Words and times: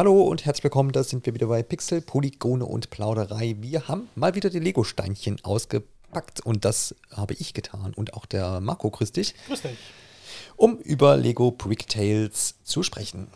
Hallo 0.00 0.22
und 0.22 0.46
herzlich 0.46 0.64
willkommen, 0.64 0.92
da 0.92 1.04
sind 1.04 1.26
wir 1.26 1.34
wieder 1.34 1.48
bei 1.48 1.62
Pixel, 1.62 2.00
Polygone 2.00 2.64
und 2.64 2.88
Plauderei. 2.88 3.56
Wir 3.60 3.86
haben 3.86 4.08
mal 4.14 4.34
wieder 4.34 4.48
die 4.48 4.58
Lego-Steinchen 4.58 5.44
ausgepackt 5.44 6.40
und 6.40 6.64
das 6.64 6.94
habe 7.10 7.34
ich 7.34 7.52
getan 7.52 7.92
und 7.92 8.14
auch 8.14 8.24
der 8.24 8.62
Marco, 8.62 8.88
grüß 8.88 9.12
dich. 9.12 9.34
Grüß 9.46 9.60
dich. 9.60 9.76
Um 10.56 10.78
über 10.78 11.18
Lego 11.18 11.50
Brick 11.50 11.86
Tales 11.86 12.54
zu 12.62 12.82
sprechen. 12.82 13.26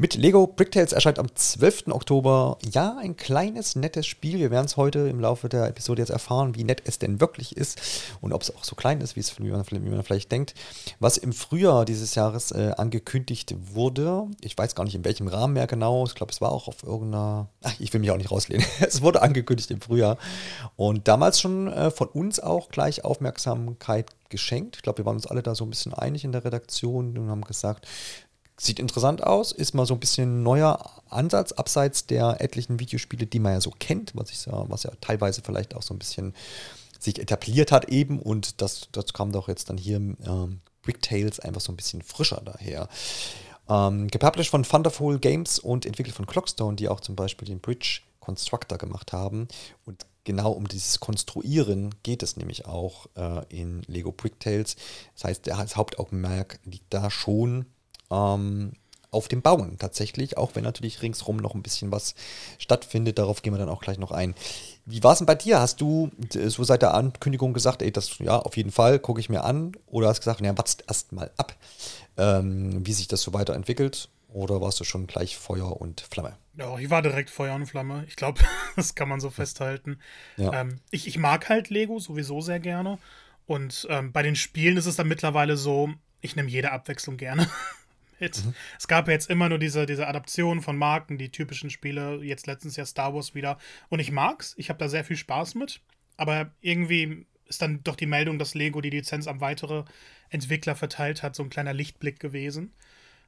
Mit 0.00 0.14
Lego 0.14 0.46
Bricktales 0.46 0.94
erscheint 0.94 1.18
am 1.18 1.26
12. 1.34 1.88
Oktober, 1.88 2.56
ja, 2.72 2.96
ein 2.98 3.18
kleines, 3.18 3.76
nettes 3.76 4.06
Spiel. 4.06 4.38
Wir 4.38 4.50
werden 4.50 4.64
es 4.64 4.78
heute 4.78 5.00
im 5.00 5.20
Laufe 5.20 5.50
der 5.50 5.66
Episode 5.66 6.00
jetzt 6.00 6.08
erfahren, 6.08 6.54
wie 6.54 6.64
nett 6.64 6.80
es 6.86 6.98
denn 6.98 7.20
wirklich 7.20 7.54
ist 7.54 7.78
und 8.22 8.32
ob 8.32 8.40
es 8.40 8.56
auch 8.56 8.64
so 8.64 8.74
klein 8.74 9.02
ist, 9.02 9.14
wie, 9.14 9.50
man, 9.50 9.62
wie 9.70 9.90
man 9.90 10.02
vielleicht 10.02 10.32
denkt. 10.32 10.54
Was 11.00 11.18
im 11.18 11.34
Frühjahr 11.34 11.84
dieses 11.84 12.14
Jahres 12.14 12.50
äh, 12.50 12.72
angekündigt 12.78 13.54
wurde, 13.74 14.26
ich 14.40 14.56
weiß 14.56 14.74
gar 14.74 14.84
nicht 14.84 14.94
in 14.94 15.04
welchem 15.04 15.28
Rahmen 15.28 15.52
mehr 15.52 15.66
genau, 15.66 16.06
ich 16.06 16.14
glaube, 16.14 16.32
es 16.32 16.40
war 16.40 16.50
auch 16.50 16.66
auf 16.66 16.82
irgendeiner, 16.82 17.50
ach, 17.62 17.74
ich 17.78 17.92
will 17.92 18.00
mich 18.00 18.10
auch 18.10 18.16
nicht 18.16 18.30
rauslehnen, 18.30 18.64
es 18.80 19.02
wurde 19.02 19.20
angekündigt 19.20 19.70
im 19.70 19.82
Frühjahr 19.82 20.16
und 20.76 21.08
damals 21.08 21.42
schon 21.42 21.68
äh, 21.68 21.90
von 21.90 22.08
uns 22.08 22.40
auch 22.40 22.70
gleich 22.70 23.04
Aufmerksamkeit 23.04 24.12
geschenkt. 24.30 24.76
Ich 24.76 24.82
glaube, 24.82 24.98
wir 24.98 25.04
waren 25.04 25.16
uns 25.16 25.26
alle 25.26 25.42
da 25.42 25.54
so 25.54 25.64
ein 25.64 25.70
bisschen 25.70 25.92
einig 25.92 26.24
in 26.24 26.32
der 26.32 26.44
Redaktion 26.44 27.18
und 27.18 27.28
haben 27.28 27.44
gesagt, 27.44 27.86
Sieht 28.62 28.78
interessant 28.78 29.22
aus, 29.22 29.52
ist 29.52 29.72
mal 29.72 29.86
so 29.86 29.94
ein 29.94 30.00
bisschen 30.00 30.42
neuer 30.42 30.90
Ansatz, 31.08 31.52
abseits 31.52 32.04
der 32.04 32.42
etlichen 32.42 32.78
Videospiele, 32.78 33.26
die 33.26 33.38
man 33.38 33.54
ja 33.54 33.60
so 33.62 33.70
kennt, 33.70 34.12
was, 34.14 34.30
ich, 34.30 34.46
was 34.48 34.82
ja 34.82 34.90
teilweise 35.00 35.40
vielleicht 35.40 35.74
auch 35.74 35.80
so 35.80 35.94
ein 35.94 35.98
bisschen 35.98 36.34
sich 36.98 37.18
etabliert 37.18 37.72
hat 37.72 37.88
eben. 37.88 38.20
Und 38.20 38.60
das, 38.60 38.88
das 38.92 39.14
kam 39.14 39.32
doch 39.32 39.48
jetzt 39.48 39.70
dann 39.70 39.78
hier 39.78 39.96
ähm, 39.96 40.60
Brick 40.82 41.00
Tales 41.00 41.40
einfach 41.40 41.62
so 41.62 41.72
ein 41.72 41.76
bisschen 41.76 42.02
frischer 42.02 42.42
daher. 42.44 42.90
Ähm, 43.66 44.08
gepublished 44.08 44.50
von 44.50 44.62
Thunderful 44.62 45.18
Games 45.18 45.58
und 45.58 45.86
entwickelt 45.86 46.14
von 46.14 46.26
Clockstone, 46.26 46.76
die 46.76 46.90
auch 46.90 47.00
zum 47.00 47.16
Beispiel 47.16 47.48
den 47.48 47.60
Bridge 47.60 48.02
Constructor 48.20 48.76
gemacht 48.76 49.14
haben. 49.14 49.48
Und 49.86 50.04
genau 50.24 50.52
um 50.52 50.68
dieses 50.68 51.00
Konstruieren 51.00 51.94
geht 52.02 52.22
es 52.22 52.36
nämlich 52.36 52.66
auch 52.66 53.06
äh, 53.16 53.42
in 53.48 53.80
Lego 53.86 54.12
Brick 54.12 54.38
Tales. 54.38 54.76
Das 55.14 55.24
heißt, 55.24 55.46
das 55.46 55.76
Hauptaugenmerk 55.76 56.60
liegt 56.66 56.92
da 56.92 57.10
schon 57.10 57.64
ähm, 58.10 58.72
auf 59.10 59.28
dem 59.28 59.42
Bauen 59.42 59.76
tatsächlich, 59.78 60.36
auch 60.36 60.54
wenn 60.54 60.64
natürlich 60.64 61.02
ringsrum 61.02 61.36
noch 61.36 61.54
ein 61.54 61.62
bisschen 61.62 61.90
was 61.90 62.14
stattfindet. 62.58 63.18
Darauf 63.18 63.42
gehen 63.42 63.52
wir 63.52 63.58
dann 63.58 63.68
auch 63.68 63.82
gleich 63.82 63.98
noch 63.98 64.12
ein. 64.12 64.34
Wie 64.86 65.02
war 65.02 65.12
es 65.12 65.18
denn 65.18 65.26
bei 65.26 65.34
dir? 65.34 65.60
Hast 65.60 65.80
du 65.80 66.10
so 66.46 66.64
seit 66.64 66.82
der 66.82 66.94
Ankündigung 66.94 67.52
gesagt, 67.52 67.82
ey, 67.82 67.90
das 67.90 68.18
ja, 68.18 68.38
auf 68.38 68.56
jeden 68.56 68.70
Fall 68.70 68.98
gucke 68.98 69.20
ich 69.20 69.28
mir 69.28 69.44
an? 69.44 69.72
Oder 69.86 70.08
hast 70.08 70.18
du 70.18 70.20
gesagt, 70.22 70.40
ja, 70.40 70.56
wartest 70.56 70.84
erst 70.86 71.12
mal 71.12 71.30
ab, 71.36 71.54
ähm, 72.16 72.86
wie 72.86 72.92
sich 72.92 73.08
das 73.08 73.22
so 73.22 73.32
weiterentwickelt? 73.32 74.08
Oder 74.32 74.60
warst 74.60 74.78
du 74.78 74.84
schon 74.84 75.08
gleich 75.08 75.36
Feuer 75.36 75.80
und 75.80 76.02
Flamme? 76.02 76.36
Ja, 76.56 76.78
ich 76.78 76.88
war 76.88 77.02
direkt 77.02 77.30
Feuer 77.30 77.54
und 77.56 77.66
Flamme. 77.66 78.04
Ich 78.06 78.14
glaube, 78.14 78.40
das 78.76 78.94
kann 78.94 79.08
man 79.08 79.20
so 79.20 79.30
festhalten. 79.30 79.98
Ja. 80.36 80.60
Ähm, 80.60 80.78
ich, 80.90 81.08
ich 81.08 81.18
mag 81.18 81.48
halt 81.48 81.68
Lego 81.68 81.98
sowieso 81.98 82.40
sehr 82.40 82.60
gerne. 82.60 82.98
Und 83.46 83.88
ähm, 83.90 84.12
bei 84.12 84.22
den 84.22 84.36
Spielen 84.36 84.76
ist 84.76 84.86
es 84.86 84.94
dann 84.94 85.08
mittlerweile 85.08 85.56
so, 85.56 85.90
ich 86.20 86.36
nehme 86.36 86.48
jede 86.48 86.70
Abwechslung 86.70 87.16
gerne. 87.16 87.48
Hit. 88.20 88.44
Mhm. 88.44 88.54
Es 88.78 88.86
gab 88.86 89.08
ja 89.08 89.14
jetzt 89.14 89.30
immer 89.30 89.48
nur 89.48 89.58
diese, 89.58 89.86
diese 89.86 90.06
Adaption 90.06 90.60
von 90.60 90.76
Marken, 90.76 91.18
die 91.18 91.30
typischen 91.30 91.70
Spiele, 91.70 92.22
jetzt 92.22 92.46
letztens 92.46 92.76
ja 92.76 92.84
Star 92.84 93.14
Wars 93.14 93.34
wieder. 93.34 93.58
Und 93.88 93.98
ich 93.98 94.12
mag's, 94.12 94.54
ich 94.58 94.68
habe 94.68 94.78
da 94.78 94.88
sehr 94.88 95.04
viel 95.04 95.16
Spaß 95.16 95.54
mit, 95.54 95.80
aber 96.16 96.52
irgendwie 96.60 97.26
ist 97.46 97.62
dann 97.62 97.82
doch 97.82 97.96
die 97.96 98.06
Meldung, 98.06 98.38
dass 98.38 98.54
Lego 98.54 98.80
die 98.80 98.90
Lizenz 98.90 99.26
an 99.26 99.40
weitere 99.40 99.84
Entwickler 100.28 100.76
verteilt 100.76 101.22
hat, 101.22 101.34
so 101.34 101.42
ein 101.42 101.50
kleiner 101.50 101.72
Lichtblick 101.72 102.20
gewesen, 102.20 102.72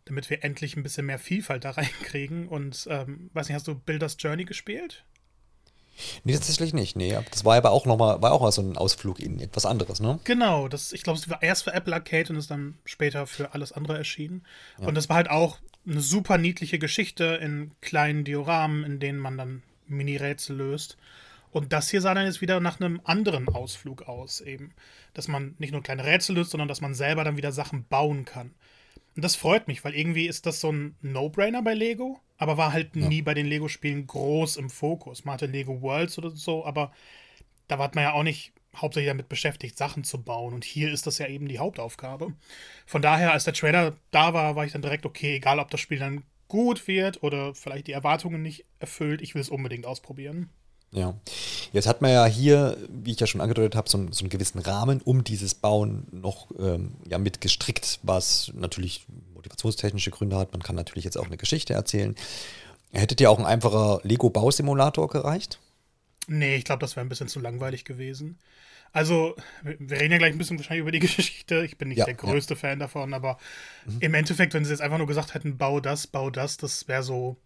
damit 0.05 0.31
wir 0.31 0.45
endlich 0.45 0.77
ein 0.77 0.83
bisschen 0.83 1.07
mehr 1.07 1.19
Vielfalt 1.19 1.65
da 1.65 1.71
reinkriegen. 1.73 2.47
Und 2.47 2.87
ähm, 2.91 3.31
weiß 3.33 3.49
nicht, 3.49 3.57
hast 3.57 3.67
du 3.67 3.75
Builders 3.75 4.17
Journey 4.19 4.45
gespielt? 4.45 5.05
Nee, 6.25 6.33
tatsächlich 6.33 6.73
nicht. 6.75 6.97
Nee, 6.97 7.19
das 7.31 7.45
war 7.45 7.57
aber 7.57 7.71
auch 7.71 7.87
nochmal, 7.87 8.21
war 8.23 8.33
auch 8.33 8.41
mal 8.41 8.53
so 8.53 8.63
ein 8.63 8.77
Ausflug 8.77 9.21
in 9.21 9.41
etwas 9.41 9.67
anderes, 9.67 10.01
ne? 10.01 10.19
Genau, 10.25 10.69
das, 10.69 10.93
ich 10.93 11.03
glaube, 11.03 11.19
es 11.19 11.29
war 11.29 11.43
erst 11.43 11.65
für 11.65 11.73
Apple 11.73 11.95
Arcade 11.95 12.33
und 12.33 12.37
ist 12.37 12.51
dann 12.51 12.79
später 12.85 13.27
für 13.27 13.55
alles 13.55 13.73
andere 13.73 13.97
erschienen. 13.97 14.45
Ja. 14.81 14.89
Und 14.89 14.95
das 14.95 15.09
war 15.09 15.17
halt 15.17 15.31
auch 15.31 15.59
eine 15.87 16.01
super 16.01 16.39
niedliche 16.39 16.79
Geschichte 16.79 17.25
in 17.25 17.73
kleinen 17.81 18.25
Dioramen, 18.25 18.85
in 18.85 19.01
denen 19.01 19.19
man 19.19 19.37
dann 19.37 19.63
Mini-Rätsel 19.89 20.57
löst. 20.57 20.97
Und 21.51 21.73
das 21.73 21.91
hier 21.91 22.01
sah 22.01 22.15
dann 22.15 22.25
jetzt 22.25 22.41
wieder 22.41 22.61
nach 22.61 22.81
einem 22.81 23.01
anderen 23.05 23.49
Ausflug 23.49 24.03
aus, 24.09 24.41
eben. 24.41 24.73
Dass 25.13 25.29
man 25.29 25.55
nicht 25.59 25.73
nur 25.73 25.83
kleine 25.83 26.05
Rätsel 26.05 26.37
löst, 26.37 26.51
sondern 26.53 26.69
dass 26.69 26.81
man 26.81 26.95
selber 26.95 27.25
dann 27.25 27.37
wieder 27.37 27.53
Sachen 27.53 27.85
bauen 27.85 28.25
kann. 28.25 28.55
Und 29.15 29.23
das 29.23 29.37
freut 29.37 29.69
mich, 29.69 29.85
weil 29.85 29.95
irgendwie 29.95 30.27
ist 30.27 30.47
das 30.47 30.61
so 30.61 30.73
ein 30.73 30.97
No-Brainer 31.03 31.63
bei 31.63 31.75
Lego, 31.75 32.21
aber 32.39 32.57
war 32.57 32.73
halt 32.73 32.97
ja. 32.97 33.09
nie 33.09 33.23
bei 33.23 33.35
den 33.35 33.47
Lego-Spielen 33.47 34.07
groß 34.07 34.57
im 34.57 34.71
Fokus. 34.71 35.25
Man 35.25 35.35
hatte 35.35 35.47
Lego 35.47 35.83
Worlds 35.83 36.19
oder 36.19 36.31
so, 36.31 36.65
aber 36.65 36.93
da 37.69 37.79
war 37.79 37.91
man 37.95 38.05
ja 38.05 38.13
auch 38.13 38.23
nicht 38.23 38.53
hauptsächlich 38.75 39.11
damit 39.11 39.29
beschäftigt, 39.29 39.77
Sachen 39.77 40.05
zu 40.05 40.23
bauen. 40.23 40.55
Und 40.55 40.65
hier 40.65 40.93
ist 40.93 41.07
das 41.07 41.19
ja 41.19 41.27
eben 41.27 41.47
die 41.47 41.59
Hauptaufgabe. 41.59 42.33
Von 42.87 43.03
daher, 43.03 43.33
als 43.33 43.45
der 43.45 43.53
Trailer 43.53 43.97
da 44.11 44.33
war, 44.33 44.57
war 44.57 44.65
ich 44.65 44.73
dann 44.73 44.83
direkt, 44.83 45.05
okay, 45.05 45.37
egal 45.37 45.59
ob 45.59 45.71
das 45.71 45.81
Spiel 45.81 45.99
dann 45.99 46.25
gut 46.49 46.87
wird 46.87 47.23
oder 47.23 47.55
vielleicht 47.55 47.87
die 47.87 47.93
Erwartungen 47.93 48.43
nicht 48.43 48.67
erfüllt, 48.79 49.23
ich 49.23 49.35
will 49.35 49.43
es 49.43 49.49
unbedingt 49.49 49.87
ausprobieren. 49.87 50.51
Ja, 50.93 51.15
jetzt 51.73 51.87
hat 51.87 52.03
man 52.03 52.11
ja 52.11 52.27
hier, 52.27 52.77
wie 52.91 53.13
ich 53.13 53.21
ja 53.21 53.27
schon 53.27 53.41
angedeutet 53.41 53.77
habe, 53.77 53.89
so, 53.89 53.99
so 54.11 54.21
einen 54.21 54.29
gewissen 54.29 54.59
Rahmen 54.59 55.01
um 55.01 55.25
dieses 55.25 55.55
Bauen 55.55 56.07
noch 56.13 56.49
ähm, 56.59 56.93
ja, 57.09 57.17
mit 57.17 57.41
gestrickt, 57.41 57.99
was 58.03 58.53
natürlich 58.55 59.07
motivationstechnische 59.35 60.11
Gründe 60.11 60.37
hat. 60.37 60.53
Man 60.53 60.63
kann 60.63 60.77
natürlich 60.77 61.05
jetzt 61.05 61.17
auch 61.17 61.27
eine 61.27 61.39
Geschichte 61.39 61.73
erzählen. 61.73 62.15
Hättet 62.93 63.23
ihr 63.23 63.31
auch 63.31 63.39
ein 63.39 63.47
einfacher 63.47 64.01
Lego-Bausimulator 64.03 65.09
gereicht? 65.09 65.59
Nee, 66.27 66.57
ich 66.57 66.65
glaube, 66.65 66.81
das 66.81 66.95
wäre 66.95 67.07
ein 67.07 67.09
bisschen 67.09 67.29
zu 67.29 67.41
langweilig 67.41 67.87
gewesen. 67.87 68.39
Also, 68.93 69.35
wir 69.63 69.99
reden 69.99 70.13
ja 70.13 70.19
gleich 70.19 70.33
ein 70.33 70.39
bisschen 70.39 70.59
wahrscheinlich 70.59 70.83
über 70.83 70.93
die 70.93 70.99
Geschichte. 71.01 71.65
Ich 71.65 71.79
bin 71.79 71.89
nicht 71.89 71.99
ja, 71.99 72.05
der 72.05 72.15
größte 72.15 72.53
ja. 72.55 72.61
Fan 72.61 72.79
davon, 72.79 73.15
aber 73.15 73.39
mhm. 73.87 73.97
im 74.01 74.15
Endeffekt, 74.15 74.53
wenn 74.53 74.67
sie 74.67 74.71
jetzt 74.71 74.83
einfach 74.83 74.99
nur 74.99 75.07
gesagt 75.07 75.33
hätten, 75.33 75.57
bau 75.57 75.81
das, 75.81 76.07
bau 76.07 76.29
das, 76.29 76.59
das 76.59 76.87
wäre 76.87 77.03
so 77.03 77.39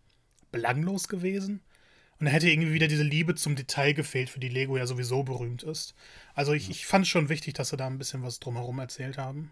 belanglos 0.51 1.07
gewesen. 1.07 1.61
Und 2.19 2.27
da 2.27 2.33
hätte 2.33 2.49
irgendwie 2.49 2.73
wieder 2.73 2.89
diese 2.89 3.03
Liebe 3.03 3.35
zum 3.35 3.57
Detail 3.57 3.93
gefehlt, 3.93 4.31
für 4.31 4.41
die 4.41 4.49
Lego 4.49 4.77
ja 4.77 4.87
sowieso 4.87 5.23
berühmt 5.23 5.63
ist. 5.63 5.95
Also 6.35 6.53
ich, 6.53 6.71
ich 6.71 6.87
fand 6.87 7.05
es 7.05 7.09
schon 7.09 7.29
wichtig, 7.29 7.55
dass 7.55 7.69
sie 7.69 7.77
da 7.77 7.87
ein 7.87 7.99
bisschen 7.99 8.23
was 8.23 8.41
drumherum 8.41 8.79
erzählt 8.79 9.19
haben. 9.19 9.51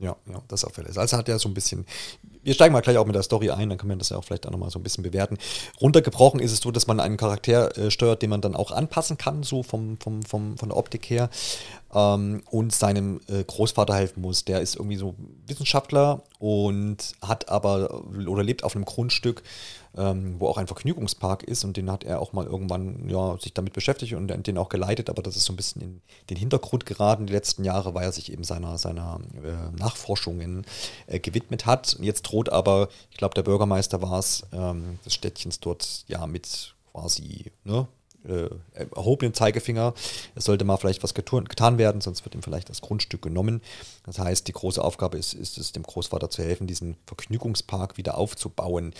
Ja, 0.00 0.16
ja, 0.26 0.40
das 0.46 0.64
auf 0.64 0.76
jeden 0.76 0.92
Fall. 0.92 1.02
Also 1.02 1.16
hat 1.16 1.26
ja 1.26 1.38
so 1.40 1.48
ein 1.48 1.54
bisschen, 1.54 1.84
wir 2.44 2.54
steigen 2.54 2.72
mal 2.72 2.82
gleich 2.82 2.96
auch 2.98 3.06
mit 3.06 3.16
der 3.16 3.24
Story 3.24 3.50
ein, 3.50 3.68
dann 3.68 3.78
können 3.78 3.90
wir 3.90 3.96
das 3.96 4.10
ja 4.10 4.16
auch 4.16 4.24
vielleicht 4.24 4.46
auch 4.46 4.52
nochmal 4.52 4.70
so 4.70 4.78
ein 4.78 4.84
bisschen 4.84 5.02
bewerten. 5.02 5.38
Runtergebrochen 5.80 6.38
ist 6.38 6.52
es 6.52 6.60
so, 6.60 6.70
dass 6.70 6.86
man 6.86 7.00
einen 7.00 7.16
Charakter 7.16 7.76
äh, 7.76 7.90
steuert, 7.90 8.22
den 8.22 8.30
man 8.30 8.40
dann 8.40 8.54
auch 8.54 8.70
anpassen 8.70 9.18
kann, 9.18 9.42
so 9.42 9.64
vom, 9.64 9.98
vom, 9.98 10.22
vom, 10.22 10.56
von 10.56 10.68
der 10.68 10.78
Optik 10.78 11.10
her, 11.10 11.30
ähm, 11.94 12.42
und 12.50 12.74
seinem 12.74 13.20
äh, 13.28 13.44
Großvater 13.44 13.94
helfen 13.94 14.20
muss. 14.20 14.44
Der 14.44 14.60
ist 14.60 14.76
irgendwie 14.76 14.96
so 14.96 15.14
Wissenschaftler 15.46 16.22
und 16.38 17.14
hat 17.22 17.48
aber 17.48 18.04
oder 18.26 18.42
lebt 18.42 18.64
auf 18.64 18.76
einem 18.76 18.84
Grundstück, 18.84 19.42
ähm, 19.96 20.36
wo 20.38 20.48
auch 20.48 20.58
ein 20.58 20.66
Vergnügungspark 20.66 21.42
ist 21.42 21.64
und 21.64 21.76
den 21.76 21.90
hat 21.90 22.04
er 22.04 22.20
auch 22.20 22.32
mal 22.32 22.46
irgendwann 22.46 23.08
ja, 23.08 23.36
sich 23.40 23.54
damit 23.54 23.72
beschäftigt 23.72 24.14
und 24.14 24.28
den 24.46 24.58
auch 24.58 24.68
geleitet, 24.68 25.08
aber 25.10 25.22
das 25.22 25.36
ist 25.36 25.44
so 25.44 25.52
ein 25.52 25.56
bisschen 25.56 25.82
in 25.82 26.00
den 26.30 26.36
Hintergrund 26.36 26.86
geraten 26.86 27.26
die 27.26 27.32
letzten 27.32 27.64
Jahre, 27.64 27.94
weil 27.94 28.04
er 28.04 28.12
sich 28.12 28.30
eben 28.32 28.44
seiner, 28.44 28.78
seiner 28.78 29.20
äh, 29.42 29.76
Nachforschungen 29.76 30.66
äh, 31.06 31.18
gewidmet 31.18 31.66
hat. 31.66 31.96
Jetzt 32.00 32.22
droht 32.22 32.50
aber, 32.50 32.88
ich 33.10 33.16
glaube, 33.16 33.34
der 33.34 33.42
Bürgermeister 33.42 34.02
war 34.02 34.18
es, 34.18 34.44
ähm, 34.52 34.98
des 35.04 35.14
Städtchens 35.14 35.60
dort 35.60 36.04
ja 36.06 36.26
mit 36.26 36.74
quasi 36.92 37.46
ne, 37.64 37.86
äh, 38.28 38.48
erhobenen 38.94 39.34
Zeigefinger. 39.34 39.94
Es 40.34 40.44
sollte 40.44 40.64
mal 40.64 40.76
vielleicht 40.76 41.02
was 41.02 41.14
getan 41.14 41.78
werden, 41.78 42.00
sonst 42.00 42.24
wird 42.24 42.34
ihm 42.34 42.42
vielleicht 42.42 42.68
das 42.68 42.80
Grundstück 42.80 43.22
genommen. 43.22 43.62
Das 44.04 44.18
heißt, 44.18 44.46
die 44.48 44.52
große 44.52 44.82
Aufgabe 44.82 45.18
ist, 45.18 45.34
ist 45.34 45.58
es, 45.58 45.72
dem 45.72 45.82
Großvater 45.82 46.30
zu 46.30 46.42
helfen, 46.42 46.66
diesen 46.66 46.96
Vergnügungspark 47.06 47.96
wieder 47.96 48.16
aufzubauen. 48.18 48.92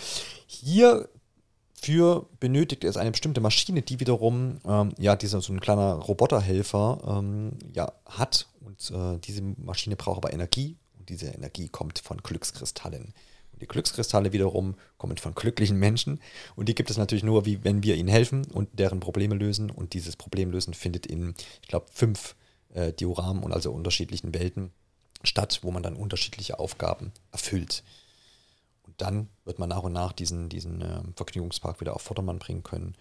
Hierfür 0.47 2.25
benötigt 2.39 2.83
es 2.83 2.97
eine 2.97 3.11
bestimmte 3.11 3.41
Maschine, 3.41 3.81
die 3.81 3.99
wiederum 3.99 4.59
ähm, 4.65 4.93
ja 4.97 5.15
dieser 5.15 5.41
so 5.41 5.53
ein 5.53 5.61
kleiner 5.61 5.93
Roboterhelfer 5.93 6.99
ähm, 7.07 7.51
ja 7.73 7.91
hat. 8.05 8.47
Und 8.61 8.91
äh, 8.91 9.19
diese 9.19 9.41
Maschine 9.41 9.95
braucht 9.95 10.17
aber 10.17 10.33
Energie 10.33 10.75
und 10.97 11.09
diese 11.09 11.27
Energie 11.27 11.69
kommt 11.69 11.99
von 11.99 12.17
Glückskristallen. 12.17 13.13
Die 13.61 13.67
Glückskristalle 13.67 14.31
wiederum 14.31 14.75
kommen 14.97 15.17
von 15.17 15.35
glücklichen 15.35 15.77
Menschen 15.77 16.19
und 16.55 16.69
die 16.69 16.75
gibt 16.75 16.89
es 16.89 16.97
natürlich 16.97 17.23
nur, 17.23 17.45
wie 17.45 17.63
wenn 17.63 17.83
wir 17.83 17.95
ihnen 17.95 18.09
helfen 18.09 18.45
und 18.45 18.69
deren 18.79 18.99
Probleme 18.99 19.35
lösen. 19.35 19.69
Und 19.69 19.93
dieses 19.93 20.15
Problemlösen 20.15 20.73
findet 20.73 21.05
in, 21.05 21.33
ich 21.61 21.67
glaube, 21.67 21.87
fünf 21.91 22.35
äh, 22.73 22.93
Dioramen 22.93 23.43
und 23.43 23.51
also 23.51 23.71
unterschiedlichen 23.71 24.33
Welten 24.33 24.71
statt, 25.23 25.59
wo 25.63 25.71
man 25.71 25.83
dann 25.83 25.95
unterschiedliche 25.95 26.59
Aufgaben 26.59 27.11
erfüllt. 27.31 27.83
Und 28.83 29.01
dann 29.01 29.29
wird 29.45 29.59
man 29.59 29.69
nach 29.69 29.83
und 29.83 29.93
nach 29.93 30.13
diesen, 30.13 30.49
diesen 30.49 30.81
äh, 30.81 31.01
Vergnügungspark 31.15 31.81
wieder 31.81 31.95
auf 31.95 32.01
Vordermann 32.01 32.39
bringen 32.39 32.63
können. 32.63 32.95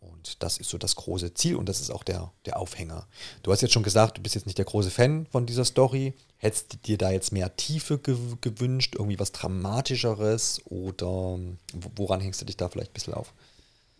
Und 0.00 0.42
das 0.42 0.56
ist 0.56 0.70
so 0.70 0.78
das 0.78 0.96
große 0.96 1.34
Ziel 1.34 1.56
und 1.56 1.68
das 1.68 1.80
ist 1.80 1.90
auch 1.90 2.02
der, 2.02 2.32
der 2.46 2.58
Aufhänger. 2.58 3.06
Du 3.42 3.52
hast 3.52 3.60
jetzt 3.60 3.72
schon 3.72 3.82
gesagt, 3.82 4.16
du 4.16 4.22
bist 4.22 4.34
jetzt 4.34 4.46
nicht 4.46 4.58
der 4.58 4.64
große 4.64 4.90
Fan 4.90 5.26
von 5.26 5.44
dieser 5.44 5.64
Story. 5.64 6.14
Hättest 6.38 6.72
du 6.72 6.76
dir 6.78 6.98
da 6.98 7.10
jetzt 7.10 7.32
mehr 7.32 7.54
Tiefe 7.56 7.98
ge 7.98 8.16
gewünscht, 8.40 8.94
irgendwie 8.94 9.18
was 9.18 9.32
Dramatischeres 9.32 10.62
oder 10.64 11.38
woran 11.96 12.20
hängst 12.20 12.40
du 12.40 12.46
dich 12.46 12.56
da 12.56 12.68
vielleicht 12.70 12.92
ein 12.92 12.94
bisschen 12.94 13.14
auf? 13.14 13.34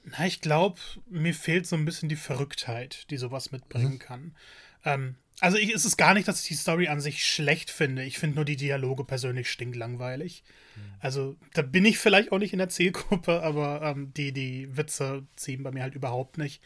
Na, 0.04 0.26
ich 0.26 0.40
glaube, 0.40 0.80
mir 1.10 1.34
fehlt 1.34 1.66
so 1.66 1.76
ein 1.76 1.84
bisschen 1.84 2.08
die 2.08 2.16
Verrücktheit, 2.16 3.10
die 3.10 3.18
sowas 3.18 3.52
mitbringen 3.52 3.94
mhm. 3.94 3.98
kann. 3.98 4.36
Ähm, 4.84 5.16
also 5.40 5.56
ich, 5.56 5.74
es 5.74 5.84
ist 5.84 5.96
gar 5.96 6.14
nicht, 6.14 6.28
dass 6.28 6.42
ich 6.42 6.48
die 6.48 6.54
Story 6.54 6.88
an 6.88 7.00
sich 7.00 7.24
schlecht 7.24 7.70
finde. 7.70 8.04
Ich 8.04 8.18
finde 8.18 8.36
nur 8.36 8.44
die 8.44 8.56
Dialoge 8.56 9.04
persönlich 9.04 9.50
stinklangweilig. 9.50 10.44
Mhm. 10.76 10.80
Also 11.00 11.36
da 11.54 11.62
bin 11.62 11.84
ich 11.84 11.98
vielleicht 11.98 12.32
auch 12.32 12.38
nicht 12.38 12.52
in 12.52 12.58
der 12.58 12.68
Zielgruppe, 12.68 13.42
aber 13.42 13.82
ähm, 13.82 14.12
die, 14.14 14.32
die 14.32 14.76
Witze 14.76 15.26
ziehen 15.36 15.62
bei 15.62 15.72
mir 15.72 15.82
halt 15.82 15.94
überhaupt 15.94 16.38
nicht. 16.38 16.62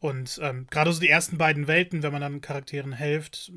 Und 0.00 0.38
ähm, 0.42 0.66
gerade 0.70 0.92
so 0.92 1.00
die 1.00 1.08
ersten 1.08 1.38
beiden 1.38 1.66
Welten, 1.66 2.02
wenn 2.02 2.12
man 2.12 2.20
dann 2.20 2.40
Charakteren 2.40 2.92
hilft, 2.92 3.52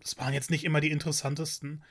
das 0.00 0.18
waren 0.18 0.34
jetzt 0.34 0.50
nicht 0.50 0.64
immer 0.64 0.80
die 0.80 0.90
interessantesten. 0.90 1.82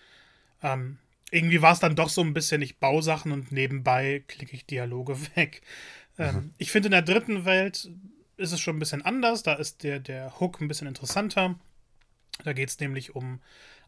Ähm, 0.63 0.97
irgendwie 1.31 1.61
war 1.61 1.73
es 1.73 1.79
dann 1.79 1.95
doch 1.95 2.09
so 2.09 2.21
ein 2.21 2.33
bisschen, 2.33 2.61
ich 2.61 2.77
baue 2.77 3.03
Sachen 3.03 3.31
und 3.31 3.51
nebenbei 3.51 4.23
klicke 4.27 4.55
ich 4.55 4.65
Dialoge 4.65 5.17
weg. 5.35 5.61
Ähm, 6.17 6.35
mhm. 6.35 6.53
Ich 6.57 6.71
finde, 6.71 6.87
in 6.87 6.91
der 6.91 7.01
dritten 7.01 7.45
Welt 7.45 7.89
ist 8.37 8.51
es 8.51 8.59
schon 8.59 8.77
ein 8.77 8.79
bisschen 8.79 9.01
anders. 9.01 9.43
Da 9.43 9.53
ist 9.53 9.83
der, 9.83 9.99
der 9.99 10.39
Hook 10.39 10.61
ein 10.61 10.67
bisschen 10.67 10.87
interessanter. 10.87 11.59
Da 12.43 12.53
geht 12.53 12.69
es 12.69 12.79
nämlich 12.79 13.15
um 13.15 13.39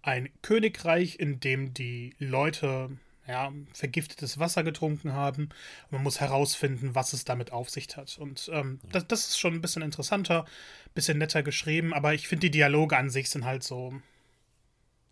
ein 0.01 0.29
Königreich, 0.41 1.19
in 1.19 1.39
dem 1.39 1.73
die 1.73 2.15
Leute 2.19 2.89
ja, 3.29 3.53
vergiftetes 3.73 4.39
Wasser 4.39 4.63
getrunken 4.63 5.13
haben. 5.13 5.43
Und 5.43 5.91
man 5.91 6.03
muss 6.03 6.19
herausfinden, 6.19 6.95
was 6.95 7.13
es 7.13 7.25
damit 7.25 7.51
auf 7.51 7.69
sich 7.69 7.95
hat. 7.95 8.17
Und 8.17 8.49
ähm, 8.51 8.79
das, 8.91 9.07
das, 9.07 9.27
ist 9.27 9.39
schon 9.39 9.53
ein 9.53 9.61
bisschen 9.61 9.83
interessanter, 9.83 10.45
ein 10.45 10.93
bisschen 10.95 11.19
netter 11.19 11.43
geschrieben, 11.43 11.93
aber 11.93 12.13
ich 12.15 12.27
finde, 12.27 12.47
die 12.47 12.51
Dialoge 12.51 12.97
an 12.97 13.11
sich 13.11 13.29
sind 13.29 13.45
halt 13.45 13.63
so, 13.63 13.93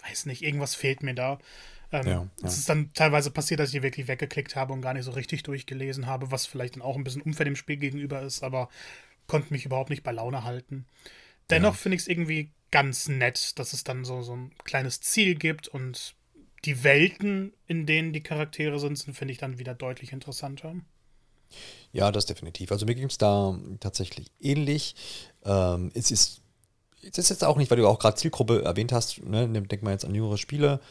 weiß 0.07 0.25
nicht, 0.25 0.41
irgendwas 0.41 0.73
fehlt 0.73 1.03
mir 1.03 1.13
da. 1.13 1.37
Ähm, 1.91 2.07
ja, 2.07 2.13
ja. 2.13 2.29
Es 2.43 2.57
ist 2.57 2.69
dann 2.69 2.91
teilweise 2.93 3.29
passiert, 3.29 3.59
dass 3.59 3.69
ich 3.69 3.79
die 3.79 3.83
wirklich 3.83 4.07
weggeklickt 4.07 4.55
habe 4.55 4.73
und 4.73 4.81
gar 4.81 4.95
nicht 4.95 5.05
so 5.05 5.11
richtig 5.11 5.43
durchgelesen 5.43 6.07
habe, 6.07 6.31
was 6.31 6.47
vielleicht 6.47 6.75
dann 6.75 6.81
auch 6.81 6.97
ein 6.97 7.03
bisschen 7.03 7.21
unfair 7.21 7.45
dem 7.45 7.55
Spiel 7.55 7.77
gegenüber 7.77 8.23
ist, 8.23 8.43
aber 8.43 8.69
konnte 9.27 9.53
mich 9.53 9.65
überhaupt 9.65 9.91
nicht 9.91 10.03
bei 10.03 10.11
Laune 10.11 10.43
halten. 10.43 10.85
Dennoch 11.49 11.73
ja. 11.73 11.77
finde 11.77 11.95
ich 11.95 12.01
es 12.01 12.07
irgendwie 12.07 12.51
ganz 12.71 13.07
nett, 13.07 13.57
dass 13.59 13.73
es 13.73 13.83
dann 13.83 14.03
so, 14.03 14.21
so 14.21 14.35
ein 14.35 14.51
kleines 14.63 15.01
Ziel 15.01 15.35
gibt 15.35 15.67
und 15.67 16.15
die 16.65 16.83
Welten, 16.83 17.53
in 17.67 17.85
denen 17.85 18.13
die 18.13 18.21
Charaktere 18.21 18.79
sind, 18.79 18.97
sind, 18.97 19.13
finde 19.13 19.31
ich 19.31 19.37
dann 19.37 19.59
wieder 19.59 19.73
deutlich 19.73 20.11
interessanter. 20.11 20.75
Ja, 21.93 22.11
das 22.11 22.25
definitiv. 22.25 22.71
Also 22.71 22.85
mir 22.85 22.95
ging 22.95 23.05
es 23.05 23.17
da 23.17 23.57
tatsächlich 23.79 24.27
ähnlich. 24.41 24.95
Ähm, 25.45 25.91
es 25.93 26.11
ist, 26.11 26.41
es 27.01 27.17
ist 27.17 27.29
jetzt 27.29 27.43
auch 27.43 27.57
nicht, 27.57 27.71
weil 27.71 27.77
du 27.77 27.87
auch 27.87 27.99
gerade 27.99 28.17
Zielgruppe 28.17 28.63
erwähnt 28.63 28.91
hast, 28.91 29.23
ne, 29.23 29.47
denk 29.47 29.83
mal 29.83 29.91
jetzt 29.91 30.03
an 30.03 30.13
jüngere 30.13 30.37
Spiele 30.37 30.81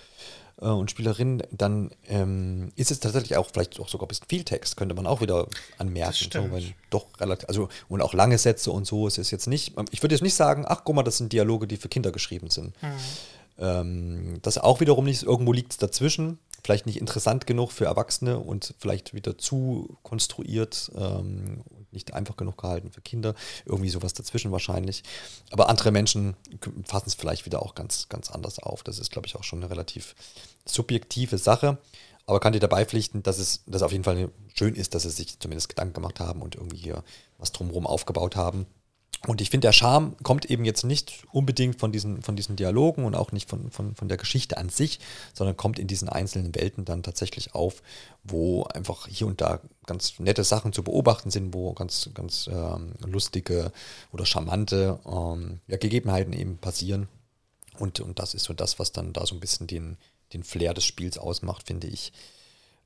äh, 0.60 0.66
und 0.66 0.90
Spielerinnen, 0.90 1.42
dann 1.50 1.90
ähm, 2.08 2.72
ist 2.76 2.90
es 2.90 3.00
tatsächlich 3.00 3.36
auch 3.36 3.48
vielleicht 3.52 3.78
auch 3.80 3.88
sogar 3.88 4.06
ein 4.06 4.08
bisschen 4.08 4.26
viel 4.28 4.44
Text, 4.44 4.76
könnte 4.76 4.94
man 4.94 5.06
auch 5.06 5.20
wieder 5.20 5.46
anmerken. 5.78 6.30
So, 6.32 6.50
wenn 6.50 6.74
doch 6.90 7.06
relativ, 7.20 7.48
also 7.48 7.68
und 7.88 8.02
auch 8.02 8.14
lange 8.14 8.38
Sätze 8.38 8.70
und 8.70 8.86
so 8.86 9.06
ist 9.06 9.18
es 9.18 9.30
jetzt 9.30 9.46
nicht. 9.46 9.74
Ich 9.90 10.02
würde 10.02 10.14
jetzt 10.14 10.22
nicht 10.22 10.34
sagen, 10.34 10.64
ach 10.66 10.82
guck 10.84 10.96
mal, 10.96 11.02
das 11.02 11.18
sind 11.18 11.32
Dialoge, 11.32 11.66
die 11.66 11.76
für 11.76 11.88
Kinder 11.88 12.12
geschrieben 12.12 12.50
sind. 12.50 12.74
Mhm. 12.82 12.92
Ähm, 13.58 14.38
das 14.42 14.58
auch 14.58 14.80
wiederum 14.80 15.04
nicht, 15.04 15.22
irgendwo 15.22 15.52
liegt 15.52 15.82
dazwischen 15.82 16.38
vielleicht 16.66 16.86
nicht 16.86 16.98
interessant 16.98 17.46
genug 17.46 17.70
für 17.70 17.84
Erwachsene 17.84 18.40
und 18.40 18.74
vielleicht 18.80 19.14
wieder 19.14 19.38
zu 19.38 19.96
konstruiert 20.02 20.90
ähm, 20.96 21.62
nicht 21.96 22.14
einfach 22.14 22.36
genug 22.36 22.58
gehalten 22.58 22.92
für 22.92 23.00
Kinder. 23.00 23.34
Irgendwie 23.64 23.90
sowas 23.90 24.14
dazwischen 24.14 24.52
wahrscheinlich. 24.52 25.02
Aber 25.50 25.68
andere 25.68 25.90
Menschen 25.90 26.36
fassen 26.84 27.08
es 27.08 27.14
vielleicht 27.14 27.46
wieder 27.46 27.62
auch 27.62 27.74
ganz, 27.74 28.08
ganz 28.08 28.30
anders 28.30 28.58
auf. 28.60 28.84
Das 28.84 28.98
ist, 28.98 29.10
glaube 29.10 29.26
ich, 29.26 29.34
auch 29.36 29.44
schon 29.44 29.60
eine 29.60 29.70
relativ 29.70 30.14
subjektive 30.64 31.38
Sache. 31.38 31.78
Aber 32.26 32.40
kann 32.40 32.52
dir 32.52 32.60
dabei 32.60 32.84
pflichten, 32.84 33.22
dass 33.22 33.38
es 33.38 33.62
dass 33.66 33.82
auf 33.82 33.92
jeden 33.92 34.04
Fall 34.04 34.30
schön 34.54 34.74
ist, 34.74 34.94
dass 34.94 35.04
sie 35.04 35.10
sich 35.10 35.38
zumindest 35.38 35.68
Gedanken 35.68 35.94
gemacht 35.94 36.20
haben 36.20 36.42
und 36.42 36.56
irgendwie 36.56 36.76
hier 36.76 37.04
was 37.38 37.52
drumherum 37.52 37.86
aufgebaut 37.86 38.36
haben. 38.36 38.66
Und 39.26 39.40
ich 39.40 39.50
finde, 39.50 39.66
der 39.66 39.72
Charme 39.72 40.16
kommt 40.22 40.44
eben 40.44 40.64
jetzt 40.64 40.84
nicht 40.84 41.24
unbedingt 41.32 41.80
von 41.80 41.90
diesen, 41.90 42.22
von 42.22 42.36
diesen 42.36 42.54
Dialogen 42.54 43.04
und 43.04 43.16
auch 43.16 43.32
nicht 43.32 43.48
von, 43.50 43.70
von, 43.72 43.94
von 43.96 44.08
der 44.08 44.16
Geschichte 44.16 44.56
an 44.56 44.68
sich, 44.68 45.00
sondern 45.34 45.56
kommt 45.56 45.78
in 45.80 45.88
diesen 45.88 46.08
einzelnen 46.08 46.54
Welten 46.54 46.84
dann 46.84 47.02
tatsächlich 47.02 47.54
auf, 47.54 47.82
wo 48.22 48.64
einfach 48.64 49.08
hier 49.08 49.26
und 49.26 49.40
da 49.40 49.60
ganz 49.84 50.20
nette 50.20 50.44
Sachen 50.44 50.72
zu 50.72 50.84
beobachten 50.84 51.30
sind, 51.30 51.54
wo 51.54 51.72
ganz, 51.72 52.08
ganz 52.14 52.48
ähm, 52.52 52.92
lustige 53.04 53.72
oder 54.12 54.26
charmante 54.26 55.00
ähm, 55.04 55.60
ja, 55.66 55.76
Gegebenheiten 55.76 56.32
eben 56.32 56.58
passieren. 56.58 57.08
Und, 57.78 57.98
und 58.00 58.20
das 58.20 58.32
ist 58.34 58.44
so 58.44 58.54
das, 58.54 58.78
was 58.78 58.92
dann 58.92 59.12
da 59.12 59.26
so 59.26 59.34
ein 59.34 59.40
bisschen 59.40 59.66
den, 59.66 59.96
den 60.32 60.44
Flair 60.44 60.72
des 60.72 60.84
Spiels 60.84 61.18
ausmacht, 61.18 61.66
finde 61.66 61.88
ich. 61.88 62.12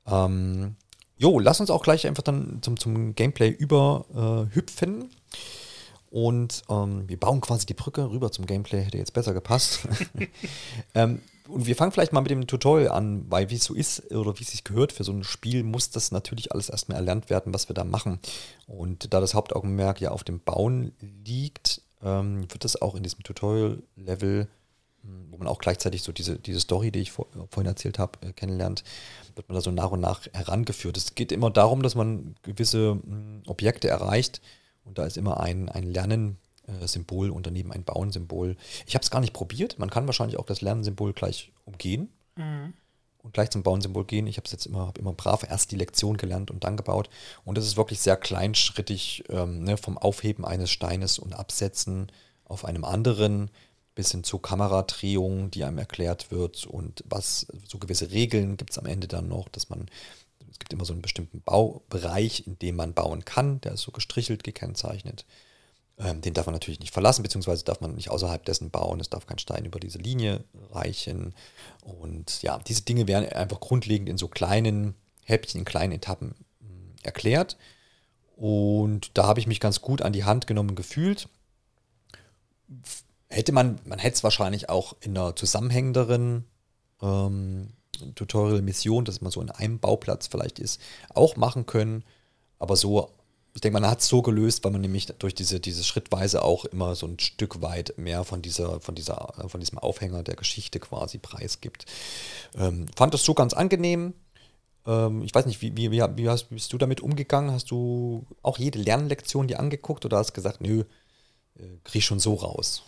Ähm, 0.07 0.77
jo, 1.19 1.39
lass 1.39 1.61
uns 1.61 1.71
auch 1.71 1.83
gleich 1.83 2.07
einfach 2.07 2.23
dann 2.23 2.61
zum, 2.63 2.79
zum 2.79 3.15
Gameplay 3.15 3.51
überhüpfen. 3.51 5.03
Äh, 5.03 5.09
und 6.11 6.63
ähm, 6.69 7.09
wir 7.09 7.19
bauen 7.19 7.41
quasi 7.41 7.67
die 7.67 7.75
Brücke 7.75 8.11
rüber 8.11 8.33
zum 8.33 8.47
Gameplay, 8.47 8.83
hätte 8.83 8.99
jetzt 8.99 9.13
besser 9.13 9.33
gepasst. 9.33 9.81
ähm, 10.95 11.21
und 11.51 11.67
wir 11.67 11.77
fangen 11.77 11.93
vielleicht 11.93 12.13
mal 12.13 12.21
mit 12.21 12.31
dem 12.31 12.47
Tutorial 12.47 12.93
an, 12.93 13.27
weil 13.29 13.51
wie 13.51 13.57
es 13.57 13.65
so 13.65 13.75
ist 13.75 14.11
oder 14.13 14.39
wie 14.39 14.43
es 14.43 14.51
sich 14.51 14.65
gehört 14.65 14.93
für 14.93 15.05
so 15.05 15.13
ein 15.13 15.25
Spiel, 15.25 15.63
muss 15.63 15.91
das 15.91 16.13
natürlich 16.13 16.53
alles 16.53 16.69
erstmal 16.69 16.99
erlernt 16.99 17.31
werden, 17.31 17.53
was 17.53 17.69
wir 17.69 17.75
da 17.75 17.85
machen. 17.85 18.21
Und 18.67 19.13
da 19.13 19.21
das 19.21 19.35
Hauptaugenmerk 19.35 20.01
ja 20.01 20.11
auf 20.11 20.25
dem 20.25 20.41
Bauen 20.41 20.93
liegt, 21.25 21.83
ähm, 22.03 22.51
wird 22.51 22.65
das 22.65 22.81
auch 22.81 22.95
in 22.95 23.03
diesem 23.03 23.23
Tutorial-Level, 23.23 24.49
hm, 25.03 25.27
wo 25.31 25.39
man 25.39 25.49
auch 25.49 25.59
gleichzeitig 25.59 26.03
so 26.03 26.13
diese, 26.13 26.39
diese 26.39 26.61
Story, 26.61 26.93
die 26.93 27.01
ich 27.01 27.11
vor, 27.11 27.27
vorhin 27.51 27.69
erzählt 27.69 27.99
habe, 27.99 28.19
äh, 28.23 28.33
kennenlernt, 28.33 28.85
wird 29.35 29.49
man 29.49 29.55
da 29.55 29.61
so 29.61 29.71
nach 29.71 29.91
und 29.91 30.01
nach 30.01 30.27
herangeführt. 30.33 30.97
Es 30.97 31.15
geht 31.15 31.33
immer 31.33 31.51
darum, 31.51 31.83
dass 31.83 31.95
man 31.95 32.37
gewisse 32.43 32.95
mh, 32.95 33.03
hm, 33.05 33.43
Objekte 33.47 33.89
erreicht, 33.89 34.41
und 34.85 34.99
da 34.99 35.05
ist 35.05 35.17
immer 35.17 35.41
ein, 35.41 35.69
ein 35.69 35.85
Lernen-Symbol 35.85 37.31
und 37.31 37.47
daneben 37.47 37.73
ein 37.73 37.85
Bauen-Symbol. 37.85 38.57
Ich 38.87 38.95
habe 38.95 39.03
es 39.03 39.11
gar 39.11 39.21
nicht 39.21 39.33
probiert. 39.33 39.79
Man 39.79 39.91
kann 39.91 40.07
wahrscheinlich 40.07 40.39
auch 40.39 40.47
das 40.47 40.61
Lernen-Symbol 40.61 41.13
gleich 41.13 41.53
umgehen 41.65 42.09
mhm. 42.37 42.75
und 43.23 43.35
gleich 43.35 43.51
zum 43.51 43.63
Bauen-Symbol 43.63 44.05
gehen. 44.05 44.27
Ich 44.27 44.37
habe 44.37 44.47
es 44.47 44.53
jetzt 44.53 44.67
immer, 44.67 44.87
habe 44.87 45.01
immer 45.01 45.13
brav 45.13 45.45
erst 45.49 45.71
die 45.71 45.77
Lektion 45.77 46.17
gelernt 46.17 46.51
und 46.51 46.65
dann 46.65 46.77
gebaut. 46.77 47.11
Und 47.45 47.59
das 47.59 47.67
ist 47.67 47.77
wirklich 47.77 48.01
sehr 48.01 48.17
kleinschrittig 48.17 49.25
ähm, 49.29 49.63
ne, 49.65 49.77
vom 49.77 49.99
Aufheben 49.99 50.45
eines 50.45 50.71
Steines 50.71 51.19
und 51.19 51.35
Absetzen 51.35 52.11
auf 52.45 52.65
einem 52.65 52.85
anderen 52.85 53.51
bis 53.95 54.13
hin 54.13 54.25
zur 54.25 54.41
Kameradrehung, 54.41 55.51
die 55.51 55.65
einem 55.65 55.79
erklärt 55.79 56.31
wird 56.31 56.65
und 56.67 57.05
was 57.07 57.47
so 57.69 57.79
gewisse 57.79 58.11
Regeln 58.13 58.57
gibt 58.57 58.71
es 58.71 58.79
am 58.79 58.87
Ende 58.87 59.09
dann 59.09 59.29
noch, 59.29 59.49
dass 59.49 59.69
man 59.69 59.91
es 60.51 60.59
gibt 60.59 60.73
immer 60.73 60.85
so 60.85 60.93
einen 60.93 61.03
bestimmten 61.03 61.41
Baubereich, 61.41 62.47
in 62.47 62.59
dem 62.59 62.77
man 62.77 62.95
bauen 62.95 63.25
kann, 63.25 63.61
der 63.61 63.73
ist 63.73 63.83
so 63.83 63.93
gestrichelt 63.93 64.45
gekennzeichnet. 64.45 65.25
Ähm, 65.99 66.23
den 66.23 66.35
darf 66.35 66.47
man 66.47 66.55
natürlich 66.55 66.81
nicht 66.81 66.93
verlassen, 66.93 67.23
beziehungsweise 67.23 67.65
darf 67.65 67.81
man 67.81 67.95
nicht 67.95 68.11
außerhalb 68.11 68.45
dessen 68.45 68.71
bauen. 68.71 69.01
Es 69.01 69.11
darf 69.11 69.27
kein 69.27 69.39
Stein 69.39 69.65
über 69.65 69.79
diese 69.79 69.99
Linie 69.99 70.45
reichen. 70.71 71.35
Und 71.85 72.43
ja, 72.43 72.59
diese 72.59 72.83
Dinge 72.83 73.07
werden 73.07 73.29
einfach 73.31 73.61
grundlegend 73.61 74.09
in 74.09 74.17
so 74.17 74.29
kleinen 74.29 74.95
Häppchen, 75.25 75.61
in 75.61 75.65
kleinen 75.65 75.93
Etappen 75.93 76.35
mh, 76.61 76.69
hm, 76.69 76.95
erklärt. 77.03 77.57
Und 78.37 79.11
da 79.19 79.27
habe 79.27 79.41
ich 79.41 79.47
mich 79.47 79.61
ganz 79.61 79.83
gut 79.83 80.01
an 80.01 80.15
die 80.15 80.25
Hand 80.25 80.47
genommen 80.47 80.75
gefühlt. 80.75 81.29
Hätte 83.29 83.53
man, 83.53 83.79
man 83.85 83.99
hätte 83.99 84.15
es 84.15 84.25
wahrscheinlich 84.25 84.71
auch 84.71 84.97
in 85.01 85.17
einer 85.17 85.37
zusammenhängenderen 85.37 86.47
ähm, 87.03 87.75
Tutorial-Mission, 88.15 89.05
dass 89.05 89.21
man 89.21 89.31
so 89.31 89.41
in 89.41 89.51
einem 89.51 89.79
Bauplatz 89.79 90.27
vielleicht 90.27 90.59
ist, 90.59 90.81
auch 91.15 91.37
machen 91.37 91.67
können. 91.67 92.05
Aber 92.59 92.77
so, 92.77 93.11
ich 93.55 93.61
denke, 93.61 93.81
man 93.81 93.91
hat 93.91 94.01
es 94.01 94.09
so 94.09 94.23
gelöst, 94.23 94.65
weil 94.65 94.73
man 94.73 94.81
nämlich 94.81 95.07
durch 95.07 95.35
diese, 95.35 95.61
diese 95.61 95.85
Schrittweise 95.85 96.43
auch 96.43 96.65
immer 96.67 96.95
so 96.95 97.07
ein 97.07 97.19
Stück 97.19 97.63
weit 97.63 97.95
mehr 97.97 98.25
von 98.25 98.43
dieser, 98.43 98.81
von 98.81 98.95
dieser, 98.95 99.35
von 99.49 99.61
diesem 99.61 99.79
Aufhänger 99.79 100.23
der 100.23 100.37
Geschichte 100.37 100.79
quasi 100.79 101.19
preisgibt. 101.19 101.87
Ähm, 102.57 102.87
fand 102.95 103.15
das 103.15 103.25
so 103.25 103.35
ganz 103.35 103.53
angenehm. 103.53 104.15
Ähm, 104.87 105.23
ich 105.23 105.35
weiß 105.35 105.47
nicht, 105.47 105.63
wie, 105.63 105.77
wie, 105.77 105.91
wie, 105.91 106.01
wie 106.17 106.29
hast, 106.29 106.51
bist 106.51 106.73
du 106.73 106.79
damit 106.79 107.01
umgegangen? 107.01 107.51
Hast 107.51 107.71
du 107.71 108.27
auch 108.43 108.59
jede 108.59 108.79
Lernlektion 108.79 109.49
dir 109.49 109.59
angeguckt 109.59 110.05
oder 110.05 110.19
hast 110.19 110.33
gesagt, 110.33 110.61
nö, 110.61 110.85
äh, 111.59 111.63
krieg 111.85 112.03
schon 112.03 112.21
so 112.21 112.35
raus? 112.35 112.85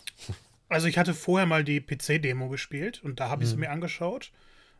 Also 0.69 0.87
ich 0.87 0.97
hatte 0.97 1.13
vorher 1.13 1.47
mal 1.47 1.65
die 1.65 1.83
PC-Demo 1.83 2.49
gespielt 2.49 3.03
und 3.05 3.21
da 3.21 3.29
habe 3.29 3.43
ich 3.43 3.51
es 3.51 3.55
mhm. 3.55 3.61
mir 3.61 3.71
angeschaut. 3.71 4.33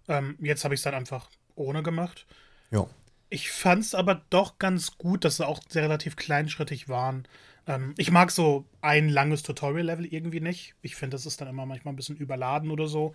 Ähm, 0.09 0.37
jetzt 0.41 0.65
habe 0.65 0.75
ich 0.75 0.81
es 0.81 0.85
dann 0.85 0.95
einfach 0.95 1.29
ohne 1.55 1.83
gemacht. 1.83 2.27
Ja. 2.71 2.87
Ich 3.29 3.51
fand 3.51 3.83
es 3.83 3.95
aber 3.95 4.23
doch 4.31 4.59
ganz 4.59 4.99
gut, 4.99 5.25
dass 5.25 5.39
sie 5.39 5.47
auch 5.47 5.61
sehr 5.69 5.85
relativ 5.85 6.17
kleinschrittig 6.17 6.89
waren. 6.89 7.27
Ähm, 7.67 7.95
ich 7.97 8.11
mag 8.11 8.31
so 8.31 8.67
ein 8.81 9.09
langes 9.09 9.43
Tutorial-Level 9.43 10.07
irgendwie 10.07 10.41
nicht. 10.41 10.75
Ich 10.83 10.97
finde, 10.97 11.15
das 11.15 11.27
ist 11.27 11.41
dann 11.41 11.49
immer 11.49 11.67
manchmal 11.67 11.93
ein 11.93 11.97
bisschen 11.97 12.17
überladen 12.17 12.71
oder 12.71 12.89
so. 12.89 13.15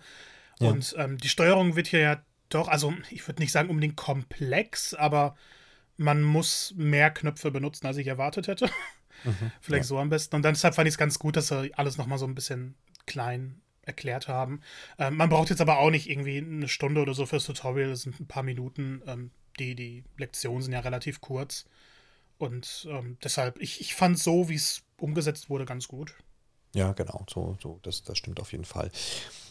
Ja. 0.58 0.70
Und 0.70 0.94
ähm, 0.98 1.18
die 1.18 1.28
Steuerung 1.28 1.76
wird 1.76 1.86
hier 1.86 2.00
ja 2.00 2.22
Doch, 2.48 2.68
also 2.68 2.94
ich 3.10 3.26
würde 3.28 3.42
nicht 3.42 3.52
sagen 3.52 3.68
unbedingt 3.68 3.96
komplex, 3.96 4.94
aber 4.94 5.36
man 5.96 6.22
muss 6.22 6.72
mehr 6.76 7.10
Knöpfe 7.10 7.50
benutzen, 7.50 7.86
als 7.86 7.96
ich 7.98 8.06
erwartet 8.06 8.48
hätte. 8.48 8.70
Mhm, 9.24 9.52
Vielleicht 9.60 9.84
ja. 9.84 9.88
so 9.88 9.98
am 9.98 10.08
besten. 10.08 10.36
Und 10.36 10.42
dann 10.42 10.54
deshalb 10.54 10.74
fand 10.74 10.88
ich 10.88 10.94
es 10.94 10.98
ganz 10.98 11.18
gut, 11.18 11.36
dass 11.36 11.48
sie 11.48 11.74
alles 11.74 11.98
nochmal 11.98 12.18
so 12.18 12.26
ein 12.26 12.34
bisschen 12.34 12.74
klein 13.06 13.60
erklärt 13.88 14.28
haben. 14.28 14.60
Ähm, 14.98 15.16
man 15.16 15.28
braucht 15.28 15.50
jetzt 15.50 15.60
aber 15.60 15.78
auch 15.78 15.90
nicht 15.90 16.08
irgendwie 16.08 16.38
eine 16.38 16.68
Stunde 16.68 17.00
oder 17.00 17.14
so 17.14 17.26
fürs 17.26 17.44
Tutorial, 17.44 17.90
das 17.90 18.02
sind 18.02 18.20
ein 18.20 18.28
paar 18.28 18.44
Minuten. 18.44 19.02
Ähm, 19.06 19.30
die, 19.58 19.74
die 19.74 20.04
Lektionen 20.16 20.62
sind 20.62 20.72
ja 20.72 20.80
relativ 20.80 21.20
kurz. 21.20 21.64
Und 22.38 22.86
ähm, 22.88 23.18
deshalb, 23.24 23.58
ich, 23.60 23.80
ich 23.80 23.94
fand 23.94 24.18
so, 24.18 24.48
wie 24.48 24.54
es 24.54 24.82
umgesetzt 24.98 25.50
wurde, 25.50 25.64
ganz 25.64 25.88
gut. 25.88 26.14
Ja, 26.74 26.92
genau, 26.92 27.24
so, 27.28 27.56
so, 27.60 27.80
das, 27.82 28.04
das 28.04 28.18
stimmt 28.18 28.40
auf 28.40 28.52
jeden 28.52 28.64
Fall. 28.64 28.92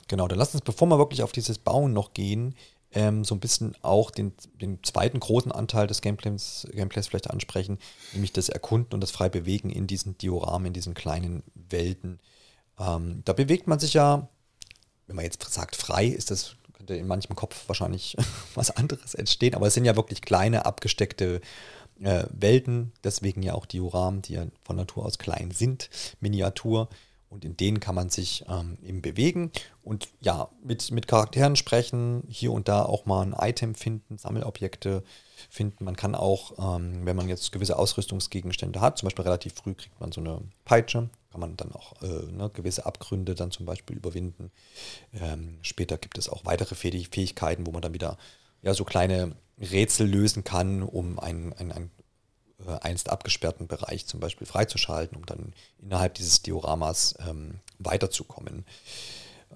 Genau, 0.08 0.28
dann 0.28 0.38
lass 0.38 0.54
uns, 0.54 0.64
bevor 0.64 0.88
wir 0.88 0.98
wirklich 0.98 1.24
auf 1.24 1.34
dieses 1.34 1.58
Bauen 1.58 1.92
noch 1.92 2.14
gehen, 2.14 2.56
ähm, 2.94 3.26
so 3.26 3.36
ein 3.36 3.42
bisschen 3.42 3.76
auch 3.82 4.12
den, 4.12 4.32
den 4.62 4.82
zweiten 4.84 5.20
großen 5.20 5.52
Anteil 5.52 5.88
des 5.88 6.02
Gameplays, 6.02 6.68
Gameplays 6.72 7.08
vielleicht 7.08 7.30
ansprechen, 7.30 7.80
nämlich 8.14 8.32
das 8.32 8.48
Erkunden 8.48 8.94
und 8.94 9.02
das 9.02 9.12
frei 9.12 9.28
Bewegen 9.28 9.70
in 9.70 9.88
diesen 9.88 10.18
Dioramen, 10.18 10.68
in 10.68 10.74
diesen 10.74 10.94
kleinen 10.94 11.44
Welten. 11.54 12.20
Ähm, 12.80 13.22
da 13.26 13.34
bewegt 13.34 13.68
man 13.68 13.80
sich 13.80 13.94
ja, 13.94 14.28
wenn 15.08 15.16
man 15.16 15.26
jetzt 15.26 15.44
sagt 15.52 15.76
frei, 15.76 16.06
ist 16.06 16.32
das, 16.32 16.56
könnte 16.74 16.96
in 16.96 17.08
manchem 17.08 17.36
Kopf 17.36 17.68
wahrscheinlich 17.68 18.16
was 18.56 18.72
anderes 18.72 19.16
entstehen, 19.16 19.56
aber 19.56 19.68
es 19.68 19.74
sind 19.74 19.86
ja 19.86 19.96
wirklich 19.96 20.22
kleine, 20.22 20.66
abgesteckte 20.66 21.42
äh, 22.02 22.26
Welten, 22.32 22.92
deswegen 23.04 23.42
ja 23.42 23.54
auch 23.54 23.66
Dioramen, 23.66 24.22
die 24.22 24.34
ja 24.34 24.46
von 24.64 24.76
Natur 24.76 25.06
aus 25.06 25.18
klein 25.18 25.52
sind, 25.52 25.90
Miniatur. 26.20 26.90
Und 27.30 27.44
in 27.44 27.58
denen 27.58 27.82
kann 27.82 27.94
man 27.94 28.10
sich 28.10 28.46
ähm, 28.48 28.78
eben 28.82 29.02
bewegen 29.02 29.52
und 29.84 30.08
ja, 30.22 30.50
mit, 30.64 30.92
mit 30.92 31.10
Charakteren 31.10 31.58
sprechen, 31.58 32.24
hier 32.30 32.54
und 32.54 32.70
da 32.70 32.84
auch 32.84 33.06
mal 33.06 33.22
ein 33.22 33.36
Item 33.38 33.76
finden, 33.76 34.18
Sammelobjekte 34.18 35.04
finden. 35.50 35.86
Man 35.86 35.96
kann 35.96 36.16
auch, 36.16 36.78
ähm, 36.78 37.06
wenn 37.06 37.16
man 37.16 37.30
jetzt 37.30 37.52
gewisse 37.52 37.78
Ausrüstungsgegenstände 37.78 38.82
hat, 38.82 38.98
zum 38.98 39.08
Beispiel 39.08 39.24
relativ 39.24 39.54
früh 39.54 39.74
kriegt 39.74 40.00
man 40.00 40.12
so 40.12 40.22
eine 40.22 40.42
Peitsche, 40.66 41.10
kann 41.32 41.42
man 41.42 41.58
dann 41.58 41.72
auch 41.72 42.02
äh, 42.02 42.32
ne, 42.32 42.50
gewisse 42.54 42.86
Abgründe 42.86 43.36
dann 43.36 43.52
zum 43.52 43.66
Beispiel 43.66 43.98
überwinden. 43.98 44.52
Ähm, 45.14 45.60
später 45.62 45.98
gibt 45.98 46.18
es 46.18 46.30
auch 46.30 46.46
weitere 46.46 46.76
Fähigkeiten, 46.76 47.68
wo 47.68 47.72
man 47.72 47.82
dann 47.82 47.94
wieder 47.94 48.18
ja, 48.62 48.74
so 48.74 48.86
kleine 48.86 49.36
Rätsel 49.60 50.08
lösen 50.08 50.44
kann, 50.44 50.84
um 50.84 51.20
einen, 51.20 51.54
einen, 51.54 51.72
einen 51.72 51.92
äh, 52.66 52.72
einst 52.82 53.10
abgesperrten 53.10 53.68
Bereich 53.68 54.06
zum 54.08 54.20
Beispiel 54.20 54.48
freizuschalten, 54.48 55.18
um 55.18 55.26
dann 55.26 55.54
innerhalb 55.80 56.16
dieses 56.16 56.42
Dioramas 56.42 57.16
ähm, 57.28 57.60
weiterzukommen. 57.80 58.66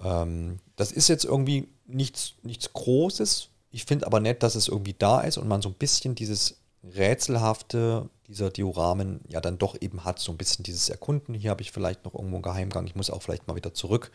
Ähm, 0.02 0.60
das 0.76 0.92
ist 0.92 1.08
jetzt 1.08 1.24
irgendwie 1.24 1.68
nichts, 1.86 2.34
nichts 2.42 2.72
Großes. 2.72 3.48
Ich 3.72 3.84
finde 3.84 4.06
aber 4.06 4.20
nett, 4.20 4.42
dass 4.42 4.54
es 4.54 4.68
irgendwie 4.68 4.94
da 4.96 5.20
ist 5.22 5.38
und 5.38 5.48
man 5.48 5.62
so 5.62 5.68
ein 5.70 5.74
bisschen 5.74 6.14
dieses 6.14 6.58
Rätselhafte 6.84 8.08
dieser 8.28 8.50
Dioramen 8.50 9.20
ja 9.28 9.40
dann 9.40 9.58
doch 9.58 9.76
eben 9.80 10.04
hat, 10.04 10.18
so 10.18 10.32
ein 10.32 10.38
bisschen 10.38 10.62
dieses 10.62 10.88
Erkunden. 10.88 11.34
Hier 11.34 11.50
habe 11.50 11.62
ich 11.62 11.72
vielleicht 11.72 12.04
noch 12.04 12.14
irgendwo 12.14 12.36
einen 12.36 12.42
Geheimgang, 12.42 12.86
ich 12.86 12.94
muss 12.94 13.10
auch 13.10 13.22
vielleicht 13.22 13.48
mal 13.48 13.56
wieder 13.56 13.74
zurück, 13.74 14.10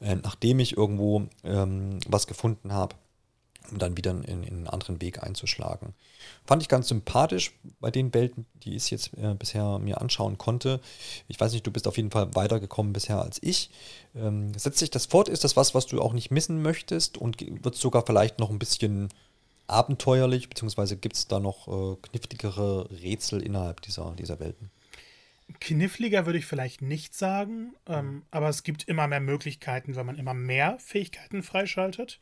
äh, 0.00 0.16
nachdem 0.16 0.58
ich 0.58 0.76
irgendwo 0.76 1.26
ähm, 1.44 1.98
was 2.08 2.26
gefunden 2.26 2.72
habe 2.72 2.94
um 3.70 3.78
dann 3.78 3.96
wieder 3.96 4.10
in, 4.10 4.22
in, 4.24 4.44
einen 4.44 4.66
anderen 4.68 5.00
Weg 5.00 5.22
einzuschlagen. 5.22 5.94
Fand 6.44 6.62
ich 6.62 6.68
ganz 6.68 6.88
sympathisch 6.88 7.52
bei 7.80 7.90
den 7.90 8.12
Welten, 8.14 8.46
die 8.64 8.74
ich 8.76 8.90
jetzt 8.90 9.16
äh, 9.16 9.34
bisher 9.34 9.78
mir 9.78 10.00
anschauen 10.00 10.38
konnte. 10.38 10.80
Ich 11.28 11.38
weiß 11.38 11.52
nicht, 11.52 11.66
du 11.66 11.70
bist 11.70 11.86
auf 11.86 11.96
jeden 11.96 12.10
Fall 12.10 12.34
weitergekommen 12.34 12.92
bisher 12.92 13.22
als 13.22 13.42
ich. 13.42 13.70
Ähm, 14.14 14.52
setzt 14.54 14.78
sich 14.78 14.90
das 14.90 15.06
fort? 15.06 15.28
Ist 15.28 15.44
das 15.44 15.56
was, 15.56 15.74
was 15.74 15.86
du 15.86 16.00
auch 16.00 16.12
nicht 16.12 16.30
missen 16.30 16.62
möchtest 16.62 17.18
und 17.18 17.40
wird 17.40 17.74
es 17.74 17.80
sogar 17.80 18.04
vielleicht 18.06 18.38
noch 18.38 18.50
ein 18.50 18.58
bisschen 18.58 19.08
abenteuerlich, 19.66 20.48
beziehungsweise 20.48 20.96
gibt 20.96 21.16
es 21.16 21.28
da 21.28 21.40
noch 21.40 21.68
äh, 21.68 21.96
kniffligere 22.02 22.90
Rätsel 22.90 23.42
innerhalb 23.42 23.82
dieser, 23.82 24.14
dieser 24.16 24.40
Welten? 24.40 24.70
Kniffliger 25.60 26.26
würde 26.26 26.38
ich 26.38 26.46
vielleicht 26.46 26.82
nicht 26.82 27.14
sagen, 27.14 27.74
ähm, 27.86 28.22
aber 28.30 28.48
es 28.48 28.62
gibt 28.62 28.84
immer 28.84 29.06
mehr 29.06 29.20
Möglichkeiten, 29.20 29.96
wenn 29.96 30.06
man 30.06 30.18
immer 30.18 30.34
mehr 30.34 30.78
Fähigkeiten 30.78 31.42
freischaltet. 31.42 32.20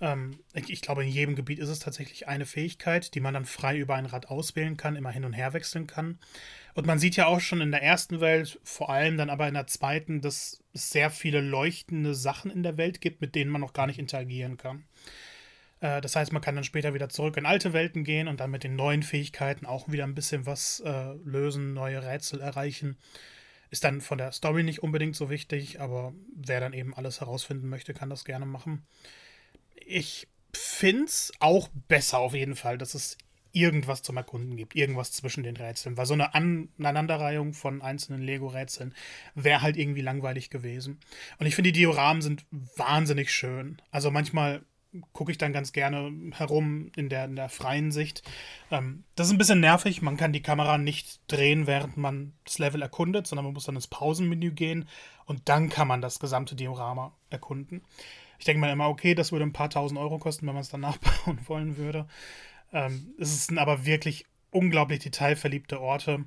Ähm, 0.00 0.38
ich, 0.54 0.70
ich, 0.70 0.80
glaube, 0.80 1.04
in 1.04 1.10
jedem 1.10 1.34
Gebiet 1.34 1.58
ist 1.58 1.68
es 1.68 1.80
tatsächlich 1.80 2.28
eine 2.28 2.46
Fähigkeit, 2.46 3.14
die 3.14 3.20
man 3.20 3.34
dann 3.34 3.44
frei 3.44 3.76
über 3.76 3.94
ein 3.96 4.06
Rad 4.06 4.28
auswählen 4.28 4.76
kann, 4.76 4.96
immer 4.96 5.10
hin 5.10 5.24
und 5.24 5.32
her 5.32 5.52
wechseln 5.52 5.86
kann. 5.86 6.18
Und 6.74 6.86
man 6.86 6.98
sieht 6.98 7.16
ja 7.16 7.26
auch 7.26 7.40
schon 7.40 7.60
in 7.60 7.72
der 7.72 7.82
ersten 7.82 8.20
Welt, 8.20 8.60
vor 8.62 8.90
allem 8.90 9.16
dann 9.16 9.30
aber 9.30 9.48
in 9.48 9.54
der 9.54 9.66
zweiten, 9.66 10.20
dass 10.20 10.62
es 10.72 10.90
sehr 10.90 11.10
viele 11.10 11.40
leuchtende 11.40 12.14
Sachen 12.14 12.50
in 12.50 12.62
der 12.62 12.76
Welt 12.76 13.00
gibt, 13.00 13.20
mit 13.20 13.34
denen 13.34 13.50
man 13.50 13.60
noch 13.60 13.72
gar 13.72 13.88
nicht 13.88 13.98
interagieren 13.98 14.56
kann. 14.56 14.84
Äh, 15.80 16.00
das 16.00 16.14
heißt, 16.14 16.32
man 16.32 16.42
kann 16.42 16.54
dann 16.54 16.64
später 16.64 16.94
wieder 16.94 17.08
zurück 17.08 17.36
in 17.36 17.46
alte 17.46 17.72
Welten 17.72 18.04
gehen 18.04 18.28
und 18.28 18.38
dann 18.38 18.52
mit 18.52 18.62
den 18.62 18.76
neuen 18.76 19.02
Fähigkeiten 19.02 19.66
auch 19.66 19.90
wieder 19.90 20.04
ein 20.04 20.14
bisschen 20.14 20.46
was 20.46 20.80
äh, 20.80 21.14
lösen, 21.24 21.74
neue 21.74 22.04
Rätsel 22.04 22.40
erreichen. 22.40 22.98
Ist 23.70 23.84
dann 23.84 24.00
von 24.00 24.16
der 24.16 24.32
Story 24.32 24.62
nicht 24.62 24.82
unbedingt 24.82 25.16
so 25.16 25.28
wichtig, 25.28 25.80
aber 25.80 26.14
wer 26.36 26.60
dann 26.60 26.72
eben 26.72 26.94
alles 26.94 27.20
herausfinden 27.20 27.68
möchte, 27.68 27.94
kann 27.94 28.08
das 28.08 28.24
gerne 28.24 28.46
machen 28.46 28.86
ich 29.88 30.28
finde 30.52 31.04
es 31.04 31.32
auch 31.40 31.68
besser 31.88 32.18
auf 32.18 32.34
jeden 32.34 32.56
Fall, 32.56 32.78
dass 32.78 32.94
es 32.94 33.16
irgendwas 33.52 34.02
zum 34.02 34.16
Erkunden 34.16 34.56
gibt, 34.56 34.76
irgendwas 34.76 35.12
zwischen 35.12 35.42
den 35.42 35.56
Rätseln, 35.56 35.96
weil 35.96 36.06
so 36.06 36.14
eine 36.14 36.34
Aneinanderreihung 36.34 37.54
von 37.54 37.80
einzelnen 37.80 38.22
Lego-Rätseln 38.22 38.94
wäre 39.34 39.62
halt 39.62 39.76
irgendwie 39.76 40.02
langweilig 40.02 40.50
gewesen. 40.50 41.00
Und 41.38 41.46
ich 41.46 41.54
finde, 41.54 41.72
die 41.72 41.80
Dioramen 41.80 42.22
sind 42.22 42.44
wahnsinnig 42.76 43.32
schön. 43.32 43.80
Also 43.90 44.10
manchmal 44.10 44.62
gucke 45.12 45.30
ich 45.30 45.38
dann 45.38 45.52
ganz 45.52 45.72
gerne 45.72 46.12
herum 46.32 46.90
in 46.96 47.08
der, 47.08 47.24
in 47.24 47.36
der 47.36 47.48
freien 47.48 47.90
Sicht. 47.90 48.22
Ähm, 48.70 49.04
das 49.16 49.26
ist 49.26 49.32
ein 49.32 49.38
bisschen 49.38 49.60
nervig. 49.60 50.02
Man 50.02 50.16
kann 50.16 50.32
die 50.32 50.42
Kamera 50.42 50.78
nicht 50.78 51.20
drehen, 51.28 51.66
während 51.66 51.96
man 51.96 52.32
das 52.44 52.58
Level 52.58 52.82
erkundet, 52.82 53.26
sondern 53.26 53.44
man 53.44 53.54
muss 53.54 53.64
dann 53.64 53.76
ins 53.76 53.86
Pausenmenü 53.86 54.52
gehen 54.52 54.88
und 55.26 55.48
dann 55.48 55.68
kann 55.68 55.88
man 55.88 56.00
das 56.00 56.20
gesamte 56.20 56.54
Diorama 56.54 57.12
erkunden. 57.30 57.82
Ich 58.38 58.44
denke 58.44 58.60
mal 58.60 58.72
immer, 58.72 58.88
okay, 58.88 59.14
das 59.14 59.32
würde 59.32 59.44
ein 59.44 59.52
paar 59.52 59.70
tausend 59.70 59.98
Euro 59.98 60.18
kosten, 60.18 60.46
wenn 60.46 60.54
man 60.54 60.62
es 60.62 60.70
dann 60.70 60.80
nachbauen 60.82 61.38
wollen 61.46 61.76
würde. 61.76 62.06
Ähm, 62.72 63.14
es 63.18 63.46
sind 63.46 63.58
aber 63.58 63.84
wirklich 63.84 64.26
unglaublich 64.50 65.00
detailverliebte 65.00 65.80
Orte. 65.80 66.24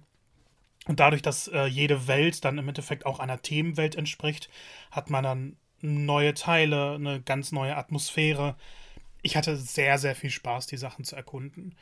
Und 0.87 0.99
dadurch, 0.99 1.21
dass 1.21 1.47
äh, 1.47 1.65
jede 1.65 2.07
Welt 2.07 2.43
dann 2.43 2.57
im 2.57 2.67
Endeffekt 2.67 3.05
auch 3.05 3.19
einer 3.19 3.41
Themenwelt 3.41 3.95
entspricht, 3.95 4.49
hat 4.89 5.09
man 5.09 5.23
dann 5.23 5.57
neue 5.81 6.33
Teile, 6.33 6.95
eine 6.95 7.21
ganz 7.21 7.51
neue 7.51 7.77
Atmosphäre. 7.77 8.55
Ich 9.21 9.35
hatte 9.35 9.57
sehr, 9.57 9.97
sehr 9.97 10.15
viel 10.15 10.31
Spaß, 10.31 10.67
die 10.67 10.77
Sachen 10.77 11.05
zu 11.05 11.15
erkunden. 11.15 11.75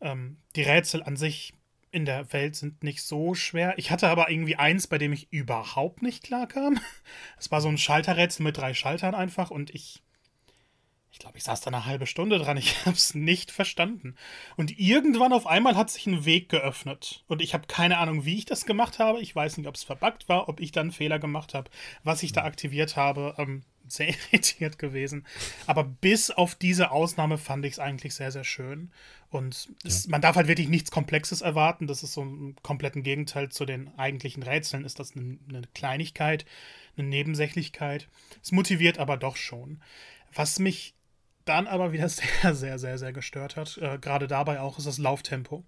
Ähm, 0.00 0.38
die 0.56 0.62
Rätsel 0.62 1.02
an 1.02 1.16
sich 1.16 1.54
in 1.90 2.04
der 2.04 2.32
Welt 2.32 2.56
sind 2.56 2.82
nicht 2.82 3.02
so 3.02 3.34
schwer. 3.34 3.74
Ich 3.76 3.90
hatte 3.90 4.08
aber 4.08 4.30
irgendwie 4.30 4.56
eins, 4.56 4.86
bei 4.86 4.98
dem 4.98 5.12
ich 5.12 5.32
überhaupt 5.32 6.02
nicht 6.02 6.22
klarkam. 6.22 6.80
Es 7.38 7.50
war 7.50 7.60
so 7.60 7.68
ein 7.68 7.78
Schalterrätsel 7.78 8.42
mit 8.44 8.56
drei 8.56 8.74
Schaltern 8.74 9.14
einfach 9.14 9.50
und 9.50 9.74
ich. 9.74 10.02
Ich 11.10 11.18
glaube, 11.18 11.38
ich 11.38 11.44
saß 11.44 11.62
da 11.62 11.68
eine 11.68 11.86
halbe 11.86 12.06
Stunde 12.06 12.38
dran. 12.38 12.56
Ich 12.58 12.76
habe 12.86 12.96
es 12.96 13.14
nicht 13.14 13.50
verstanden. 13.50 14.14
Und 14.56 14.78
irgendwann 14.78 15.32
auf 15.32 15.46
einmal 15.46 15.76
hat 15.76 15.90
sich 15.90 16.06
ein 16.06 16.24
Weg 16.24 16.48
geöffnet. 16.48 17.24
Und 17.26 17.40
ich 17.42 17.54
habe 17.54 17.66
keine 17.66 17.98
Ahnung, 17.98 18.24
wie 18.24 18.36
ich 18.36 18.44
das 18.44 18.66
gemacht 18.66 18.98
habe. 18.98 19.20
Ich 19.20 19.34
weiß 19.34 19.56
nicht, 19.56 19.66
ob 19.66 19.74
es 19.74 19.84
verbuggt 19.84 20.28
war, 20.28 20.48
ob 20.48 20.60
ich 20.60 20.70
dann 20.70 20.82
einen 20.82 20.92
Fehler 20.92 21.18
gemacht 21.18 21.54
habe, 21.54 21.70
was 22.04 22.22
ich 22.22 22.32
da 22.32 22.44
aktiviert 22.44 22.96
habe. 22.96 23.34
Ähm, 23.38 23.62
sehr 23.92 24.08
irritiert 24.32 24.78
gewesen. 24.78 25.26
Aber 25.66 25.84
bis 25.84 26.30
auf 26.30 26.54
diese 26.54 26.90
Ausnahme 26.90 27.38
fand 27.38 27.64
ich 27.64 27.72
es 27.74 27.78
eigentlich 27.78 28.14
sehr, 28.14 28.32
sehr 28.32 28.44
schön. 28.44 28.90
Und 29.30 29.68
es, 29.84 30.04
ja. 30.04 30.10
man 30.10 30.20
darf 30.20 30.36
halt 30.36 30.48
wirklich 30.48 30.68
nichts 30.68 30.90
Komplexes 30.90 31.40
erwarten. 31.40 31.86
Das 31.86 32.02
ist 32.02 32.12
so 32.12 32.24
ein 32.24 32.56
kompletten 32.62 33.02
Gegenteil 33.02 33.50
zu 33.50 33.64
den 33.64 33.96
eigentlichen 33.98 34.42
Rätseln. 34.42 34.84
Ist 34.84 34.98
das 34.98 35.16
eine, 35.16 35.38
eine 35.48 35.62
Kleinigkeit, 35.74 36.44
eine 36.96 37.08
Nebensächlichkeit. 37.08 38.08
Es 38.42 38.52
motiviert 38.52 38.98
aber 38.98 39.16
doch 39.16 39.36
schon. 39.36 39.82
Was 40.32 40.58
mich 40.58 40.94
dann 41.44 41.66
aber 41.66 41.92
wieder 41.92 42.08
sehr, 42.08 42.54
sehr, 42.54 42.78
sehr, 42.78 42.98
sehr 42.98 43.12
gestört 43.12 43.56
hat, 43.56 43.78
äh, 43.78 43.98
gerade 43.98 44.26
dabei 44.26 44.60
auch, 44.60 44.78
ist 44.78 44.86
das 44.86 44.98
Lauftempo 44.98 45.64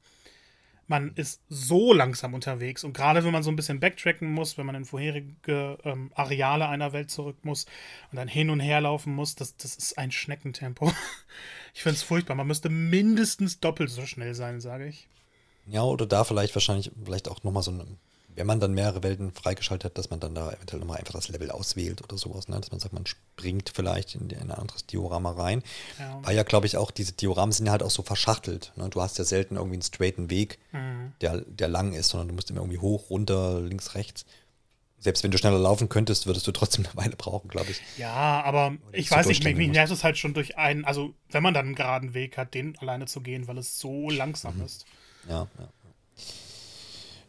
man 0.90 1.12
ist 1.14 1.40
so 1.48 1.92
langsam 1.92 2.34
unterwegs. 2.34 2.82
Und 2.82 2.92
gerade 2.92 3.24
wenn 3.24 3.32
man 3.32 3.44
so 3.44 3.50
ein 3.50 3.56
bisschen 3.56 3.78
backtracken 3.78 4.30
muss, 4.30 4.58
wenn 4.58 4.66
man 4.66 4.74
in 4.74 4.84
vorherige 4.84 5.78
ähm, 5.84 6.10
Areale 6.14 6.68
einer 6.68 6.92
Welt 6.92 7.10
zurück 7.10 7.36
muss 7.44 7.66
und 8.10 8.16
dann 8.16 8.26
hin 8.26 8.50
und 8.50 8.58
her 8.58 8.80
laufen 8.80 9.14
muss, 9.14 9.36
das, 9.36 9.56
das 9.56 9.76
ist 9.76 9.96
ein 9.96 10.10
Schneckentempo. 10.10 10.92
ich 11.74 11.82
finde 11.82 11.94
es 11.94 12.02
furchtbar. 12.02 12.34
Man 12.34 12.48
müsste 12.48 12.68
mindestens 12.68 13.60
doppelt 13.60 13.88
so 13.88 14.04
schnell 14.04 14.34
sein, 14.34 14.60
sage 14.60 14.88
ich. 14.88 15.06
Ja, 15.66 15.84
oder 15.84 16.06
da 16.06 16.24
vielleicht 16.24 16.56
wahrscheinlich 16.56 16.90
vielleicht 17.04 17.28
auch 17.28 17.44
nochmal 17.44 17.62
so 17.62 17.70
eine 17.70 17.86
wenn 18.36 18.46
man 18.46 18.60
dann 18.60 18.72
mehrere 18.72 19.02
Welten 19.02 19.32
freigeschaltet 19.32 19.84
hat, 19.84 19.98
dass 19.98 20.10
man 20.10 20.20
dann 20.20 20.34
da 20.34 20.50
eventuell 20.52 20.80
nochmal 20.80 20.98
einfach 20.98 21.14
das 21.14 21.28
Level 21.28 21.50
auswählt 21.50 22.02
oder 22.02 22.16
sowas, 22.16 22.48
ne? 22.48 22.58
dass 22.60 22.70
man 22.70 22.80
sagt, 22.80 22.92
man 22.94 23.06
springt 23.06 23.70
vielleicht 23.74 24.14
in, 24.14 24.32
ein 24.34 24.50
anderes 24.50 24.86
Diorama 24.86 25.32
rein. 25.32 25.62
Ja. 25.98 26.20
Weil 26.22 26.36
ja, 26.36 26.42
glaube 26.42 26.66
ich, 26.66 26.76
auch 26.76 26.90
diese 26.90 27.12
Dioramen 27.12 27.52
sind 27.52 27.66
ja 27.66 27.72
halt 27.72 27.82
auch 27.82 27.90
so 27.90 28.02
verschachtelt. 28.02 28.72
Ne? 28.76 28.88
Du 28.88 29.00
hast 29.00 29.18
ja 29.18 29.24
selten 29.24 29.56
irgendwie 29.56 29.74
einen 29.74 29.82
straighten 29.82 30.30
Weg, 30.30 30.58
mhm. 30.72 31.12
der, 31.20 31.38
der 31.40 31.68
lang 31.68 31.92
ist, 31.92 32.08
sondern 32.08 32.28
du 32.28 32.34
musst 32.34 32.50
immer 32.50 32.60
irgendwie 32.60 32.78
hoch, 32.78 33.10
runter, 33.10 33.60
links, 33.60 33.94
rechts. 33.94 34.24
selbst 34.98 35.24
wenn 35.24 35.30
du 35.30 35.38
schneller 35.38 35.58
laufen 35.58 35.88
könntest, 35.88 36.26
würdest 36.26 36.46
du 36.46 36.52
trotzdem 36.52 36.86
eine 36.92 36.96
Weile 36.96 37.16
brauchen, 37.16 37.48
glaube 37.48 37.70
ich. 37.70 37.80
Ja, 37.98 38.42
aber 38.42 38.76
ich 38.92 39.10
weiß 39.10 39.26
nicht, 39.26 39.44
mich 39.44 39.68
nervt 39.70 39.92
es 39.92 40.04
halt 40.04 40.18
schon 40.18 40.34
durch 40.34 40.56
einen, 40.56 40.84
also 40.84 41.14
wenn 41.30 41.42
man 41.42 41.54
dann 41.54 41.66
einen 41.66 41.74
geraden 41.74 42.14
Weg 42.14 42.36
hat, 42.36 42.54
den 42.54 42.78
alleine 42.78 43.06
zu 43.06 43.20
gehen, 43.20 43.48
weil 43.48 43.58
es 43.58 43.78
so 43.78 44.08
langsam 44.08 44.58
mhm. 44.58 44.64
ist. 44.64 44.86
Ja, 45.28 45.46
ja. 45.58 45.68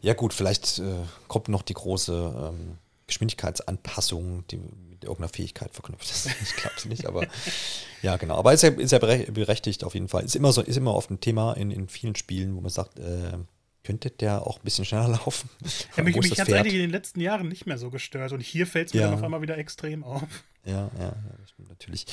Ja, 0.02 0.14
gut, 0.14 0.34
vielleicht 0.34 0.80
äh, 0.80 0.94
kommt 1.28 1.48
noch 1.48 1.62
die 1.62 1.74
große 1.74 2.52
ähm, 2.52 2.78
Geschwindigkeitsanpassung, 3.06 4.44
die 4.48 4.56
mit 4.56 5.04
irgendeiner 5.04 5.28
Fähigkeit 5.28 5.72
verknüpft 5.72 6.10
ist. 6.10 6.26
ich 6.42 6.56
glaube 6.56 6.74
es 6.76 6.84
nicht, 6.84 7.06
aber 7.06 7.26
ja, 8.02 8.16
genau. 8.16 8.36
Aber 8.36 8.52
ist 8.52 8.62
ja, 8.62 8.70
ist 8.70 8.90
ja 8.90 8.98
berechtigt 8.98 9.84
auf 9.84 9.94
jeden 9.94 10.08
Fall. 10.08 10.24
Ist 10.24 10.36
immer 10.36 10.52
so, 10.52 10.60
ist 10.60 10.76
immer 10.76 10.94
oft 10.94 11.10
ein 11.10 11.20
Thema 11.20 11.52
in, 11.54 11.70
in 11.70 11.88
vielen 11.88 12.16
Spielen, 12.16 12.56
wo 12.56 12.60
man 12.60 12.70
sagt, 12.70 12.98
äh, 12.98 13.38
könnte 13.84 14.10
der 14.10 14.46
auch 14.46 14.58
ein 14.58 14.64
bisschen 14.64 14.84
schneller 14.84 15.08
laufen. 15.24 15.48
Ja, 15.96 16.02
mich 16.02 16.16
mich 16.16 16.38
hat 16.38 16.48
es 16.48 16.54
eigentlich 16.54 16.74
in 16.74 16.80
den 16.80 16.90
letzten 16.90 17.20
Jahren 17.20 17.48
nicht 17.48 17.66
mehr 17.66 17.78
so 17.78 17.90
gestört 17.90 18.32
und 18.32 18.40
hier 18.40 18.66
fällt 18.66 18.88
es 18.88 18.94
mir 18.94 19.00
ja. 19.00 19.06
dann 19.06 19.18
auf 19.18 19.22
einmal 19.22 19.42
wieder 19.42 19.56
extrem 19.56 20.02
auf. 20.02 20.44
Ja, 20.64 20.90
ja, 20.98 21.14
das 21.40 21.50
stimmt 21.50 21.68
natürlich. 21.68 22.06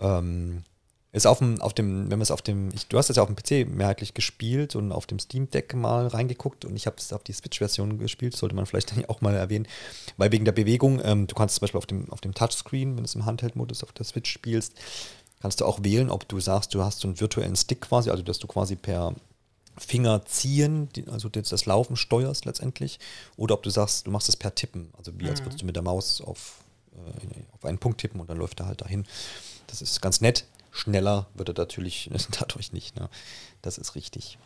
Ähm, 0.00 0.64
ist 1.12 1.26
auf 1.26 1.38
dem, 1.38 1.60
auf 1.60 1.74
dem, 1.74 2.04
wenn 2.04 2.18
man 2.18 2.22
es 2.22 2.30
auf 2.30 2.40
dem, 2.40 2.70
ich, 2.72 2.86
du 2.86 2.96
hast 2.96 3.10
es 3.10 3.16
ja 3.16 3.22
auf 3.22 3.28
dem 3.28 3.36
PC 3.36 3.68
mehrheitlich 3.68 4.14
gespielt 4.14 4.74
und 4.74 4.92
auf 4.92 5.06
dem 5.06 5.18
Steam 5.18 5.50
Deck 5.50 5.74
mal 5.74 6.06
reingeguckt 6.06 6.64
und 6.64 6.74
ich 6.74 6.86
habe 6.86 6.96
es 6.98 7.12
auf 7.12 7.22
die 7.22 7.34
Switch-Version 7.34 7.98
gespielt, 7.98 8.34
sollte 8.34 8.54
man 8.54 8.64
vielleicht 8.64 8.92
auch 9.10 9.20
mal 9.20 9.34
erwähnen, 9.34 9.68
weil 10.16 10.32
wegen 10.32 10.46
der 10.46 10.52
Bewegung, 10.52 11.00
ähm, 11.04 11.26
du 11.26 11.34
kannst 11.34 11.56
zum 11.56 11.60
Beispiel 11.62 11.78
auf 11.78 11.86
dem, 11.86 12.10
auf 12.10 12.22
dem 12.22 12.32
Touchscreen, 12.32 12.90
wenn 12.96 12.98
du 12.98 13.04
es 13.04 13.14
im 13.14 13.26
Handheld-Modus 13.26 13.84
auf 13.84 13.92
der 13.92 14.06
Switch 14.06 14.32
spielst, 14.32 14.72
kannst 15.42 15.60
du 15.60 15.66
auch 15.66 15.80
wählen, 15.82 16.08
ob 16.08 16.26
du 16.28 16.40
sagst, 16.40 16.72
du 16.74 16.82
hast 16.82 17.00
so 17.00 17.08
einen 17.08 17.20
virtuellen 17.20 17.56
Stick 17.56 17.82
quasi, 17.82 18.08
also 18.08 18.22
dass 18.22 18.38
du 18.38 18.46
quasi 18.46 18.76
per 18.76 19.14
Finger 19.76 20.24
ziehen, 20.24 20.88
also 21.10 21.28
das 21.28 21.66
Laufen 21.66 21.96
steuerst 21.96 22.46
letztendlich, 22.46 22.98
oder 23.36 23.54
ob 23.54 23.62
du 23.62 23.70
sagst, 23.70 24.06
du 24.06 24.10
machst 24.10 24.30
es 24.30 24.36
per 24.36 24.54
Tippen, 24.54 24.88
also 24.96 25.12
wie 25.18 25.28
als 25.28 25.40
mhm. 25.40 25.46
würdest 25.46 25.62
du 25.62 25.66
mit 25.66 25.76
der 25.76 25.82
Maus 25.82 26.22
auf, 26.22 26.62
äh, 26.94 27.42
auf 27.52 27.64
einen 27.66 27.78
Punkt 27.78 28.00
tippen 28.00 28.20
und 28.20 28.30
dann 28.30 28.38
läuft 28.38 28.60
er 28.60 28.66
halt 28.66 28.80
dahin. 28.80 29.04
Das 29.66 29.80
ist 29.80 30.02
ganz 30.02 30.20
nett. 30.20 30.44
Schneller 30.72 31.28
wird 31.34 31.50
er 31.50 31.54
natürlich 31.54 32.10
dadurch 32.40 32.72
nicht. 32.72 32.96
Ne? 32.96 33.08
Das 33.60 33.78
ist 33.78 33.94
richtig. 33.94 34.38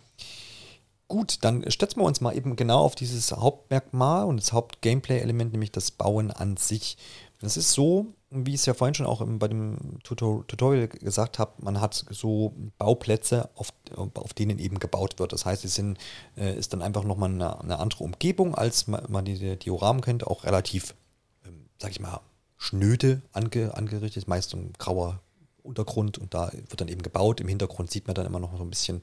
Gut, 1.08 1.38
dann 1.42 1.70
stützen 1.70 2.00
wir 2.00 2.04
uns 2.04 2.20
mal 2.20 2.36
eben 2.36 2.56
genau 2.56 2.80
auf 2.80 2.96
dieses 2.96 3.30
Hauptmerkmal 3.30 4.24
und 4.24 4.40
das 4.40 4.52
Hauptgameplay-Element, 4.52 5.52
nämlich 5.52 5.70
das 5.70 5.92
Bauen 5.92 6.32
an 6.32 6.56
sich. 6.56 6.98
Das 7.40 7.56
ist 7.56 7.72
so, 7.72 8.06
wie 8.30 8.54
ich 8.54 8.60
es 8.60 8.66
ja 8.66 8.74
vorhin 8.74 8.94
schon 8.94 9.06
auch 9.06 9.22
bei 9.24 9.46
dem 9.46 10.00
Tutorial 10.02 10.88
gesagt 10.88 11.38
habe, 11.38 11.52
man 11.58 11.80
hat 11.80 12.04
so 12.10 12.54
Bauplätze, 12.76 13.50
auf, 13.54 13.72
auf 14.14 14.34
denen 14.34 14.58
eben 14.58 14.80
gebaut 14.80 15.20
wird. 15.20 15.32
Das 15.32 15.46
heißt, 15.46 15.64
es 15.64 15.76
sind, 15.76 15.96
äh, 16.36 16.58
ist 16.58 16.72
dann 16.72 16.82
einfach 16.82 17.04
nochmal 17.04 17.30
eine, 17.30 17.60
eine 17.60 17.78
andere 17.78 18.02
Umgebung, 18.02 18.56
als 18.56 18.88
man, 18.88 19.04
man 19.08 19.24
die 19.24 19.56
Dioramen 19.56 20.02
kennt, 20.02 20.26
auch 20.26 20.42
relativ, 20.42 20.96
ähm, 21.44 21.66
sag 21.80 21.92
ich 21.92 22.00
mal, 22.00 22.20
schnöde 22.56 23.22
ange, 23.32 23.74
angerichtet, 23.76 24.26
meist 24.26 24.54
ein 24.54 24.72
grauer 24.76 25.20
Untergrund 25.66 26.18
und 26.18 26.34
da 26.34 26.50
wird 26.52 26.80
dann 26.80 26.88
eben 26.88 27.02
gebaut. 27.02 27.40
Im 27.40 27.48
Hintergrund 27.48 27.90
sieht 27.90 28.06
man 28.06 28.14
dann 28.14 28.26
immer 28.26 28.40
noch 28.40 28.56
so 28.56 28.62
ein 28.62 28.70
bisschen 28.70 29.02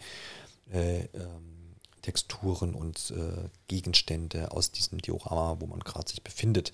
äh, 0.72 1.06
ähm, 1.14 1.76
Texturen 2.02 2.76
und 2.76 3.12
äh, 3.12 3.50
Gegenstände 3.68 4.52
aus 4.52 4.72
diesem 4.72 5.00
Diorama, 5.00 5.58
wo 5.60 5.68
man 5.68 5.80
gerade 5.80 6.10
sich 6.10 6.24
befindet. 6.24 6.72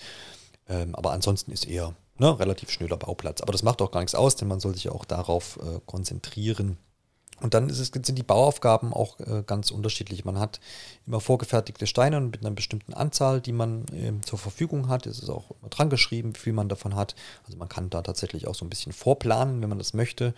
Ähm, 0.68 0.96
aber 0.96 1.12
ansonsten 1.12 1.52
ist 1.52 1.68
eher 1.68 1.96
ne, 2.18 2.40
relativ 2.40 2.70
schnöder 2.70 2.98
Bauplatz. 2.98 3.42
Aber 3.42 3.52
das 3.52 3.64
macht 3.64 3.82
auch 3.82 3.92
gar 3.92 4.02
nichts 4.02 4.16
aus, 4.16 4.36
denn 4.36 4.48
man 4.48 4.60
soll 4.60 4.76
sich 4.76 4.90
auch 4.90 5.06
darauf 5.06 5.58
äh, 5.58 5.80
konzentrieren, 5.86 6.78
und 7.42 7.54
dann 7.54 7.70
es, 7.70 7.78
sind 7.78 8.18
die 8.18 8.24
Bauaufgaben 8.24 8.94
auch 8.94 9.20
äh, 9.20 9.44
ganz 9.46 9.72
unterschiedlich. 9.72 10.26
Man 10.26 10.40
hat 10.40 10.60
immer 11.06 11.20
vorgefertigte 11.20 11.88
Steine 11.88 12.20
mit 12.22 12.42
einer 12.42 12.52
bestimmten 12.52 12.94
Anzahl, 12.94 13.42
die 13.42 13.52
man 13.52 13.86
äh, 13.90 14.14
zur 14.26 14.40
Verfügung 14.40 14.90
hat. 14.90 15.06
Es 15.06 15.20
ist 15.20 15.30
auch 15.30 15.52
dran 15.70 15.90
geschrieben, 15.90 16.36
wie 16.36 16.40
viel 16.40 16.54
man 16.54 16.70
davon 16.70 16.96
hat. 16.96 17.16
Also 17.46 17.58
man 17.58 17.70
kann 17.70 17.90
da 17.90 18.02
tatsächlich 18.02 18.48
auch 18.48 18.56
so 18.56 18.66
ein 18.66 18.70
bisschen 18.70 18.92
vorplanen, 18.92 19.62
wenn 19.62 19.70
man 19.70 19.78
das 19.78 19.94
möchte. 19.94 20.34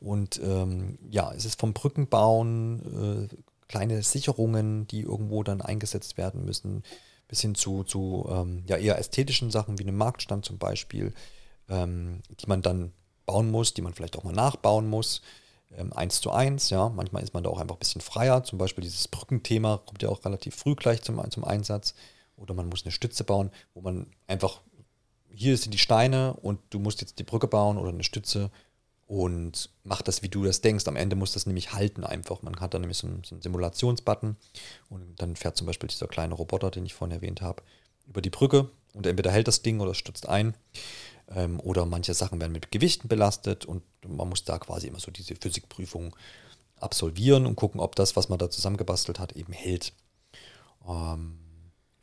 Und 0.00 0.40
ähm, 0.42 0.98
ja, 1.10 1.32
es 1.32 1.44
ist 1.44 1.60
vom 1.60 1.72
Brückenbauen, 1.72 3.28
äh, 3.30 3.36
kleine 3.68 4.02
Sicherungen, 4.02 4.86
die 4.86 5.00
irgendwo 5.00 5.42
dann 5.42 5.60
eingesetzt 5.60 6.16
werden 6.18 6.44
müssen, 6.44 6.82
bis 7.28 7.40
hin 7.40 7.54
zu, 7.54 7.84
zu 7.84 8.26
ähm, 8.30 8.62
ja, 8.66 8.76
eher 8.76 8.98
ästhetischen 8.98 9.50
Sachen 9.50 9.78
wie 9.78 9.82
einem 9.84 9.96
Marktstand 9.96 10.44
zum 10.44 10.58
Beispiel, 10.58 11.14
ähm, 11.68 12.20
die 12.40 12.46
man 12.46 12.60
dann 12.60 12.92
bauen 13.24 13.50
muss, 13.50 13.72
die 13.72 13.80
man 13.80 13.94
vielleicht 13.94 14.18
auch 14.18 14.24
mal 14.24 14.34
nachbauen 14.34 14.86
muss 14.86 15.22
ähm, 15.76 15.92
1 15.92 16.20
zu 16.20 16.30
1, 16.30 16.70
ja, 16.70 16.88
manchmal 16.88 17.22
ist 17.22 17.34
man 17.34 17.44
da 17.44 17.50
auch 17.50 17.60
einfach 17.60 17.76
ein 17.76 17.80
bisschen 17.80 18.00
freier, 18.00 18.44
zum 18.44 18.58
Beispiel 18.58 18.82
dieses 18.82 19.08
Brückenthema 19.08 19.78
kommt 19.78 20.02
ja 20.02 20.08
auch 20.08 20.24
relativ 20.24 20.54
früh 20.54 20.74
gleich 20.74 21.02
zum, 21.02 21.22
zum 21.30 21.44
Einsatz 21.44 21.94
oder 22.36 22.54
man 22.54 22.68
muss 22.68 22.84
eine 22.84 22.92
Stütze 22.92 23.24
bauen, 23.24 23.50
wo 23.74 23.80
man 23.80 24.06
einfach, 24.26 24.60
hier 25.30 25.56
sind 25.56 25.74
die 25.74 25.78
Steine 25.78 26.34
und 26.34 26.60
du 26.70 26.78
musst 26.78 27.00
jetzt 27.00 27.18
die 27.18 27.24
Brücke 27.24 27.48
bauen 27.48 27.78
oder 27.78 27.90
eine 27.90 28.04
Stütze 28.04 28.50
und 29.06 29.70
mach 29.84 30.02
das, 30.02 30.22
wie 30.22 30.28
du 30.28 30.44
das 30.44 30.60
denkst. 30.60 30.88
Am 30.88 30.96
Ende 30.96 31.16
muss 31.16 31.32
das 31.32 31.46
nämlich 31.46 31.72
halten 31.72 32.04
einfach. 32.04 32.42
Man 32.42 32.58
hat 32.60 32.74
dann 32.74 32.80
nämlich 32.80 32.98
so 32.98 33.06
einen, 33.06 33.22
so 33.22 33.34
einen 33.34 33.42
Simulationsbutton 33.42 34.36
und 34.88 35.20
dann 35.20 35.36
fährt 35.36 35.56
zum 35.56 35.66
Beispiel 35.66 35.88
dieser 35.88 36.08
kleine 36.08 36.34
Roboter, 36.34 36.70
den 36.70 36.86
ich 36.86 36.94
vorhin 36.94 37.14
erwähnt 37.14 37.42
habe, 37.42 37.62
über 38.06 38.22
die 38.22 38.30
Brücke 38.30 38.70
und 38.94 39.06
entweder 39.06 39.30
hält 39.30 39.48
das 39.48 39.62
Ding 39.62 39.80
oder 39.80 39.94
stürzt 39.94 40.28
ein. 40.28 40.54
Ähm, 41.28 41.60
oder 41.60 41.86
manche 41.86 42.14
Sachen 42.14 42.40
werden 42.40 42.52
mit 42.52 42.70
Gewichten 42.70 43.08
belastet 43.08 43.64
und 43.64 43.82
man 44.06 44.28
muss 44.28 44.44
da 44.44 44.58
quasi 44.58 44.88
immer 44.88 45.00
so 45.00 45.10
diese 45.10 45.36
Physikprüfung 45.36 46.14
absolvieren 46.76 47.46
und 47.46 47.56
gucken, 47.56 47.80
ob 47.80 47.96
das, 47.96 48.16
was 48.16 48.28
man 48.28 48.38
da 48.38 48.50
zusammengebastelt 48.50 49.18
hat, 49.18 49.32
eben 49.32 49.52
hält. 49.52 49.92
Ähm, 50.86 51.38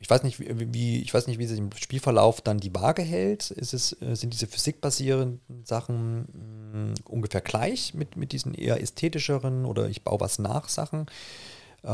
ich 0.00 0.10
weiß 0.10 0.24
nicht, 0.24 0.40
wie, 0.40 1.00
ich 1.00 1.14
weiß 1.14 1.28
nicht, 1.28 1.38
wie 1.38 1.46
sich 1.46 1.58
im 1.58 1.70
Spielverlauf 1.76 2.40
dann 2.40 2.58
die 2.58 2.74
Waage 2.74 3.02
hält. 3.02 3.52
Ist 3.52 3.72
es, 3.72 3.92
äh, 4.02 4.16
sind 4.16 4.32
diese 4.32 4.48
physikbasierenden 4.48 5.64
Sachen 5.64 6.26
mh, 6.72 6.78
mm, 6.78 6.94
ungefähr 7.04 7.40
gleich 7.40 7.94
mit, 7.94 8.16
mit 8.16 8.32
diesen 8.32 8.54
eher 8.54 8.80
ästhetischeren 8.80 9.64
oder 9.64 9.88
ich 9.88 10.02
baue 10.02 10.18
was 10.18 10.40
nach 10.40 10.68
Sachen? 10.68 11.06
Äh, 11.84 11.88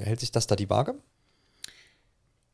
hält 0.00 0.20
sich 0.20 0.32
das 0.32 0.46
da 0.46 0.56
die 0.56 0.70
Waage? 0.70 0.94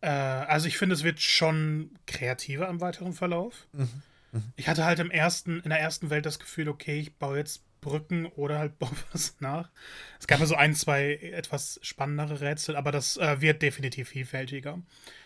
Äh, 0.00 0.08
also 0.08 0.68
ich 0.68 0.78
finde, 0.78 0.94
es 0.94 1.04
wird 1.04 1.20
schon 1.20 1.90
kreativer 2.06 2.68
im 2.68 2.80
weiteren 2.80 3.12
Verlauf. 3.12 3.66
Mhm. 3.72 3.88
Mhm. 4.32 4.52
Ich 4.56 4.68
hatte 4.68 4.84
halt 4.84 4.98
im 4.98 5.10
ersten, 5.10 5.60
in 5.60 5.70
der 5.70 5.80
ersten 5.80 6.10
Welt 6.10 6.26
das 6.26 6.38
Gefühl, 6.38 6.68
okay, 6.68 7.00
ich 7.00 7.16
baue 7.16 7.38
jetzt 7.38 7.62
Brücken 7.80 8.26
oder 8.26 8.58
halt 8.58 8.78
baue 8.78 8.90
was 9.12 9.36
nach. 9.40 9.70
Es 10.18 10.26
gab 10.26 10.40
ja 10.40 10.46
so 10.46 10.54
ein, 10.54 10.74
zwei 10.74 11.14
etwas 11.14 11.78
spannendere 11.82 12.40
Rätsel, 12.40 12.76
aber 12.76 12.92
das 12.92 13.16
äh, 13.16 13.40
wird 13.40 13.62
definitiv 13.62 14.08
vielfältiger. 14.08 14.80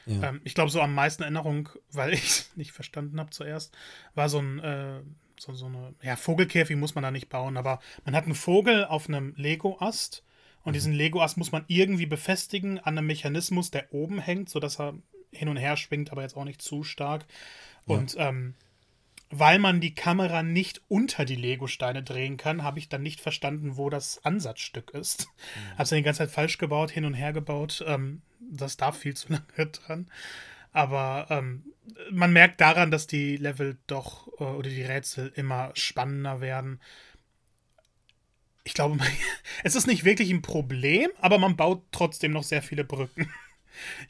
Ja. 0.07 0.31
Ähm, 0.31 0.41
ich 0.45 0.55
glaube, 0.55 0.71
so 0.71 0.81
am 0.81 0.95
meisten 0.95 1.23
Erinnerung, 1.23 1.69
weil 1.93 2.13
ich 2.13 2.25
es 2.25 2.57
nicht 2.57 2.73
verstanden 2.73 3.19
habe 3.19 3.31
zuerst, 3.31 3.77
war 4.15 4.29
so 4.29 4.39
ein 4.39 4.59
äh, 4.61 5.01
so, 5.39 5.55
so 5.55 5.67
eine, 5.67 5.95
ja, 6.03 6.15
Vogelkäfig 6.15 6.77
muss 6.77 6.95
man 6.95 7.03
da 7.03 7.11
nicht 7.11 7.29
bauen, 7.29 7.57
aber 7.57 7.81
man 8.05 8.15
hat 8.15 8.25
einen 8.25 8.37
Vogel 8.37 8.85
auf 8.85 9.09
einem 9.09 9.35
Lego-Ast 9.37 10.23
und 10.65 10.75
diesen 10.75 10.93
Lego-Ast 10.93 11.37
muss 11.37 11.53
man 11.53 11.65
irgendwie 11.67 12.07
befestigen 12.07 12.79
an 12.79 12.97
einem 12.97 13.07
Mechanismus, 13.07 13.71
der 13.71 13.93
oben 13.93 14.19
hängt, 14.19 14.49
sodass 14.49 14.79
er 14.79 14.95
hin 15.33 15.49
und 15.49 15.57
her 15.57 15.77
schwingt, 15.77 16.13
aber 16.13 16.23
jetzt 16.23 16.37
auch 16.37 16.45
nicht 16.45 16.63
zu 16.63 16.85
stark. 16.85 17.25
Und 17.87 18.15
ja. 18.15 18.29
ähm, 18.29 18.55
weil 19.31 19.59
man 19.59 19.81
die 19.81 19.95
Kamera 19.95 20.43
nicht 20.43 20.83
unter 20.89 21.25
die 21.25 21.37
Lego-Steine 21.37 22.03
drehen 22.03 22.37
kann, 22.37 22.63
habe 22.63 22.79
ich 22.79 22.91
dann 22.91 23.03
nicht 23.03 23.21
verstanden, 23.21 23.79
wo 23.79 23.89
das 23.89 24.23
Ansatzstück 24.25 24.91
ist. 24.91 25.27
Mhm. 25.27 25.71
Habe 25.73 25.83
es 25.83 25.89
dann 25.89 25.97
die 25.97 26.03
ganze 26.03 26.19
Zeit 26.19 26.31
falsch 26.31 26.59
gebaut, 26.59 26.91
hin 26.91 27.07
und 27.07 27.15
her 27.15 27.33
gebaut. 27.33 27.83
Ähm, 27.87 28.21
das 28.41 28.77
darf 28.77 28.99
viel 28.99 29.15
zu 29.15 29.33
lange 29.33 29.71
dran. 29.71 30.11
Aber 30.73 31.27
ähm, 31.31 31.65
man 32.11 32.33
merkt 32.33 32.61
daran, 32.61 32.91
dass 32.91 33.07
die 33.07 33.37
Level 33.37 33.79
doch 33.87 34.29
äh, 34.39 34.45
oder 34.45 34.69
die 34.69 34.83
Rätsel 34.83 35.33
immer 35.35 35.71
spannender 35.75 36.41
werden 36.41 36.81
ich 38.65 38.75
glaube, 38.75 38.99
es 39.65 39.75
ist 39.75 39.87
nicht 39.87 40.05
wirklich 40.05 40.31
ein 40.31 40.43
Problem, 40.43 41.11
aber 41.21 41.39
man 41.39 41.57
baut 41.57 41.83
trotzdem 41.93 42.33
noch 42.33 42.45
sehr 42.45 42.63
viele 42.63 42.85
Brücken. 42.85 43.33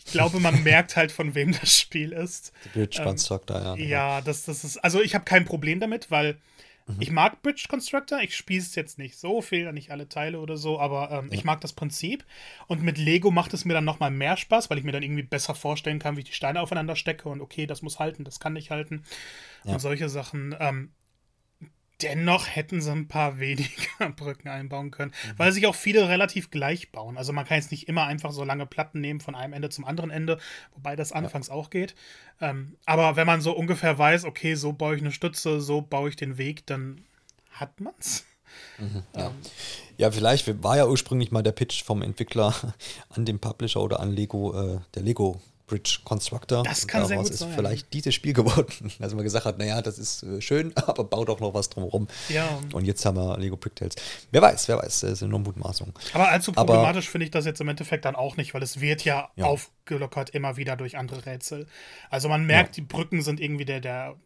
Ich 0.05 0.07
glaube, 0.07 0.41
man 0.41 0.61
merkt 0.65 0.97
halt, 0.97 1.13
von 1.13 1.37
wem 1.37 1.53
das 1.53 1.79
Spiel 1.79 2.11
ist. 2.11 2.53
Bridge 2.75 3.01
Constructor, 3.01 3.75
ähm, 3.75 3.81
ja. 3.81 4.17
Ja, 4.17 4.21
das, 4.21 4.45
das 4.45 4.65
ist. 4.65 4.79
Also, 4.79 5.01
ich 5.01 5.15
habe 5.15 5.25
kein 5.25 5.45
Problem 5.45 5.79
damit, 5.79 6.11
weil 6.11 6.41
mhm. 6.89 6.97
ich 6.99 7.13
mag 7.13 7.43
Bridge 7.43 7.67
Constructor. 7.69 8.21
Ich 8.21 8.35
spiele 8.35 8.61
es 8.61 8.75
jetzt 8.75 8.99
nicht 8.99 9.17
so 9.17 9.41
viel, 9.41 9.73
nicht 9.73 9.93
alle 9.93 10.09
Teile 10.09 10.41
oder 10.41 10.57
so, 10.57 10.81
aber 10.81 11.13
ähm, 11.13 11.29
ja. 11.29 11.35
ich 11.35 11.45
mag 11.45 11.61
das 11.61 11.75
Prinzip. 11.75 12.25
Und 12.67 12.83
mit 12.83 12.99
Lego 12.99 13.31
macht 13.31 13.55
es 13.55 13.65
mir 13.65 13.73
dann 13.73 13.85
nochmal 13.85 14.11
mehr 14.11 14.37
Spaß, 14.37 14.69
weil 14.69 14.79
ich 14.79 14.85
mir 14.85 14.93
dann 14.93 15.05
irgendwie 15.05 15.23
besser 15.23 15.55
vorstellen 15.55 16.01
kann, 16.01 16.17
wie 16.17 16.23
ich 16.23 16.31
die 16.31 16.35
Steine 16.35 16.61
aufeinander 16.61 16.97
stecke 16.97 17.29
und 17.29 17.41
okay, 17.41 17.69
das 17.69 17.83
muss 17.83 18.01
halten, 18.01 18.25
das 18.25 18.41
kann 18.41 18.55
nicht 18.55 18.73
halten. 18.73 19.05
Ja. 19.63 19.75
Und 19.75 19.79
solche 19.79 20.09
Sachen. 20.09 20.57
Ähm, 20.59 20.91
Dennoch 22.03 22.47
hätten 22.47 22.81
sie 22.81 22.91
ein 22.91 23.09
paar 23.09 23.39
weniger 23.39 24.11
Brücken 24.17 24.49
einbauen 24.49 24.91
können, 24.91 25.11
mhm. 25.11 25.39
weil 25.39 25.53
sich 25.53 25.67
auch 25.67 25.75
viele 25.75 26.09
relativ 26.09 26.51
gleich 26.51 26.93
bauen. 26.93 27.17
Also 27.17 27.33
man 27.33 27.45
kann 27.45 27.59
jetzt 27.59 27.71
nicht 27.71 27.89
immer 27.89 28.07
einfach 28.07 28.33
so 28.33 28.45
lange 28.45 28.67
Platten 28.67 29.01
nehmen 29.01 29.21
von 29.21 29.35
einem 29.35 29.53
Ende 29.53 29.71
zum 29.71 29.85
anderen 29.85 30.11
Ende, 30.11 30.39
wobei 30.75 30.97
das 30.97 31.13
anfangs 31.13 31.49
ja. 31.49 31.55
auch 31.55 31.71
geht. 31.71 31.95
Ähm, 32.41 32.77
aber 32.87 33.17
wenn 33.17 33.27
man 33.27 33.41
so 33.41 33.53
ungefähr 33.53 33.99
weiß, 33.99 34.25
okay, 34.25 34.55
so 34.55 34.73
baue 34.73 34.97
ich 34.97 35.03
eine 35.03 35.13
Stütze, 35.13 35.61
so 35.61 35.81
baue 35.81 36.09
ich 36.09 36.17
den 36.17 36.39
Weg, 36.39 36.67
dann 36.67 37.05
hat 37.51 37.81
man's. 37.81 38.25
Mhm, 38.79 39.03
ja. 39.17 39.27
Ähm, 39.27 39.33
ja, 39.97 40.11
vielleicht 40.11 40.63
war 40.63 40.77
ja 40.77 40.87
ursprünglich 40.87 41.31
mal 41.31 41.43
der 41.43 41.53
Pitch 41.53 41.85
vom 41.85 42.03
Entwickler 42.03 42.55
an 43.11 43.25
den 43.25 43.39
Publisher 43.39 43.81
oder 43.81 44.01
an 44.01 44.11
Lego, 44.11 44.53
äh, 44.59 44.81
der 44.95 45.03
Lego 45.03 45.41
Bridge 45.67 46.01
Constructor. 46.05 46.63
Das 46.65 46.87
kann 46.87 47.07
sehr 47.07 47.17
gut 47.17 47.31
ist 47.31 47.39
sein. 47.39 47.53
vielleicht 47.55 47.93
dieses 47.93 48.15
Spiel 48.15 48.33
geworden. 48.33 48.93
Also 49.01 49.17
man 49.17 49.25
gesagt 49.25 49.45
hat, 49.47 49.59
naja, 49.59 49.81
das 49.83 49.99
ist 49.99 50.23
äh, 50.23 50.41
schön, 50.41 50.73
aber 50.77 51.05
baut 51.05 51.29
auch 51.31 51.41
noch 51.41 51.55
was 51.55 51.71
drumherum. 51.71 52.09
Ja. 52.29 52.61
Und 52.73 52.85
jetzt 52.85 53.05
haben 53.05 53.17
wir 53.17 53.39
Lego 53.39 53.57
Bricktales. 53.57 53.95
Wer 54.31 54.43
weiß, 54.43 54.69
wer 54.69 54.79
weiß, 54.79 55.01
das 55.01 55.11
ist 55.13 55.23
nur 55.23 55.39
Mutmaßung. 55.39 55.93
Aber 56.13 56.29
allzu 56.29 56.53
problematisch 56.53 57.09
finde 57.09 57.25
ich 57.25 57.31
das 57.31 57.45
jetzt 57.47 57.61
im 57.61 57.69
Endeffekt 57.69 58.05
dann 58.05 58.17
auch 58.17 58.37
nicht, 58.37 58.55
weil 58.55 58.63
es 58.63 58.81
wird 58.81 59.05
ja, 59.05 59.31
Ja. 59.37 59.47
aufgelockert 59.47 60.31
immer 60.31 60.57
wieder 60.57 60.77
durch 60.77 60.97
andere 60.99 61.27
Rätsel. 61.27 61.67
Also 62.11 62.29
man 62.29 62.45
merkt, 62.45 62.77
die 62.77 62.83
Brücken 62.83 63.23
sind 63.23 63.41
irgendwie 63.41 63.65
der, 63.65 63.81
der 63.81 64.17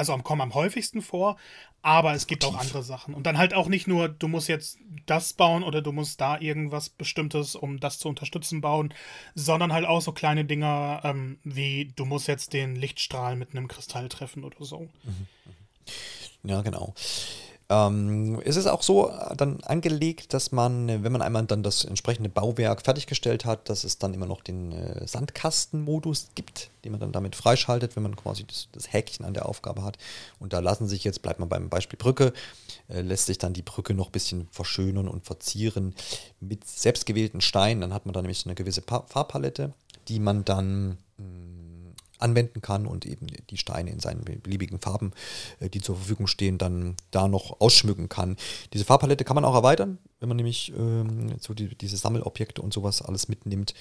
also 0.00 0.12
am- 0.12 0.24
kommen 0.24 0.40
am 0.40 0.54
häufigsten 0.54 1.00
vor, 1.02 1.36
aber 1.82 2.12
es 2.14 2.26
gibt 2.26 2.44
auch 2.44 2.58
andere 2.58 2.82
Sachen. 2.82 3.14
Und 3.14 3.24
dann 3.24 3.38
halt 3.38 3.54
auch 3.54 3.68
nicht 3.68 3.86
nur, 3.86 4.08
du 4.08 4.28
musst 4.28 4.48
jetzt 4.48 4.78
das 5.06 5.32
bauen 5.32 5.62
oder 5.62 5.80
du 5.80 5.92
musst 5.92 6.20
da 6.20 6.38
irgendwas 6.38 6.88
Bestimmtes, 6.90 7.54
um 7.54 7.78
das 7.80 7.98
zu 7.98 8.08
unterstützen, 8.08 8.60
bauen, 8.60 8.92
sondern 9.34 9.72
halt 9.72 9.86
auch 9.86 10.00
so 10.02 10.12
kleine 10.12 10.44
Dinger 10.44 11.00
ähm, 11.04 11.38
wie, 11.44 11.92
du 11.96 12.04
musst 12.04 12.26
jetzt 12.28 12.52
den 12.52 12.74
Lichtstrahl 12.76 13.36
mit 13.36 13.52
einem 13.52 13.68
Kristall 13.68 14.08
treffen 14.08 14.44
oder 14.44 14.64
so. 14.64 14.88
Ja, 16.42 16.62
genau. 16.62 16.94
Ähm, 17.70 18.42
es 18.44 18.56
ist 18.56 18.66
auch 18.66 18.82
so 18.82 19.10
äh, 19.10 19.36
dann 19.36 19.60
angelegt, 19.62 20.34
dass 20.34 20.50
man, 20.50 20.88
äh, 20.88 21.04
wenn 21.04 21.12
man 21.12 21.22
einmal 21.22 21.44
dann 21.46 21.62
das 21.62 21.84
entsprechende 21.84 22.28
Bauwerk 22.28 22.82
fertiggestellt 22.82 23.44
hat, 23.44 23.68
dass 23.68 23.84
es 23.84 23.96
dann 23.96 24.12
immer 24.12 24.26
noch 24.26 24.42
den 24.42 24.72
äh, 24.72 25.06
Sandkastenmodus 25.06 26.30
gibt, 26.34 26.70
den 26.84 26.90
man 26.90 27.00
dann 27.00 27.12
damit 27.12 27.36
freischaltet, 27.36 27.94
wenn 27.94 28.02
man 28.02 28.16
quasi 28.16 28.44
das, 28.44 28.66
das 28.72 28.92
Häkchen 28.92 29.24
an 29.24 29.34
der 29.34 29.46
Aufgabe 29.46 29.84
hat. 29.84 29.98
Und 30.40 30.52
da 30.52 30.58
lassen 30.58 30.88
sich 30.88 31.04
jetzt, 31.04 31.22
bleibt 31.22 31.38
man 31.38 31.48
beim 31.48 31.68
Beispiel 31.68 31.96
Brücke, 31.96 32.32
äh, 32.88 33.02
lässt 33.02 33.26
sich 33.26 33.38
dann 33.38 33.52
die 33.52 33.62
Brücke 33.62 33.94
noch 33.94 34.06
ein 34.08 34.12
bisschen 34.12 34.48
verschönern 34.50 35.06
und 35.06 35.24
verzieren 35.24 35.94
mit 36.40 36.66
selbstgewählten 36.66 37.40
Steinen. 37.40 37.82
Dann 37.82 37.94
hat 37.94 38.04
man 38.04 38.14
dann 38.14 38.24
nämlich 38.24 38.40
so 38.40 38.48
eine 38.48 38.56
gewisse 38.56 38.82
pa 38.82 39.04
Farbpalette, 39.06 39.72
die 40.08 40.18
man 40.18 40.44
dann 40.44 40.98
mh, 41.18 41.59
anwenden 42.22 42.60
kann 42.60 42.86
und 42.86 43.06
eben 43.06 43.26
die 43.28 43.56
Steine 43.56 43.90
in 43.90 44.00
seinen 44.00 44.24
beliebigen 44.24 44.80
Farben, 44.80 45.12
äh, 45.60 45.68
die 45.68 45.80
zur 45.80 45.96
Verfügung 45.96 46.26
stehen, 46.26 46.58
dann 46.58 46.96
da 47.10 47.28
noch 47.28 47.60
ausschmücken 47.60 48.08
kann. 48.08 48.36
Diese 48.72 48.84
Farbpalette 48.84 49.24
kann 49.24 49.34
man 49.34 49.44
auch 49.44 49.54
erweitern, 49.54 49.98
wenn 50.20 50.28
man 50.28 50.36
nämlich 50.36 50.72
ähm, 50.76 51.34
so 51.40 51.54
die, 51.54 51.74
diese 51.74 51.96
Sammelobjekte 51.96 52.62
und 52.62 52.72
sowas 52.72 53.02
alles 53.02 53.28
mitnimmt, 53.28 53.74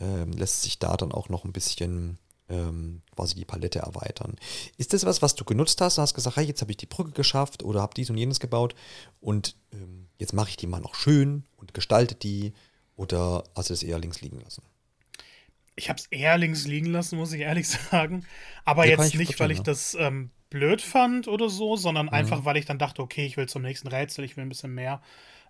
ähm, 0.00 0.32
lässt 0.32 0.62
sich 0.62 0.78
da 0.78 0.96
dann 0.96 1.12
auch 1.12 1.28
noch 1.28 1.44
ein 1.44 1.52
bisschen 1.52 2.18
ähm, 2.50 3.02
quasi 3.14 3.34
die 3.36 3.44
Palette 3.44 3.78
erweitern. 3.78 4.36
Ist 4.76 4.92
das 4.92 5.06
was, 5.06 5.22
was 5.22 5.34
du 5.34 5.44
genutzt 5.44 5.80
hast? 5.80 5.98
Du 5.98 6.02
hast 6.02 6.14
gesagt, 6.14 6.36
hey, 6.36 6.44
jetzt 6.44 6.60
habe 6.60 6.72
ich 6.72 6.76
die 6.76 6.86
Brücke 6.86 7.12
geschafft 7.12 7.62
oder 7.62 7.80
habe 7.80 7.94
dies 7.94 8.10
und 8.10 8.18
jenes 8.18 8.40
gebaut 8.40 8.74
und 9.20 9.56
ähm, 9.72 10.08
jetzt 10.18 10.32
mache 10.32 10.50
ich 10.50 10.56
die 10.56 10.66
mal 10.66 10.80
noch 10.80 10.94
schön 10.94 11.44
und 11.56 11.74
gestalte 11.74 12.14
die 12.14 12.52
oder 12.96 13.44
hast 13.54 13.70
du 13.70 13.74
es 13.74 13.82
eher 13.82 13.98
links 13.98 14.20
liegen 14.20 14.40
lassen? 14.40 14.62
Ich 15.80 15.88
habe 15.88 15.98
es 15.98 16.06
eher 16.06 16.36
links 16.38 16.66
liegen 16.66 16.86
lassen, 16.86 17.16
muss 17.16 17.32
ich 17.32 17.40
ehrlich 17.40 17.68
sagen. 17.90 18.26
Aber 18.64 18.84
Ja, 18.84 18.90
jetzt 18.92 19.08
ich 19.08 19.14
nicht, 19.14 19.40
weil 19.40 19.50
ich 19.50 19.60
das 19.62 19.94
ähm, 19.94 20.30
blöd 20.50 20.82
fand 20.82 21.28
oder 21.28 21.48
so, 21.48 21.76
sondern 21.76 22.06
Mhm. 22.06 22.12
einfach, 22.12 22.44
weil 22.44 22.56
ich 22.56 22.66
dann 22.66 22.78
dachte, 22.78 23.02
okay, 23.02 23.24
ich 23.26 23.36
will 23.36 23.48
zum 23.48 23.62
nächsten 23.62 23.88
Rätsel, 23.88 24.24
ich 24.24 24.36
will 24.36 24.44
ein 24.44 24.48
bisschen 24.48 24.74
mehr 24.74 25.00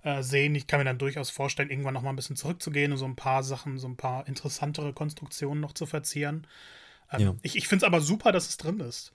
äh, 0.02 0.22
sehen. 0.22 0.54
Ich 0.54 0.66
kann 0.66 0.78
mir 0.80 0.84
dann 0.84 0.98
durchaus 0.98 1.30
vorstellen, 1.30 1.70
irgendwann 1.70 1.94
noch 1.94 2.02
mal 2.02 2.10
ein 2.10 2.16
bisschen 2.16 2.36
zurückzugehen 2.36 2.92
und 2.92 2.98
so 2.98 3.04
ein 3.06 3.16
paar 3.16 3.42
Sachen, 3.42 3.78
so 3.78 3.88
ein 3.88 3.96
paar 3.96 4.26
interessantere 4.28 4.92
Konstruktionen 4.92 5.60
noch 5.60 5.72
zu 5.72 5.86
verzieren. 5.86 6.46
Ähm, 7.12 7.20
Ja. 7.20 7.34
Ich, 7.42 7.56
ich 7.56 7.68
finde 7.68 7.84
es 7.84 7.86
aber 7.86 8.00
super, 8.00 8.32
dass 8.32 8.48
es 8.48 8.56
drin 8.56 8.80
ist. 8.80 9.12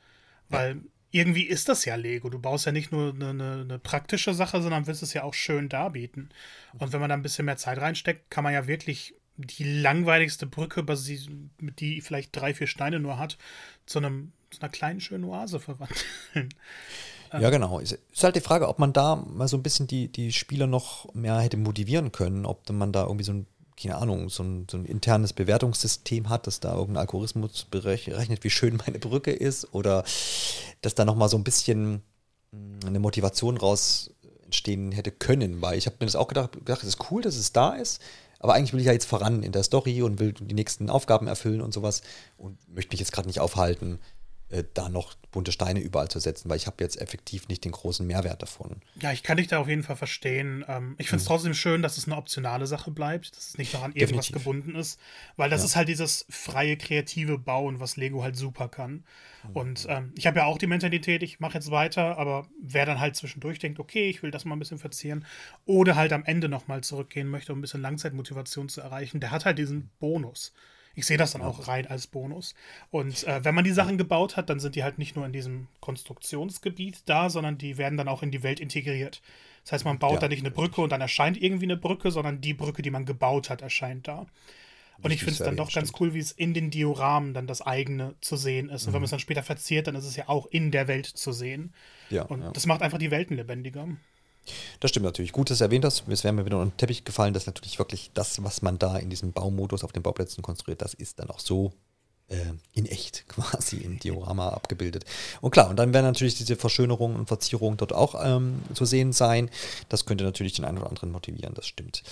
Weil 0.49 0.81
irgendwie 1.11 1.43
ist 1.43 1.69
das 1.69 1.85
ja 1.85 1.95
Lego. 1.95 2.29
Du 2.29 2.39
baust 2.39 2.65
ja 2.65 2.71
nicht 2.71 2.91
nur 2.91 3.13
eine, 3.13 3.29
eine, 3.29 3.61
eine 3.61 3.79
praktische 3.79 4.33
Sache, 4.33 4.61
sondern 4.61 4.85
willst 4.87 5.01
es 5.03 5.13
ja 5.13 5.23
auch 5.23 5.33
schön 5.33 5.69
darbieten. 5.69 6.29
Und 6.77 6.91
wenn 6.93 6.99
man 6.99 7.09
da 7.09 7.15
ein 7.15 7.21
bisschen 7.21 7.45
mehr 7.45 7.57
Zeit 7.57 7.79
reinsteckt, 7.79 8.29
kann 8.29 8.43
man 8.43 8.53
ja 8.53 8.67
wirklich 8.67 9.15
die 9.37 9.81
langweiligste 9.81 10.45
Brücke, 10.45 10.85
die 11.59 12.01
vielleicht 12.01 12.35
drei, 12.35 12.53
vier 12.53 12.67
Steine 12.67 12.99
nur 12.99 13.17
hat, 13.17 13.37
zu, 13.85 13.99
einem, 13.99 14.31
zu 14.51 14.61
einer 14.61 14.69
kleinen 14.69 15.01
schönen 15.01 15.25
Oase 15.25 15.59
verwandeln. 15.59 15.99
Ja, 17.37 17.49
genau. 17.49 17.79
Ist, 17.79 17.97
ist 18.13 18.23
halt 18.23 18.35
die 18.35 18.41
Frage, 18.41 18.67
ob 18.69 18.79
man 18.79 18.93
da 18.93 19.15
mal 19.15 19.47
so 19.47 19.57
ein 19.57 19.63
bisschen 19.63 19.87
die, 19.87 20.07
die 20.07 20.31
Spieler 20.31 20.67
noch 20.67 21.13
mehr 21.13 21.37
hätte 21.39 21.57
motivieren 21.57 22.11
können, 22.11 22.45
ob 22.45 22.69
man 22.69 22.91
da 22.93 23.03
irgendwie 23.03 23.25
so 23.25 23.33
ein, 23.33 23.47
keine 23.77 23.97
Ahnung, 23.97 24.29
so 24.29 24.43
ein, 24.43 24.67
so 24.69 24.77
ein 24.77 24.85
internes 24.85 25.33
Bewertungssystem 25.33 26.29
hat, 26.29 26.47
dass 26.47 26.61
da 26.61 26.73
irgendein 26.73 27.01
Algorithmus 27.01 27.65
berechnet, 27.65 28.43
wie 28.43 28.49
schön 28.49 28.77
meine 28.77 28.99
Brücke 28.99 29.31
ist, 29.31 29.73
oder 29.73 30.03
dass 30.81 30.95
da 30.95 31.03
nochmal 31.03 31.27
so 31.29 31.37
ein 31.37 31.43
bisschen 31.43 32.03
mh, 32.51 32.87
eine 32.87 32.99
Motivation 32.99 33.57
raus 33.57 34.11
entstehen 34.45 34.91
hätte 34.91 35.11
können, 35.11 35.61
weil 35.61 35.77
ich 35.77 35.87
habe 35.87 35.97
mir 35.99 36.05
das 36.05 36.15
auch 36.15 36.27
gedacht, 36.27 36.53
gedacht, 36.53 36.83
es 36.83 36.89
ist 36.89 37.11
cool, 37.11 37.21
dass 37.21 37.35
es 37.35 37.51
da 37.51 37.73
ist, 37.73 38.01
aber 38.39 38.53
eigentlich 38.53 38.73
will 38.73 38.79
ich 38.79 38.85
ja 38.85 38.93
jetzt 38.93 39.05
voran 39.05 39.43
in 39.43 39.51
der 39.51 39.63
Story 39.63 40.01
und 40.01 40.19
will 40.19 40.33
die 40.33 40.53
nächsten 40.53 40.89
Aufgaben 40.89 41.27
erfüllen 41.27 41.61
und 41.61 41.73
sowas 41.73 42.01
und 42.37 42.57
möchte 42.73 42.93
mich 42.93 42.99
jetzt 42.99 43.11
gerade 43.11 43.27
nicht 43.27 43.39
aufhalten, 43.39 43.99
da 44.73 44.89
noch 44.89 45.15
bunte 45.31 45.51
Steine 45.51 45.79
überall 45.79 46.07
zu 46.07 46.19
setzen, 46.19 46.49
weil 46.49 46.57
ich 46.57 46.67
habe 46.67 46.83
jetzt 46.83 47.01
effektiv 47.01 47.47
nicht 47.47 47.65
den 47.65 47.71
großen 47.71 48.05
Mehrwert 48.05 48.41
davon. 48.41 48.81
Ja, 49.01 49.11
ich 49.11 49.23
kann 49.23 49.37
dich 49.37 49.47
da 49.47 49.59
auf 49.59 49.67
jeden 49.67 49.83
Fall 49.83 49.95
verstehen. 49.95 50.63
Ähm, 50.67 50.95
ich 50.97 51.09
finde 51.09 51.21
es 51.21 51.27
trotzdem 51.27 51.53
schön, 51.53 51.81
dass 51.81 51.97
es 51.97 52.05
eine 52.05 52.15
optionale 52.15 52.67
Sache 52.67 52.91
bleibt, 52.91 53.35
dass 53.35 53.49
es 53.49 53.57
nicht 53.57 53.73
noch 53.73 53.83
an 53.83 53.91
irgendwas 53.93 54.27
Definitiv. 54.27 54.45
gebunden 54.45 54.75
ist, 54.75 54.99
weil 55.35 55.49
das 55.49 55.63
ist 55.63 55.75
halt 55.75 55.89
dieses 55.89 56.25
freie, 56.29 56.77
kreative 56.77 57.37
Bauen, 57.37 57.79
was 57.79 57.97
Lego 57.97 58.23
halt 58.23 58.37
super 58.37 58.69
kann. 58.69 59.03
Und 59.53 59.85
ähm, 59.89 60.11
ich 60.17 60.27
habe 60.27 60.39
ja 60.39 60.45
auch 60.45 60.57
die 60.57 60.67
Mentalität, 60.67 61.21
ich 61.21 61.39
mache 61.39 61.55
jetzt 61.55 61.69
weiter, 61.69 62.17
aber 62.17 62.47
wer 62.61 62.85
dann 62.85 62.99
halt 62.99 63.15
zwischendurch 63.15 63.59
denkt, 63.59 63.79
okay, 63.79 64.09
ich 64.09 64.23
will 64.23 64.31
das 64.31 64.45
mal 64.45 64.55
ein 64.55 64.59
bisschen 64.59 64.79
verzieren 64.79 65.25
oder 65.65 65.95
halt 65.95 66.13
am 66.13 66.23
Ende 66.23 66.49
nochmal 66.49 66.81
zurückgehen 66.81 67.27
möchte, 67.27 67.51
um 67.53 67.59
ein 67.59 67.61
bisschen 67.61 67.81
Langzeitmotivation 67.81 68.69
zu 68.69 68.81
erreichen, 68.81 69.19
der 69.19 69.31
hat 69.31 69.45
halt 69.45 69.57
diesen 69.57 69.89
Bonus. 69.99 70.53
Ich 70.95 71.05
sehe 71.05 71.17
das 71.17 71.31
dann 71.33 71.41
auch 71.41 71.67
rein 71.67 71.87
als 71.87 72.07
Bonus. 72.07 72.55
Und 72.89 73.25
äh, 73.25 73.43
wenn 73.43 73.53
man 73.55 73.63
die 73.65 73.71
Sachen 73.73 73.97
gebaut 73.97 74.37
hat, 74.37 74.49
dann 74.49 74.59
sind 74.59 74.75
die 74.75 74.83
halt 74.83 74.97
nicht 74.97 75.15
nur 75.15 75.25
in 75.25 75.33
diesem 75.33 75.67
Konstruktionsgebiet 75.81 77.03
da, 77.05 77.29
sondern 77.29 77.57
die 77.57 77.77
werden 77.77 77.97
dann 77.97 78.07
auch 78.07 78.23
in 78.23 78.31
die 78.31 78.43
Welt 78.43 78.59
integriert. 78.59 79.21
Das 79.63 79.73
heißt, 79.73 79.85
man 79.85 79.99
baut 79.99 80.13
Ja. 80.13 80.19
da 80.19 80.27
nicht 80.27 80.41
eine 80.41 80.51
Brücke 80.51 80.81
und 80.81 80.91
dann 80.91 81.01
erscheint 81.01 81.41
irgendwie 81.41 81.65
eine 81.65 81.77
Brücke, 81.77 82.11
sondern 82.11 82.39
die 82.41 82.53
Brücke, 82.53 82.81
die 82.81 82.91
man 82.91 83.05
gebaut 83.05 83.49
hat, 83.49 83.61
erscheint 83.61 84.07
da. 84.07 84.25
Und 85.01 85.11
ich 85.11 85.19
finde 85.19 85.33
es 85.33 85.39
dann 85.39 85.57
doch 85.57 85.73
ganz 85.73 85.89
stimmt. 85.89 85.99
cool, 86.01 86.13
wie 86.13 86.19
es 86.19 86.31
in 86.31 86.53
den 86.53 86.69
Dioramen 86.71 87.33
dann 87.33 87.47
das 87.47 87.61
eigene 87.61 88.15
zu 88.21 88.37
sehen 88.37 88.69
ist. 88.69 88.83
Und 88.83 88.91
Mhm. 88.91 88.93
wenn 88.93 89.01
man 89.01 89.05
es 89.05 89.11
dann 89.11 89.19
später 89.19 89.43
verziert, 89.43 89.87
dann 89.87 89.95
ist 89.95 90.05
es 90.05 90.15
ja 90.15 90.29
auch 90.29 90.45
in 90.45 90.71
der 90.71 90.87
Welt 90.87 91.05
zu 91.05 91.33
sehen. 91.33 91.73
Ja, 92.09 92.23
Und 92.23 92.41
ja. 92.41 92.51
das 92.51 92.65
macht 92.65 92.81
einfach 92.81 92.97
die 92.97 93.11
Welten 93.11 93.35
lebendiger. 93.35 93.87
Das 94.79 94.91
stimmt 94.91 95.05
natürlich. 95.05 95.31
Gut, 95.31 95.49
dass 95.49 95.59
du 95.59 95.63
erwähnt 95.63 95.85
hast. 95.85 96.07
Es 96.07 96.23
wäre 96.23 96.33
mir 96.33 96.45
wieder 96.45 96.59
unter 96.59 96.71
den 96.71 96.77
Teppich 96.77 97.03
gefallen, 97.03 97.33
dass 97.33 97.45
natürlich 97.45 97.79
wirklich 97.79 98.11
das, 98.13 98.43
was 98.43 98.61
man 98.61 98.77
da 98.79 98.97
in 98.97 99.09
diesem 99.09 99.31
Baumodus 99.31 99.83
auf 99.83 99.91
den 99.91 100.03
Bauplätzen 100.03 100.41
konstruiert, 100.41 100.81
das 100.81 100.93
ist 100.93 101.19
dann 101.19 101.29
auch 101.29 101.39
so 101.39 101.73
äh, 102.27 102.37
in 102.73 102.85
echt 102.85 103.25
quasi 103.27 103.77
im 103.77 103.99
Diorama 103.99 104.49
abgebildet. 104.49 105.05
Und 105.41 105.51
klar, 105.51 105.69
und 105.69 105.77
dann 105.77 105.93
werden 105.93 106.05
natürlich 106.05 106.35
diese 106.35 106.55
Verschönerungen 106.55 107.17
und 107.17 107.27
Verzierungen 107.27 107.77
dort 107.77 107.93
auch 107.93 108.15
ähm, 108.23 108.61
zu 108.73 108.85
sehen 108.85 109.13
sein. 109.13 109.49
Das 109.89 110.05
könnte 110.05 110.23
natürlich 110.23 110.53
den 110.53 110.65
einen 110.65 110.77
oder 110.77 110.87
anderen 110.87 111.11
motivieren, 111.11 111.53
das 111.53 111.67
stimmt. 111.67 112.03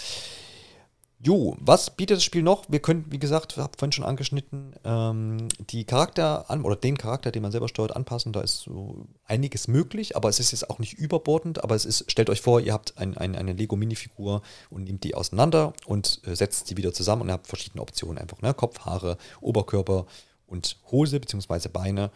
Jo, 1.25 1.55
was 1.57 1.95
bietet 1.95 2.17
das 2.17 2.23
Spiel 2.25 2.43
noch? 2.43 2.65
Wir 2.67 2.81
können, 2.81 3.05
wie 3.09 3.17
gesagt, 3.17 3.55
habe 3.55 3.77
vorhin 3.77 3.93
schon 3.93 4.03
angeschnitten, 4.03 4.75
ähm, 4.83 5.47
die 5.69 5.85
Charakter 5.85 6.49
an 6.49 6.63
oder 6.65 6.75
den 6.75 6.97
Charakter, 6.97 7.31
den 7.31 7.41
man 7.41 7.51
selber 7.53 7.69
steuert, 7.69 7.95
anpassen. 7.95 8.33
Da 8.33 8.41
ist 8.41 8.59
so 8.59 9.07
einiges 9.23 9.69
möglich, 9.69 10.17
aber 10.17 10.27
es 10.27 10.41
ist 10.41 10.51
jetzt 10.51 10.69
auch 10.69 10.79
nicht 10.79 10.95
überbordend. 10.95 11.63
Aber 11.63 11.75
es 11.75 11.85
ist, 11.85 12.11
stellt 12.11 12.29
euch 12.29 12.41
vor, 12.41 12.59
ihr 12.59 12.73
habt 12.73 12.97
ein, 12.97 13.17
ein, 13.17 13.37
eine 13.37 13.53
Lego-Minifigur 13.53 14.41
und 14.69 14.83
nehmt 14.83 15.05
die 15.05 15.15
auseinander 15.15 15.71
und 15.85 16.19
äh, 16.25 16.35
setzt 16.35 16.67
sie 16.67 16.75
wieder 16.75 16.91
zusammen 16.91 17.21
und 17.21 17.31
habt 17.31 17.47
verschiedene 17.47 17.81
Optionen 17.81 18.17
einfach. 18.17 18.41
Ne? 18.41 18.53
Kopf, 18.53 18.79
Haare, 18.79 19.17
Oberkörper 19.39 20.05
und 20.45 20.77
Hose 20.91 21.21
bzw. 21.21 21.69
Beine. 21.69 22.11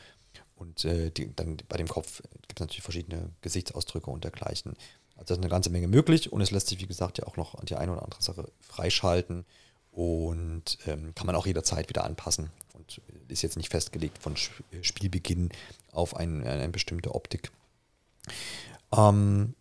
Und 0.58 0.84
äh, 0.84 1.12
die, 1.12 1.34
dann 1.34 1.58
bei 1.70 1.78
dem 1.78 1.88
Kopf 1.88 2.22
gibt 2.48 2.60
es 2.60 2.60
natürlich 2.60 2.84
verschiedene 2.84 3.30
Gesichtsausdrücke 3.40 4.10
und 4.10 4.26
dergleichen. 4.26 4.74
Also 5.18 5.26
da 5.30 5.34
ist 5.34 5.40
eine 5.40 5.50
ganze 5.50 5.70
Menge 5.70 5.88
möglich 5.88 6.32
und 6.32 6.42
es 6.42 6.52
lässt 6.52 6.68
sich, 6.68 6.80
wie 6.80 6.88
gesagt, 6.88 7.18
ja 7.18 7.26
auch 7.28 7.38
noch 7.38 7.62
die 7.66 7.76
eine 7.76 7.92
oder 7.92 8.04
andere 8.04 8.22
Sache 8.22 8.50
freischalten 8.62 9.46
und 9.92 10.78
ähm, 10.86 11.14
kann 11.16 11.26
man 11.28 11.36
auch 11.36 11.48
jederzeit 11.48 11.90
wieder 11.90 12.04
anpassen 12.04 12.52
und 12.74 13.02
ist 13.28 13.42
jetzt 13.42 13.58
nicht 13.58 13.70
festgelegt 13.70 14.20
von 14.20 14.34
Sp- 14.38 14.64
Spielbeginn 14.82 15.50
auf 15.92 16.16
ein, 16.16 16.46
eine 16.46 16.70
bestimmte 16.70 17.16
Optik. 17.16 17.52
Ähm, 18.96 19.56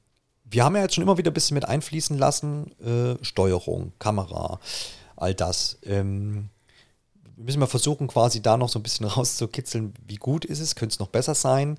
wir 0.45 0.65
haben 0.65 0.77
ja 0.77 0.83
jetzt 0.83 0.95
schon 0.95 1.03
immer 1.03 1.19
wieder 1.19 1.31
ein 1.31 1.35
bisschen 1.35 1.55
mit 1.55 1.65
einfließen 1.65 2.17
lassen, 2.19 2.71
äh, 2.81 3.17
Steuerung, 3.25 3.93
Kamera, 3.99 4.61
all 5.17 5.35
das. 5.35 5.79
Ähm, 5.85 6.51
wir 7.35 7.45
müssen 7.45 7.61
mal 7.61 7.67
versuchen, 7.67 8.07
quasi 8.07 8.41
da 8.41 8.57
noch 8.57 8.69
so 8.69 8.79
ein 8.79 8.83
bisschen 8.83 9.07
rauszukitzeln, 9.07 9.95
wie 10.07 10.17
gut 10.17 10.45
ist 10.45 10.61
es, 10.61 10.75
könnte 10.77 10.93
es 10.95 10.99
noch 10.99 11.09
besser 11.09 11.35
sein. 11.35 11.79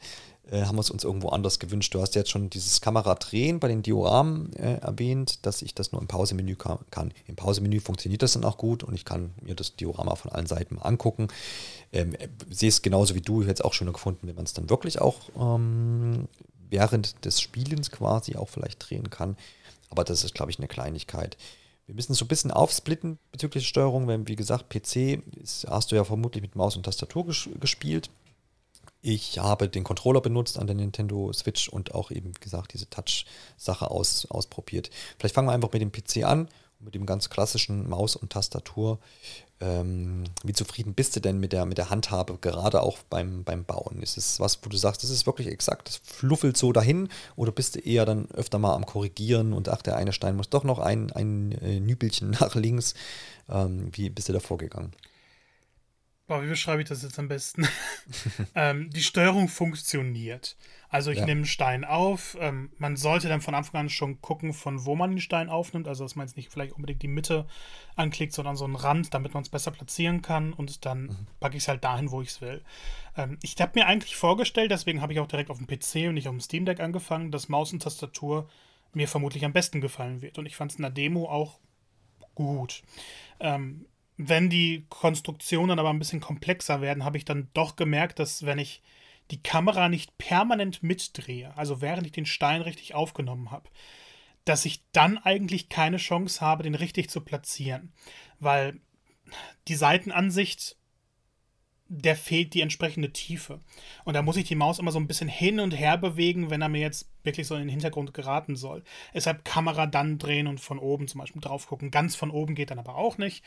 Äh, 0.49 0.63
haben 0.63 0.77
wir 0.77 0.81
es 0.81 0.89
uns 0.89 1.03
irgendwo 1.03 1.29
anders 1.29 1.60
gewünscht. 1.60 1.93
Du 1.93 2.01
hast 2.01 2.15
jetzt 2.15 2.29
schon 2.29 2.49
dieses 2.49 2.79
Kameradrehen 2.79 3.60
bei 3.60 3.67
den 3.67 3.81
Dioramen 3.81 4.53
äh, 4.53 4.77
erwähnt, 4.77 5.45
dass 5.45 5.62
ich 5.62 5.75
das 5.75 5.91
nur 5.91 6.01
im 6.01 6.07
Pausemenü 6.07 6.55
ka 6.55 6.79
kann. 6.89 7.13
Im 7.27 7.36
Pausemenü 7.36 7.79
funktioniert 7.79 8.21
das 8.21 8.33
dann 8.33 8.45
auch 8.45 8.57
gut 8.57 8.83
und 8.83 8.93
ich 8.93 9.03
kann 9.03 9.31
mir 9.41 9.55
das 9.55 9.75
Diorama 9.75 10.15
von 10.15 10.31
allen 10.31 10.47
Seiten 10.47 10.75
mal 10.75 10.83
angucken. 10.83 11.27
Ähm, 11.91 12.15
äh, 12.15 12.29
sehe 12.49 12.69
es 12.69 12.81
genauso 12.81 13.13
wie 13.15 13.21
du 13.21 13.43
jetzt 13.43 13.63
auch 13.63 13.73
schöner 13.73 13.91
gefunden, 13.91 14.27
wenn 14.27 14.36
man 14.36 14.45
es 14.45 14.53
dann 14.53 14.69
wirklich 14.69 15.01
auch 15.01 15.15
ähm, 15.38 16.27
während 16.69 17.25
des 17.25 17.41
Spielens 17.41 17.91
quasi 17.91 18.36
auch 18.36 18.49
vielleicht 18.49 18.89
drehen 18.89 19.10
kann. 19.10 19.36
Aber 19.89 20.03
das 20.03 20.23
ist, 20.23 20.33
glaube 20.33 20.51
ich, 20.51 20.60
eine 20.60 20.67
Kleinigkeit. 20.67 21.38
wir 21.88 21.95
müssen 21.95 22.13
so 22.13 22.25
ein 22.25 22.29
bisschen 22.29 22.51
aufsplitten 22.51 23.17
bezüglich 23.31 23.63
der 23.63 23.69
Steuerung, 23.69 24.07
wenn, 24.07 24.27
wie 24.27 24.36
gesagt, 24.36 24.69
PC 24.69 25.23
ist, 25.41 25.65
hast 25.69 25.91
du 25.91 25.95
ja 25.95 26.03
vermutlich 26.05 26.41
mit 26.41 26.55
Maus 26.55 26.77
und 26.77 26.83
Tastatur 26.83 27.25
ges 27.25 27.49
gespielt. 27.60 28.10
Ich 29.01 29.39
habe 29.39 29.69
den 29.69 29.83
Controller 29.83 30.21
benutzt 30.21 30.57
an 30.57 30.67
der 30.67 30.75
Nintendo 30.75 31.31
Switch 31.33 31.69
und 31.69 31.93
auch 31.93 32.12
eben, 32.12 32.33
gesagt, 32.33 32.73
diese 32.73 32.89
Touch-Sache 32.89 33.89
aus, 33.91 34.25
ausprobiert. 34.25 34.89
Vielleicht 35.17 35.36
fangen 35.36 35.47
wir 35.47 35.53
einfach 35.53 35.71
mit 35.71 35.81
dem 35.81 35.91
PC 35.91 36.25
an, 36.25 36.49
mit 36.79 36.95
dem 36.95 37.05
ganz 37.05 37.29
klassischen 37.29 37.88
Maus 37.89 38.15
und 38.15 38.31
Tastatur. 38.31 38.99
Ähm, 39.60 40.25
wie 40.43 40.53
zufrieden 40.53 40.93
bist 40.93 41.15
du 41.15 41.19
denn 41.19 41.39
mit 41.39 41.51
der, 41.51 41.65
mit 41.65 41.79
der 41.79 41.89
Handhabe, 41.89 42.38
gerade 42.39 42.81
auch 42.81 42.99
beim, 43.10 43.43
beim 43.43 43.65
Bauen? 43.65 44.01
Ist 44.01 44.17
es 44.17 44.39
was, 44.39 44.60
wo 44.63 44.69
du 44.69 44.77
sagst, 44.77 45.03
das 45.03 45.10
ist 45.10 45.25
wirklich 45.25 45.47
exakt, 45.47 45.88
das 45.88 45.97
fluffelt 46.03 46.57
so 46.57 46.71
dahin? 46.71 47.10
Oder 47.36 47.51
bist 47.51 47.75
du 47.75 47.79
eher 47.79 48.05
dann 48.05 48.29
öfter 48.31 48.60
mal 48.60 48.75
am 48.75 48.86
Korrigieren 48.86 49.53
und 49.53 49.69
ach, 49.69 49.81
der 49.81 49.95
eine 49.95 50.13
Stein 50.13 50.36
muss 50.36 50.49
doch 50.49 50.63
noch 50.63 50.79
ein, 50.79 51.12
ein 51.12 51.53
äh, 51.53 51.79
Nübelchen 51.79 52.31
nach 52.39 52.53
links? 52.53 52.93
Ähm, 53.49 53.89
wie 53.93 54.10
bist 54.10 54.29
du 54.29 54.33
da 54.33 54.39
vorgegangen? 54.39 54.91
Boah, 56.27 56.43
wie 56.43 56.49
beschreibe 56.49 56.81
ich 56.81 56.89
das 56.89 57.03
jetzt 57.03 57.17
am 57.19 57.29
besten? 57.29 57.67
ähm, 58.55 58.89
die 58.89 59.01
Steuerung 59.01 59.47
funktioniert. 59.47 60.57
Also 60.89 61.11
ich 61.11 61.19
ja. 61.19 61.25
nehme 61.25 61.39
einen 61.39 61.45
Stein 61.45 61.85
auf. 61.85 62.37
Ähm, 62.39 62.69
man 62.77 62.97
sollte 62.97 63.29
dann 63.29 63.41
von 63.41 63.55
Anfang 63.55 63.81
an 63.81 63.89
schon 63.89 64.21
gucken, 64.21 64.53
von 64.53 64.85
wo 64.85 64.95
man 64.95 65.11
den 65.11 65.21
Stein 65.21 65.49
aufnimmt. 65.49 65.87
Also 65.87 66.03
dass 66.03 66.15
man 66.15 66.27
jetzt 66.27 66.35
nicht 66.35 66.51
vielleicht 66.51 66.73
unbedingt 66.73 67.01
die 67.01 67.07
Mitte 67.07 67.47
anklickt, 67.95 68.33
sondern 68.33 68.57
so 68.57 68.65
einen 68.65 68.75
Rand, 68.75 69.13
damit 69.13 69.33
man 69.33 69.43
es 69.43 69.49
besser 69.49 69.71
platzieren 69.71 70.21
kann. 70.21 70.51
Und 70.51 70.85
dann 70.85 71.03
mhm. 71.03 71.27
packe 71.39 71.55
ich 71.55 71.63
es 71.63 71.69
halt 71.69 71.83
dahin, 71.83 72.11
wo 72.11 72.21
ich 72.21 72.29
es 72.29 72.41
will. 72.41 72.61
Ähm, 73.15 73.37
ich 73.41 73.55
habe 73.61 73.79
mir 73.79 73.87
eigentlich 73.87 74.17
vorgestellt, 74.17 74.71
deswegen 74.71 75.01
habe 75.01 75.13
ich 75.13 75.19
auch 75.21 75.27
direkt 75.27 75.49
auf 75.49 75.59
dem 75.59 75.67
PC 75.67 76.07
und 76.09 76.15
nicht 76.15 76.27
auf 76.27 76.35
dem 76.35 76.41
Steam 76.41 76.65
Deck 76.65 76.81
angefangen, 76.81 77.31
dass 77.31 77.47
Maus 77.47 77.71
und 77.71 77.83
Tastatur 77.83 78.49
mir 78.93 79.07
vermutlich 79.07 79.45
am 79.45 79.53
besten 79.53 79.79
gefallen 79.79 80.21
wird. 80.21 80.37
Und 80.37 80.45
ich 80.45 80.57
fand 80.57 80.71
es 80.71 80.77
in 80.77 80.83
der 80.83 80.91
Demo 80.91 81.29
auch 81.29 81.59
gut. 82.35 82.83
Ähm, 83.39 83.85
wenn 84.17 84.49
die 84.49 84.86
Konstruktionen 84.89 85.80
aber 85.80 85.89
ein 85.89 85.99
bisschen 85.99 86.19
komplexer 86.19 86.82
werden, 86.82 87.06
habe 87.06 87.17
ich 87.17 87.25
dann 87.25 87.49
doch 87.53 87.75
gemerkt, 87.75 88.19
dass 88.19 88.45
wenn 88.45 88.58
ich 88.58 88.82
die 89.30 89.41
Kamera 89.41 89.89
nicht 89.89 90.17
permanent 90.17 90.84
mitdrehe, 90.84 91.56
also 91.58 91.82
während 91.82 92.06
ich 92.08 92.13
den 92.13 92.25
Stein 92.25 92.62
richtig 92.62 92.95
aufgenommen 92.95 93.51
habe, 93.51 93.69
dass 94.45 94.65
ich 94.65 94.82
dann 94.91 95.17
eigentlich 95.17 95.69
keine 95.69 95.97
Chance 95.97 96.41
habe, 96.41 96.63
den 96.63 96.75
richtig 96.75 97.10
zu 97.10 97.21
platzieren. 97.21 97.91
Weil 98.39 98.80
die 99.67 99.75
Seitenansicht 99.75 100.76
der 101.89 102.15
fehlt 102.15 102.54
die 102.54 102.62
entsprechende 102.62 103.12
Tiefe. 103.12 103.60
Und 104.04 104.13
da 104.13 104.21
muss 104.21 104.38
ich 104.38 104.47
die 104.47 104.56
Maus 104.56 104.80
immer 104.80 104.91
so 104.91 105.00
ein 105.00 105.08
bisschen 105.08 105.30
hin 105.30 105.60
und 105.60 105.71
her 105.71 105.97
bewegen, 105.97 106.50
wenn 106.50 106.62
er 106.62 106.69
mir 106.69 106.82
jetzt 106.82 107.10
wirklich 107.23 107.47
so 107.47 107.56
in 107.56 107.62
den 107.62 107.69
Hintergrund 107.69 108.13
geraten 108.13 108.56
soll. 108.56 108.84
Deshalb 109.13 109.45
Kamera 109.45 109.86
dann 109.86 110.17
drehen 110.17 110.47
und 110.47 110.60
von 110.60 110.80
oben 110.80 111.08
zum 111.08 111.19
Beispiel 111.19 111.41
drauf 111.41 111.67
gucken. 111.67 111.91
Ganz 111.91 112.15
von 112.15 112.32
oben 112.32 112.56
geht 112.56 112.71
dann 112.71 112.80
aber 112.80 112.95
auch 112.95 113.17
nicht. 113.17 113.43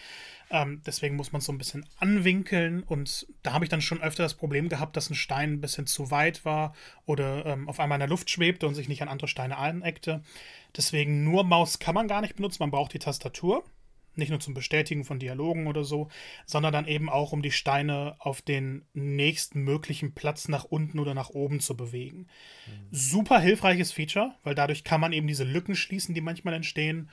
Ähm, 0.51 0.83
deswegen 0.87 1.17
muss 1.17 1.33
man 1.33 1.41
es 1.41 1.47
so 1.47 1.53
ein 1.53 1.59
bisschen 1.59 1.87
anwinkeln. 1.99 2.83
Und 2.83 3.27
da 3.43 3.53
habe 3.53 3.65
ich 3.65 3.69
dann 3.69 3.83
schon 3.83 4.03
öfter 4.03 4.23
das 4.23 4.35
Problem 4.35 4.69
gehabt, 4.69 4.97
dass 4.97 5.11
ein 5.11 5.15
Stein 5.15 5.55
ein 5.55 5.61
bisschen 5.61 5.87
zu 5.87 6.11
weit 6.11 6.45
war 6.45 6.75
oder 7.07 7.47
ähm, 7.47 7.69
auf 7.69 7.81
einmal 7.81 7.97
in 7.97 8.01
der 8.01 8.09
Luft 8.09 8.31
schwebte 8.31 8.67
und 8.67 8.75
sich 8.75 8.89
nicht 8.89 9.03
an 9.03 9.09
andere 9.09 9.29
Steine 9.29 9.57
aneckte. 9.57 10.23
Deswegen 10.77 11.25
nur 11.25 11.45
Maus 11.45 11.79
kann 11.79 11.95
man 11.95 12.09
gar 12.09 12.21
nicht 12.21 12.37
benutzen. 12.37 12.59
Man 12.61 12.71
braucht 12.71 12.95
die 12.95 12.99
Tastatur. 12.99 13.65
Nicht 14.17 14.31
nur 14.31 14.41
zum 14.41 14.55
Bestätigen 14.55 15.05
von 15.05 15.19
Dialogen 15.19 15.67
oder 15.67 15.85
so, 15.85 16.09
sondern 16.47 16.73
dann 16.73 16.87
eben 16.87 17.09
auch, 17.09 17.33
um 17.33 17.43
die 17.43 17.53
Steine 17.53 18.17
auf 18.19 18.43
den 18.43 18.85
nächsten 18.93 19.63
möglichen 19.63 20.15
Platz 20.15 20.49
nach 20.49 20.65
unten 20.65 20.99
oder 20.99 21.15
nach 21.15 21.31
oben 21.31 21.61
zu 21.61 21.77
bewegen. 21.77 22.27
Mhm. 22.67 22.89
Super 22.91 23.41
hilfreiches 23.41 23.93
Feature, 23.93 24.35
weil 24.43 24.55
dadurch 24.55 24.85
kann 24.85 25.01
man 25.01 25.13
eben 25.13 25.27
diese 25.27 25.45
Lücken 25.45 25.77
schließen, 25.77 26.15
die 26.15 26.21
manchmal 26.21 26.55
entstehen. 26.55 27.11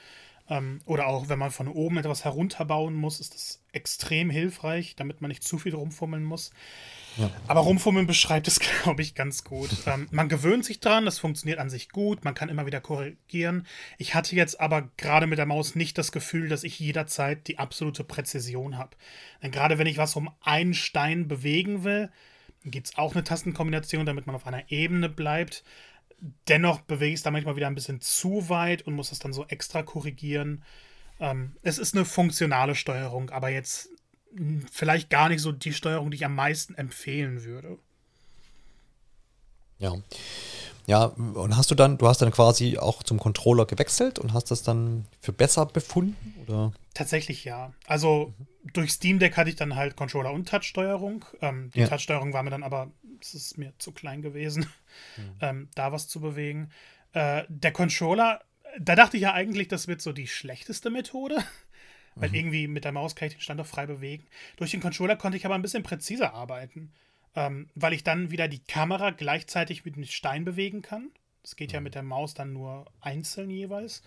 Ähm, 0.50 0.80
oder 0.86 1.08
auch, 1.08 1.30
wenn 1.30 1.40
man 1.40 1.52
von 1.52 1.68
oben 1.68 1.98
etwas 1.98 2.24
herunterbauen 2.24 2.94
muss, 2.94 3.20
ist 3.20 3.34
das 3.34 3.62
extrem 3.74 4.30
hilfreich, 4.30 4.96
damit 4.96 5.22
man 5.22 5.30
nicht 5.30 5.44
zu 5.44 5.58
viel 5.58 5.76
rumfummeln 5.76 6.24
muss. 6.24 6.52
Ja. 7.18 7.32
Aber 7.48 7.62
Rumfummeln 7.62 8.08
beschreibt 8.08 8.48
es, 8.48 8.60
glaube 8.84 9.02
ich, 9.02 9.16
ganz 9.16 9.44
gut. 9.44 9.70
ähm, 9.86 10.08
man 10.12 10.30
gewöhnt 10.30 10.66
sich 10.66 10.80
dran, 10.80 11.06
das 11.06 11.20
funktioniert 11.20 11.60
an 11.60 11.70
sich 11.70 11.90
gut, 11.90 12.24
man 12.24 12.34
kann 12.34 12.50
immer 12.50 12.66
wieder 12.66 12.80
korrigieren. 12.80 13.68
Ich 13.98 14.16
hatte 14.16 14.36
jetzt 14.36 14.60
aber 14.60 14.90
gerade 14.98 15.28
mit 15.28 15.38
der 15.38 15.46
Maus 15.46 15.76
nicht 15.76 15.98
das 15.98 16.12
Gefühl, 16.12 16.48
dass 16.50 16.64
ich 16.64 16.80
jederzeit 16.80 17.48
die 17.48 17.60
absolute 17.60 18.04
Präzision 18.04 18.78
habe. 18.78 18.96
Denn 19.42 19.52
gerade 19.52 19.78
wenn 19.78 19.88
ich 19.88 19.98
was 19.98 20.16
um 20.16 20.30
einen 20.42 20.74
Stein 20.74 21.28
bewegen 21.28 21.84
will, 21.84 22.10
gibt 22.64 22.88
es 22.88 22.98
auch 22.98 23.14
eine 23.14 23.24
Tastenkombination, 23.24 24.06
damit 24.06 24.28
man 24.28 24.36
auf 24.36 24.48
einer 24.48 24.72
Ebene 24.72 25.10
bleibt. 25.10 25.64
Dennoch 26.48 26.82
bewege 26.82 27.14
ich 27.14 27.20
es 27.20 27.24
da 27.24 27.32
manchmal 27.32 27.56
wieder 27.56 27.68
ein 27.68 27.76
bisschen 27.76 28.02
zu 28.02 28.50
weit 28.50 28.82
und 28.84 28.96
muss 28.96 29.10
das 29.10 29.20
dann 29.20 29.34
so 29.34 29.46
extra 29.46 29.84
korrigieren. 29.84 30.64
Ähm, 31.20 31.56
es 31.62 31.78
ist 31.78 31.96
eine 31.96 32.06
funktionale 32.06 32.76
Steuerung, 32.76 33.30
aber 33.30 33.50
jetzt 33.50 33.90
vielleicht 34.72 35.10
gar 35.10 35.30
nicht 35.30 35.42
so 35.42 35.52
die 35.52 35.74
Steuerung, 35.74 36.12
die 36.12 36.18
ich 36.18 36.26
am 36.26 36.36
meisten 36.36 36.76
empfehlen 36.76 37.44
würde. 37.44 37.78
Ja. 39.80 39.96
Ja, 40.88 41.04
und 41.04 41.58
hast 41.58 41.70
du 41.70 41.76
dann, 41.76 41.98
du 41.98 42.08
hast 42.08 42.22
dann 42.22 42.32
quasi 42.32 42.78
auch 42.78 43.04
zum 43.04 43.20
Controller 43.20 43.66
gewechselt 43.66 44.20
und 44.20 44.32
hast 44.32 44.52
das 44.52 44.64
dann 44.64 45.06
für 45.20 45.34
besser 45.34 45.66
befunden? 45.66 46.34
Oder? 46.48 46.72
Tatsächlich 46.94 47.44
ja. 47.44 47.74
Also 47.86 48.34
mhm. 48.38 48.72
durch 48.72 48.92
Steam 48.92 49.20
Deck 49.20 49.36
hatte 49.36 49.50
ich 49.50 49.58
dann 49.58 49.76
halt 49.76 49.98
Controller 49.98 50.32
und 50.32 50.48
Touchsteuerung. 50.48 51.26
Ähm, 51.42 51.72
die 51.76 51.82
ja. 51.82 51.88
Touchsteuerung 51.88 52.32
war 52.32 52.42
mir 52.42 52.52
dann 52.52 52.64
aber, 52.64 52.90
es 53.20 53.34
ist 53.34 53.58
mir 53.58 53.74
zu 53.80 53.92
klein 53.92 54.22
gewesen, 54.22 54.66
mhm. 55.18 55.24
ähm, 55.42 55.70
da 55.76 55.92
was 55.92 56.08
zu 56.08 56.22
bewegen. 56.22 56.72
Äh, 57.12 57.44
der 57.50 57.74
Controller, 57.74 58.42
da 58.80 58.96
dachte 58.96 59.18
ich 59.18 59.24
ja 59.24 59.34
eigentlich, 59.34 59.68
das 59.68 59.90
wird 59.90 60.02
so 60.02 60.14
die 60.14 60.28
schlechteste 60.28 60.90
Methode. 60.90 61.36
Weil 62.16 62.30
mhm. 62.30 62.36
irgendwie 62.36 62.68
mit 62.68 62.86
der 62.86 62.94
Maus 62.94 63.14
kann 63.14 63.28
ich 63.28 63.36
den 63.36 63.42
Stand 63.42 63.60
auch 63.60 63.68
frei 63.68 63.88
bewegen. 63.88 64.26
Durch 64.56 64.72
den 64.72 64.80
Controller 64.80 65.18
konnte 65.18 65.38
ich 65.38 65.46
aber 65.46 65.56
ein 65.56 65.62
bisschen 65.62 65.84
präziser 65.84 66.34
arbeiten. 66.34 66.94
Ähm, 67.36 67.70
weil 67.76 67.94
ich 67.94 68.04
dann 68.04 68.32
wieder 68.32 68.48
die 68.48 68.64
Kamera 68.64 69.12
gleichzeitig 69.12 69.86
mit 69.86 69.96
dem 69.96 70.06
Stein 70.06 70.46
bewegen 70.46 70.82
kann. 70.82 71.12
Das 71.44 71.56
geht 71.56 71.70
mhm. 71.70 71.76
ja 71.76 71.82
mit 71.82 71.96
der 71.96 72.04
Maus 72.04 72.34
dann 72.34 72.54
nur 72.54 72.86
einzeln 73.00 73.50
jeweils. 73.50 74.02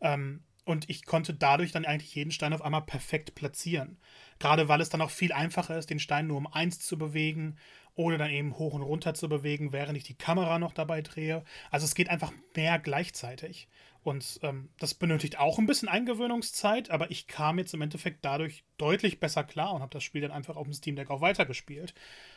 Ähm, 0.00 0.42
und 0.64 0.90
ich 0.90 1.06
konnte 1.06 1.32
dadurch 1.32 1.70
dann 1.70 1.84
eigentlich 1.84 2.14
jeden 2.14 2.32
Stein 2.32 2.52
auf 2.52 2.60
einmal 2.60 2.82
perfekt 2.82 3.36
platzieren. 3.36 3.98
Gerade 4.40 4.68
weil 4.68 4.80
es 4.80 4.88
dann 4.88 5.00
auch 5.00 5.10
viel 5.10 5.32
einfacher 5.32 5.78
ist, 5.78 5.90
den 5.90 6.00
Stein 6.00 6.26
nur 6.26 6.38
um 6.38 6.48
eins 6.48 6.80
zu 6.80 6.98
bewegen 6.98 7.56
oder 7.94 8.18
dann 8.18 8.30
eben 8.30 8.58
hoch 8.58 8.74
und 8.74 8.82
runter 8.82 9.14
zu 9.14 9.28
bewegen, 9.28 9.72
während 9.72 9.96
ich 9.96 10.04
die 10.04 10.18
Kamera 10.18 10.58
noch 10.58 10.72
dabei 10.72 11.02
drehe. 11.02 11.44
Also 11.70 11.84
es 11.84 11.94
geht 11.94 12.10
einfach 12.10 12.32
mehr 12.56 12.78
gleichzeitig. 12.80 13.68
Und 14.06 14.38
ähm, 14.42 14.68
das 14.78 14.94
benötigt 14.94 15.40
auch 15.40 15.58
ein 15.58 15.66
bisschen 15.66 15.88
Eingewöhnungszeit, 15.88 16.90
aber 16.90 17.10
ich 17.10 17.26
kam 17.26 17.58
jetzt 17.58 17.74
im 17.74 17.82
Endeffekt 17.82 18.24
dadurch 18.24 18.62
deutlich 18.78 19.18
besser 19.18 19.42
klar 19.42 19.74
und 19.74 19.80
habe 19.82 19.92
das 19.92 20.04
Spiel 20.04 20.20
dann 20.20 20.30
einfach 20.30 20.54
auf 20.54 20.62
dem 20.62 20.72
Steam 20.74 20.94
Deck 20.94 21.10
auch 21.10 21.22
weitergespielt, 21.22 21.92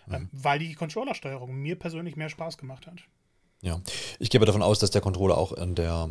mhm. 0.07 0.15
ähm, 0.15 0.29
weil 0.31 0.57
die 0.57 0.73
Controllersteuerung 0.73 1.53
mir 1.53 1.77
persönlich 1.77 2.15
mehr 2.15 2.29
Spaß 2.29 2.57
gemacht 2.57 2.87
hat. 2.87 3.03
Ja, 3.61 3.79
ich 4.17 4.31
gehe 4.31 4.39
davon 4.41 4.63
aus, 4.63 4.79
dass 4.79 4.89
der 4.89 5.01
Controller 5.01 5.37
auch 5.37 5.53
in 5.53 5.75
der 5.75 6.09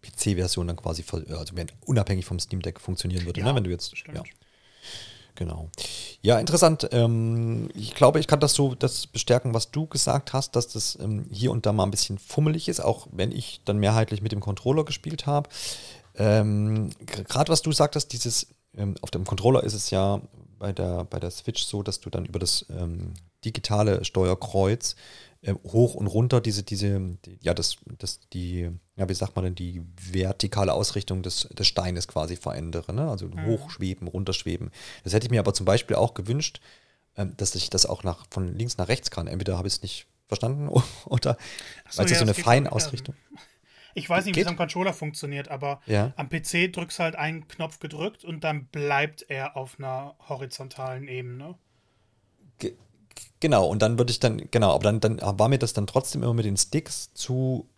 PC-Version 0.00 0.68
dann 0.68 0.76
quasi 0.76 1.04
also 1.10 1.54
unabhängig 1.84 2.24
vom 2.24 2.38
Steam 2.38 2.62
Deck 2.62 2.80
funktionieren 2.80 3.26
würde, 3.26 3.40
ja, 3.40 3.46
ne? 3.46 3.54
wenn 3.56 3.64
du 3.64 3.70
jetzt. 3.70 3.92
Ja. 4.10 4.22
Genau. 5.36 5.68
Ja, 6.22 6.38
interessant. 6.38 6.88
Ähm, 6.92 7.68
ich 7.74 7.94
glaube, 7.94 8.20
ich 8.20 8.26
kann 8.28 8.38
das 8.38 8.54
so 8.54 8.74
das 8.74 9.06
bestärken, 9.06 9.52
was 9.52 9.70
du 9.70 9.86
gesagt 9.86 10.32
hast, 10.32 10.54
dass 10.54 10.68
das 10.68 10.96
ähm, 11.00 11.26
hier 11.30 11.50
und 11.50 11.66
da 11.66 11.72
mal 11.72 11.84
ein 11.84 11.90
bisschen 11.90 12.18
fummelig 12.18 12.68
ist, 12.68 12.80
auch 12.80 13.08
wenn 13.10 13.32
ich 13.32 13.60
dann 13.64 13.78
mehrheitlich 13.78 14.22
mit 14.22 14.32
dem 14.32 14.40
Controller 14.40 14.84
gespielt 14.84 15.26
habe. 15.26 15.50
Ähm, 16.16 16.90
Gerade 17.06 17.50
was 17.50 17.62
du 17.62 17.72
sagtest, 17.72 18.12
dieses, 18.12 18.46
auf 19.02 19.10
dem 19.10 19.24
Controller 19.24 19.64
ist 19.64 19.74
es 19.74 19.90
ja 19.90 20.20
bei 20.58 20.72
der, 20.72 21.04
bei 21.04 21.18
der 21.18 21.32
Switch 21.32 21.64
so, 21.64 21.82
dass 21.82 22.00
du 22.00 22.10
dann 22.10 22.24
über 22.24 22.38
das 22.38 22.66
digitale 23.44 24.04
Steuerkreuz 24.04 24.94
hoch 25.64 25.94
und 25.94 26.06
runter 26.06 26.40
diese, 26.40 26.62
diese, 26.62 27.00
die, 27.24 27.38
ja, 27.40 27.54
das, 27.54 27.76
das, 27.98 28.20
die, 28.32 28.70
ja, 28.96 29.08
wie 29.08 29.14
sagt 29.14 29.34
man 29.34 29.44
denn, 29.44 29.54
die 29.54 29.82
vertikale 29.96 30.72
Ausrichtung 30.72 31.22
des, 31.22 31.48
des 31.50 31.66
Steines 31.66 32.06
quasi 32.06 32.36
verändere. 32.36 32.92
Ne? 32.92 33.10
Also 33.10 33.26
mhm. 33.26 33.46
hochschweben, 33.46 34.06
runterschweben. 34.06 34.70
Das 35.02 35.12
hätte 35.12 35.26
ich 35.26 35.30
mir 35.30 35.40
aber 35.40 35.52
zum 35.52 35.66
Beispiel 35.66 35.96
auch 35.96 36.14
gewünscht, 36.14 36.60
ähm, 37.16 37.36
dass 37.36 37.54
ich 37.54 37.70
das 37.70 37.86
auch 37.86 38.04
nach, 38.04 38.26
von 38.30 38.56
links 38.56 38.78
nach 38.78 38.88
rechts 38.88 39.10
kann. 39.10 39.26
Entweder 39.26 39.58
habe 39.58 39.66
ich 39.66 39.74
es 39.74 39.82
nicht 39.82 40.06
verstanden 40.28 40.68
oder 41.06 41.36
so, 41.90 41.98
weil 41.98 42.06
es 42.06 42.12
ja, 42.12 42.18
so 42.18 42.24
eine 42.24 42.34
Feinausrichtung. 42.34 43.14
Ich 43.94 44.08
weiß 44.08 44.24
nicht, 44.24 44.36
wie 44.36 44.40
es 44.40 44.46
am 44.46 44.56
Controller 44.56 44.92
funktioniert, 44.92 45.48
aber 45.48 45.80
ja. 45.86 46.12
am 46.16 46.28
PC 46.28 46.72
drückst 46.72 46.98
du 46.98 47.02
halt 47.04 47.16
einen 47.16 47.46
Knopf 47.46 47.78
gedrückt 47.78 48.24
und 48.24 48.42
dann 48.42 48.66
bleibt 48.66 49.24
er 49.28 49.56
auf 49.56 49.78
einer 49.78 50.16
horizontalen 50.28 51.08
Ebene. 51.08 51.56
Ge 52.58 52.74
Genau, 53.38 53.66
und 53.66 53.82
dann 53.82 53.98
würde 53.98 54.10
ich 54.10 54.20
dann, 54.20 54.50
genau, 54.50 54.74
aber 54.74 54.84
dann, 54.84 55.00
dann 55.00 55.20
war 55.38 55.48
mir 55.48 55.58
das 55.58 55.74
dann 55.74 55.86
trotzdem 55.86 56.22
immer 56.22 56.34
mit 56.34 56.46
den 56.46 56.56
Sticks 56.56 57.12
zu. 57.14 57.68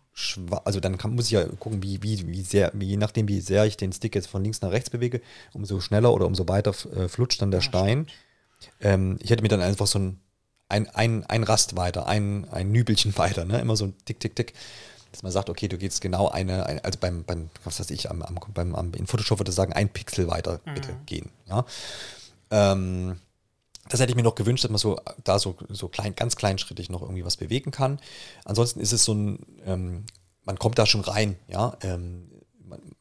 Also 0.64 0.80
dann 0.80 0.96
kann, 0.96 1.14
muss 1.14 1.26
ich 1.26 1.32
ja 1.32 1.44
gucken, 1.44 1.82
wie, 1.82 2.02
wie, 2.02 2.26
wie 2.26 2.42
sehr, 2.42 2.70
wie, 2.74 2.86
je 2.86 2.96
nachdem, 2.96 3.28
wie 3.28 3.40
sehr 3.40 3.66
ich 3.66 3.76
den 3.76 3.92
Stick 3.92 4.14
jetzt 4.14 4.28
von 4.28 4.42
links 4.42 4.62
nach 4.62 4.70
rechts 4.70 4.88
bewege, 4.88 5.20
umso 5.52 5.80
schneller 5.80 6.12
oder 6.12 6.26
umso 6.26 6.48
weiter 6.48 6.74
äh, 6.94 7.08
flutscht 7.08 7.42
dann 7.42 7.50
der 7.50 7.60
ja, 7.60 7.64
Stein. 7.64 8.06
Ähm, 8.80 9.18
ich 9.20 9.30
hätte 9.30 9.42
mir 9.42 9.48
dann 9.48 9.60
einfach 9.60 9.86
so 9.86 9.98
ein, 9.98 10.20
ein, 10.68 10.88
ein, 10.88 11.24
ein 11.24 11.42
Rast 11.42 11.76
weiter, 11.76 12.06
ein, 12.06 12.48
ein 12.50 12.72
Nübelchen 12.72 13.16
weiter, 13.18 13.44
ne? 13.44 13.60
Immer 13.60 13.76
so 13.76 13.84
ein 13.84 13.94
Tick, 14.06 14.18
Tick, 14.18 14.34
Tick. 14.34 14.54
dass 15.12 15.22
man 15.22 15.32
sagt, 15.32 15.50
okay, 15.50 15.68
du 15.68 15.76
gehst 15.76 16.00
genau 16.00 16.28
eine, 16.28 16.64
eine 16.64 16.82
also 16.82 16.98
beim, 16.98 17.24
beim, 17.24 17.50
was 17.64 17.78
weiß 17.78 17.90
ich, 17.90 18.10
am, 18.10 18.22
am, 18.22 18.38
beim, 18.54 18.74
am, 18.74 18.94
in 18.94 19.06
Photoshop 19.06 19.40
würde 19.40 19.50
ich 19.50 19.56
sagen, 19.56 19.74
ein 19.74 19.90
Pixel 19.90 20.28
weiter 20.28 20.60
bitte 20.64 20.92
mhm. 20.92 21.06
gehen. 21.06 21.30
Ja. 21.46 21.66
Ähm, 22.50 23.20
das 23.88 24.00
hätte 24.00 24.10
ich 24.10 24.16
mir 24.16 24.22
noch 24.22 24.34
gewünscht, 24.34 24.64
dass 24.64 24.70
man 24.70 24.78
so 24.78 24.98
da 25.24 25.38
so, 25.38 25.56
so 25.68 25.88
klein, 25.88 26.14
ganz 26.14 26.36
kleinschrittig 26.36 26.90
noch 26.90 27.02
irgendwie 27.02 27.24
was 27.24 27.36
bewegen 27.36 27.70
kann. 27.70 27.98
Ansonsten 28.44 28.80
ist 28.80 28.92
es 28.92 29.04
so 29.04 29.14
ein, 29.14 29.46
ähm, 29.64 30.04
man 30.44 30.58
kommt 30.58 30.78
da 30.78 30.86
schon 30.86 31.02
rein, 31.02 31.36
ja. 31.48 31.76
Ähm, 31.82 32.30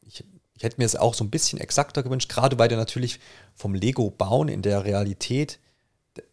ich, 0.06 0.24
ich 0.54 0.62
hätte 0.62 0.76
mir 0.78 0.84
es 0.84 0.96
auch 0.96 1.14
so 1.14 1.24
ein 1.24 1.30
bisschen 1.30 1.60
exakter 1.60 2.02
gewünscht, 2.02 2.28
gerade 2.28 2.58
weil 2.58 2.68
du 2.68 2.76
natürlich 2.76 3.20
vom 3.54 3.74
Lego 3.74 4.10
bauen 4.10 4.48
in 4.48 4.62
der 4.62 4.84
Realität, 4.84 5.58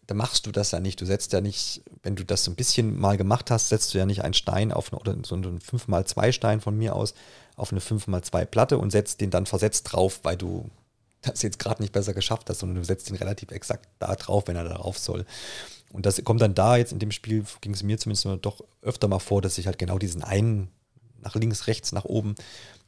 da 0.06 0.14
machst 0.14 0.46
du 0.46 0.52
das 0.52 0.70
ja 0.70 0.80
nicht. 0.80 1.00
Du 1.00 1.06
setzt 1.06 1.32
ja 1.32 1.40
nicht, 1.40 1.82
wenn 2.02 2.16
du 2.16 2.24
das 2.24 2.44
so 2.44 2.50
ein 2.50 2.56
bisschen 2.56 2.98
mal 2.98 3.16
gemacht 3.16 3.50
hast, 3.50 3.68
setzt 3.68 3.94
du 3.94 3.98
ja 3.98 4.06
nicht 4.06 4.22
einen 4.22 4.34
Stein 4.34 4.72
auf 4.72 4.92
eine, 4.92 5.00
oder 5.00 5.16
so 5.24 5.34
einen 5.34 5.58
5x2 5.60 6.32
Stein 6.32 6.60
von 6.60 6.76
mir 6.76 6.94
aus 6.94 7.14
auf 7.56 7.70
eine 7.70 7.80
5x2 7.80 8.44
Platte 8.46 8.78
und 8.78 8.90
setzt 8.90 9.20
den 9.20 9.30
dann 9.30 9.46
versetzt 9.46 9.92
drauf, 9.92 10.20
weil 10.22 10.36
du 10.36 10.70
das 11.26 11.42
jetzt 11.42 11.58
gerade 11.58 11.82
nicht 11.82 11.92
besser 11.92 12.14
geschafft 12.14 12.48
hast, 12.50 12.60
sondern 12.60 12.76
du 12.76 12.84
setzt 12.84 13.10
ihn 13.10 13.16
relativ 13.16 13.50
exakt 13.50 13.88
da 13.98 14.14
drauf, 14.14 14.44
wenn 14.46 14.56
er 14.56 14.64
darauf 14.64 14.98
soll. 14.98 15.24
Und 15.92 16.06
das 16.06 16.22
kommt 16.24 16.40
dann 16.40 16.54
da 16.54 16.76
jetzt 16.76 16.92
in 16.92 16.98
dem 16.98 17.12
Spiel, 17.12 17.44
ging 17.60 17.72
es 17.72 17.82
mir 17.82 17.98
zumindest 17.98 18.26
doch 18.44 18.64
öfter 18.82 19.06
mal 19.08 19.20
vor, 19.20 19.42
dass 19.42 19.58
ich 19.58 19.66
halt 19.66 19.78
genau 19.78 19.98
diesen 19.98 20.24
einen 20.24 20.68
nach 21.22 21.34
links, 21.34 21.66
rechts, 21.66 21.92
nach 21.92 22.04
oben 22.04 22.34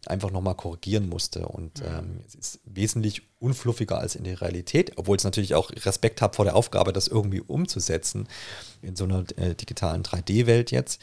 einfach 0.07 0.31
nochmal 0.31 0.55
korrigieren 0.55 1.09
musste. 1.09 1.49
Und 1.49 1.81
mhm. 1.81 1.87
ähm, 1.87 2.20
es 2.27 2.35
ist 2.35 2.61
wesentlich 2.64 3.22
unfluffiger 3.38 3.99
als 3.99 4.14
in 4.14 4.25
der 4.25 4.40
Realität, 4.40 4.92
obwohl 4.96 5.16
ich 5.16 5.25
natürlich 5.25 5.55
auch 5.55 5.70
Respekt 5.70 6.22
habe 6.22 6.35
vor 6.35 6.44
der 6.44 6.55
Aufgabe, 6.55 6.92
das 6.92 7.09
irgendwie 7.09 7.40
umzusetzen 7.40 8.29
in 8.83 8.94
so 8.96 9.05
einer 9.05 9.25
äh, 9.37 9.55
digitalen 9.55 10.03
3D-Welt 10.03 10.70
jetzt. 10.70 11.01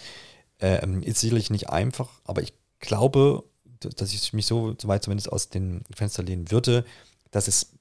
Ähm, 0.59 1.03
ist 1.03 1.19
sicherlich 1.19 1.49
nicht 1.49 1.69
einfach, 1.69 2.09
aber 2.23 2.41
ich 2.41 2.53
glaube, 2.79 3.43
dass 3.79 4.13
ich 4.13 4.31
mich 4.33 4.45
so, 4.45 4.75
so 4.79 4.87
weit 4.87 5.03
zumindest 5.03 5.31
aus 5.31 5.49
dem 5.49 5.81
Fenster 5.93 6.23
lehnen 6.23 6.51
würde, 6.51 6.85
dass 7.33 7.49
es 7.49 7.73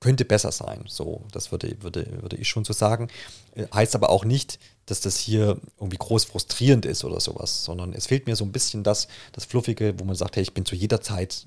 könnte 0.00 0.24
besser 0.24 0.52
sein. 0.52 0.84
So, 0.86 1.24
das 1.32 1.50
würde, 1.50 1.76
würde, 1.82 2.22
würde 2.22 2.36
ich 2.36 2.48
schon 2.48 2.64
so 2.64 2.72
sagen. 2.72 3.08
Äh, 3.54 3.66
heißt 3.72 3.94
aber 3.94 4.10
auch 4.10 4.24
nicht, 4.24 4.58
dass 4.86 5.00
das 5.00 5.18
hier 5.18 5.60
irgendwie 5.78 5.98
groß 5.98 6.24
frustrierend 6.24 6.86
ist 6.86 7.04
oder 7.04 7.20
sowas, 7.20 7.64
sondern 7.64 7.92
es 7.92 8.06
fehlt 8.06 8.26
mir 8.26 8.36
so 8.36 8.44
ein 8.44 8.52
bisschen 8.52 8.84
das, 8.84 9.08
das 9.32 9.44
Fluffige, 9.44 9.98
wo 9.98 10.04
man 10.04 10.14
sagt, 10.16 10.36
hey, 10.36 10.42
ich 10.42 10.54
bin 10.54 10.64
zu 10.64 10.74
jeder 10.74 11.00
Zeit, 11.00 11.46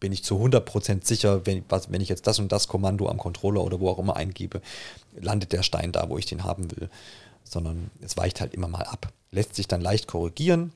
bin 0.00 0.12
ich 0.12 0.24
zu 0.24 0.36
100% 0.36 1.06
sicher, 1.06 1.46
wenn, 1.46 1.64
was, 1.68 1.92
wenn 1.92 2.00
ich 2.00 2.08
jetzt 2.08 2.26
das 2.26 2.38
und 2.38 2.50
das 2.50 2.66
Kommando 2.66 3.08
am 3.08 3.18
Controller 3.18 3.62
oder 3.62 3.78
wo 3.78 3.88
auch 3.88 3.98
immer 3.98 4.16
eingebe, 4.16 4.60
landet 5.14 5.52
der 5.52 5.62
Stein 5.62 5.92
da, 5.92 6.08
wo 6.08 6.18
ich 6.18 6.26
den 6.26 6.44
haben 6.44 6.70
will. 6.72 6.88
Sondern 7.44 7.90
es 8.00 8.16
weicht 8.16 8.40
halt 8.40 8.54
immer 8.54 8.68
mal 8.68 8.84
ab. 8.84 9.12
Lässt 9.30 9.54
sich 9.54 9.68
dann 9.68 9.80
leicht 9.80 10.08
korrigieren, 10.08 10.72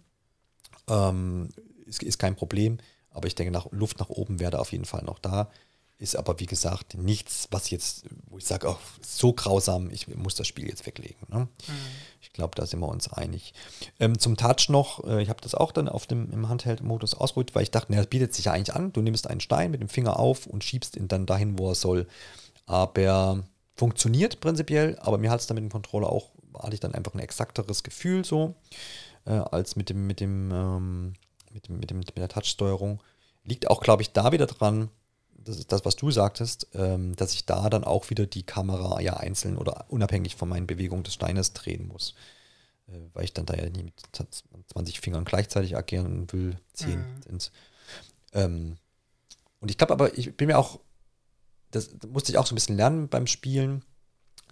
ähm, 0.88 1.48
ist, 1.86 2.02
ist 2.02 2.18
kein 2.18 2.36
Problem 2.36 2.78
aber 3.16 3.26
ich 3.26 3.34
denke, 3.34 3.52
nach, 3.52 3.66
Luft 3.70 3.98
nach 3.98 4.10
oben 4.10 4.38
wäre 4.40 4.52
da 4.52 4.58
auf 4.58 4.72
jeden 4.72 4.84
Fall 4.84 5.02
noch 5.02 5.18
da. 5.18 5.50
Ist 5.98 6.14
aber, 6.14 6.38
wie 6.38 6.46
gesagt, 6.46 6.98
nichts, 6.98 7.48
was 7.50 7.70
jetzt, 7.70 8.04
wo 8.28 8.36
ich 8.36 8.44
sage, 8.44 8.68
oh, 8.68 8.76
so 9.00 9.32
grausam, 9.32 9.90
ich 9.90 10.14
muss 10.14 10.34
das 10.34 10.46
Spiel 10.46 10.68
jetzt 10.68 10.84
weglegen. 10.84 11.26
Ne? 11.30 11.38
Mhm. 11.40 11.72
Ich 12.20 12.34
glaube, 12.34 12.54
da 12.54 12.66
sind 12.66 12.80
wir 12.80 12.88
uns 12.88 13.10
einig. 13.10 13.54
Ähm, 13.98 14.18
zum 14.18 14.36
Touch 14.36 14.68
noch, 14.68 15.02
äh, 15.04 15.22
ich 15.22 15.30
habe 15.30 15.40
das 15.40 15.54
auch 15.54 15.72
dann 15.72 15.88
auf 15.88 16.06
dem, 16.06 16.30
im 16.30 16.50
Handheld-Modus 16.50 17.14
ausprobiert, 17.14 17.54
weil 17.54 17.62
ich 17.62 17.70
dachte, 17.70 17.86
na, 17.88 17.96
das 17.96 18.08
bietet 18.08 18.34
sich 18.34 18.44
ja 18.44 18.52
eigentlich 18.52 18.76
an. 18.76 18.92
Du 18.92 19.00
nimmst 19.00 19.26
einen 19.26 19.40
Stein 19.40 19.70
mit 19.70 19.80
dem 19.80 19.88
Finger 19.88 20.18
auf 20.18 20.46
und 20.46 20.62
schiebst 20.62 20.96
ihn 20.96 21.08
dann 21.08 21.24
dahin, 21.24 21.58
wo 21.58 21.70
er 21.70 21.74
soll. 21.74 22.06
Aber 22.66 23.42
funktioniert 23.74 24.40
prinzipiell, 24.40 24.98
aber 25.00 25.16
mir 25.16 25.30
hat 25.30 25.40
es 25.40 25.46
dann 25.46 25.54
mit 25.54 25.64
dem 25.64 25.72
Controller 25.72 26.10
auch, 26.10 26.30
hatte 26.58 26.74
ich 26.74 26.80
dann 26.80 26.94
einfach 26.94 27.14
ein 27.14 27.20
exakteres 27.20 27.82
Gefühl 27.82 28.22
so, 28.22 28.54
äh, 29.24 29.30
als 29.30 29.76
mit 29.76 29.88
dem, 29.88 30.06
mit 30.06 30.20
dem, 30.20 30.50
ähm, 30.50 31.12
mit, 31.56 31.68
mit, 31.70 31.90
dem, 31.90 31.98
mit 31.98 32.16
der 32.16 32.28
Touch-Steuerung. 32.28 33.02
Liegt 33.44 33.68
auch, 33.70 33.80
glaube 33.80 34.02
ich, 34.02 34.12
da 34.12 34.32
wieder 34.32 34.46
dran, 34.46 34.90
das 35.32 35.58
ist 35.58 35.72
das, 35.72 35.84
was 35.84 35.96
du 35.96 36.10
sagtest, 36.10 36.68
ähm, 36.74 37.14
dass 37.16 37.32
ich 37.32 37.46
da 37.46 37.70
dann 37.70 37.84
auch 37.84 38.10
wieder 38.10 38.26
die 38.26 38.42
Kamera 38.42 39.00
ja 39.00 39.14
einzeln 39.14 39.56
oder 39.56 39.86
unabhängig 39.88 40.36
von 40.36 40.48
meinen 40.48 40.66
Bewegungen 40.66 41.04
des 41.04 41.14
Steines 41.14 41.52
drehen 41.52 41.86
muss. 41.86 42.14
Äh, 42.88 42.98
weil 43.14 43.24
ich 43.24 43.32
dann 43.32 43.46
da 43.46 43.54
ja 43.54 43.68
nie 43.70 43.84
mit 43.84 43.94
20 44.72 45.00
Fingern 45.00 45.24
gleichzeitig 45.24 45.76
agieren 45.76 46.30
will, 46.32 46.56
10 46.74 46.98
mhm. 46.98 47.22
sind 47.22 47.52
ähm, 48.32 48.76
Und 49.60 49.70
ich 49.70 49.78
glaube 49.78 49.92
aber, 49.92 50.18
ich 50.18 50.36
bin 50.36 50.48
mir 50.48 50.58
auch, 50.58 50.80
das 51.70 51.90
musste 52.08 52.32
ich 52.32 52.38
auch 52.38 52.46
so 52.46 52.54
ein 52.54 52.56
bisschen 52.56 52.76
lernen 52.76 53.08
beim 53.08 53.26
Spielen, 53.26 53.84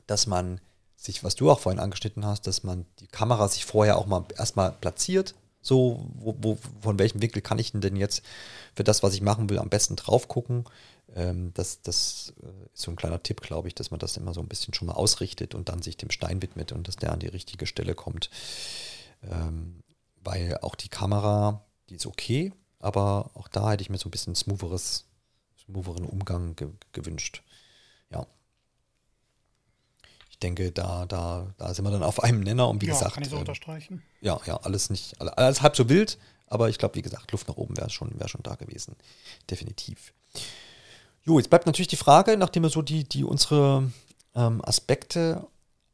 dass 0.06 0.26
man 0.26 0.60
sich, 0.96 1.24
was 1.24 1.34
du 1.34 1.50
auch 1.50 1.58
vorhin 1.58 1.80
angeschnitten 1.80 2.24
hast, 2.24 2.46
dass 2.46 2.62
man 2.62 2.86
die 3.00 3.08
Kamera 3.08 3.48
sich 3.48 3.64
vorher 3.64 3.98
auch 3.98 4.06
mal 4.06 4.24
erstmal 4.36 4.72
platziert, 4.72 5.34
so, 5.64 6.06
wo, 6.14 6.36
wo, 6.40 6.58
von 6.80 6.98
welchem 6.98 7.22
Winkel 7.22 7.40
kann 7.40 7.58
ich 7.58 7.72
denn 7.72 7.96
jetzt 7.96 8.22
für 8.76 8.84
das, 8.84 9.02
was 9.02 9.14
ich 9.14 9.22
machen 9.22 9.48
will, 9.48 9.58
am 9.58 9.70
besten 9.70 9.96
drauf 9.96 10.28
gucken? 10.28 10.64
Ähm, 11.14 11.52
das, 11.54 11.80
das 11.80 12.34
äh, 12.42 12.72
ist 12.74 12.82
so 12.82 12.90
ein 12.90 12.96
kleiner 12.96 13.22
Tipp, 13.22 13.40
glaube 13.40 13.68
ich, 13.68 13.74
dass 13.74 13.90
man 13.90 13.98
das 13.98 14.16
immer 14.18 14.34
so 14.34 14.40
ein 14.40 14.48
bisschen 14.48 14.74
schon 14.74 14.86
mal 14.86 14.94
ausrichtet 14.94 15.54
und 15.54 15.70
dann 15.70 15.80
sich 15.80 15.96
dem 15.96 16.10
Stein 16.10 16.42
widmet 16.42 16.72
und 16.72 16.86
dass 16.86 16.96
der 16.96 17.12
an 17.12 17.20
die 17.20 17.28
richtige 17.28 17.66
Stelle 17.66 17.94
kommt. 17.94 18.28
Ähm, 19.22 19.82
weil 20.22 20.58
auch 20.58 20.74
die 20.74 20.88
Kamera, 20.88 21.64
die 21.88 21.96
ist 21.96 22.06
okay, 22.06 22.52
aber 22.78 23.30
auch 23.32 23.48
da 23.48 23.70
hätte 23.70 23.82
ich 23.82 23.90
mir 23.90 23.98
so 23.98 24.08
ein 24.08 24.12
bisschen 24.12 24.34
smootheres, 24.34 25.06
smootheren 25.64 26.04
Umgang 26.04 26.56
ge 26.56 26.68
gewünscht. 26.92 27.42
Denke, 30.44 30.72
da, 30.72 31.06
da, 31.06 31.46
da 31.56 31.72
sind 31.72 31.86
wir 31.86 31.90
dann 31.90 32.02
auf 32.02 32.22
einem 32.22 32.40
Nenner 32.40 32.68
und 32.68 32.82
wie 32.82 32.86
ja, 32.86 32.92
gesagt. 32.92 33.14
Kann 33.14 33.22
ich 33.22 33.30
so 33.30 33.36
äh, 33.36 33.40
unterstreichen. 33.40 34.02
Ja, 34.20 34.38
ja, 34.44 34.58
alles 34.58 34.90
nicht, 34.90 35.18
alles 35.20 35.62
halb 35.62 35.74
so 35.74 35.88
wild, 35.88 36.18
aber 36.46 36.68
ich 36.68 36.76
glaube, 36.76 36.96
wie 36.96 37.02
gesagt, 37.02 37.32
Luft 37.32 37.48
nach 37.48 37.56
oben 37.56 37.74
wäre 37.78 37.88
schon, 37.88 38.10
wär 38.20 38.28
schon 38.28 38.42
da 38.42 38.54
gewesen. 38.54 38.94
Definitiv. 39.50 40.12
Jo, 41.22 41.38
jetzt 41.38 41.48
bleibt 41.48 41.64
natürlich 41.64 41.88
die 41.88 41.96
Frage, 41.96 42.36
nachdem 42.36 42.62
wir 42.62 42.68
so 42.68 42.82
die, 42.82 43.04
die 43.04 43.24
unsere 43.24 43.90
ähm, 44.34 44.62
Aspekte 44.62 45.46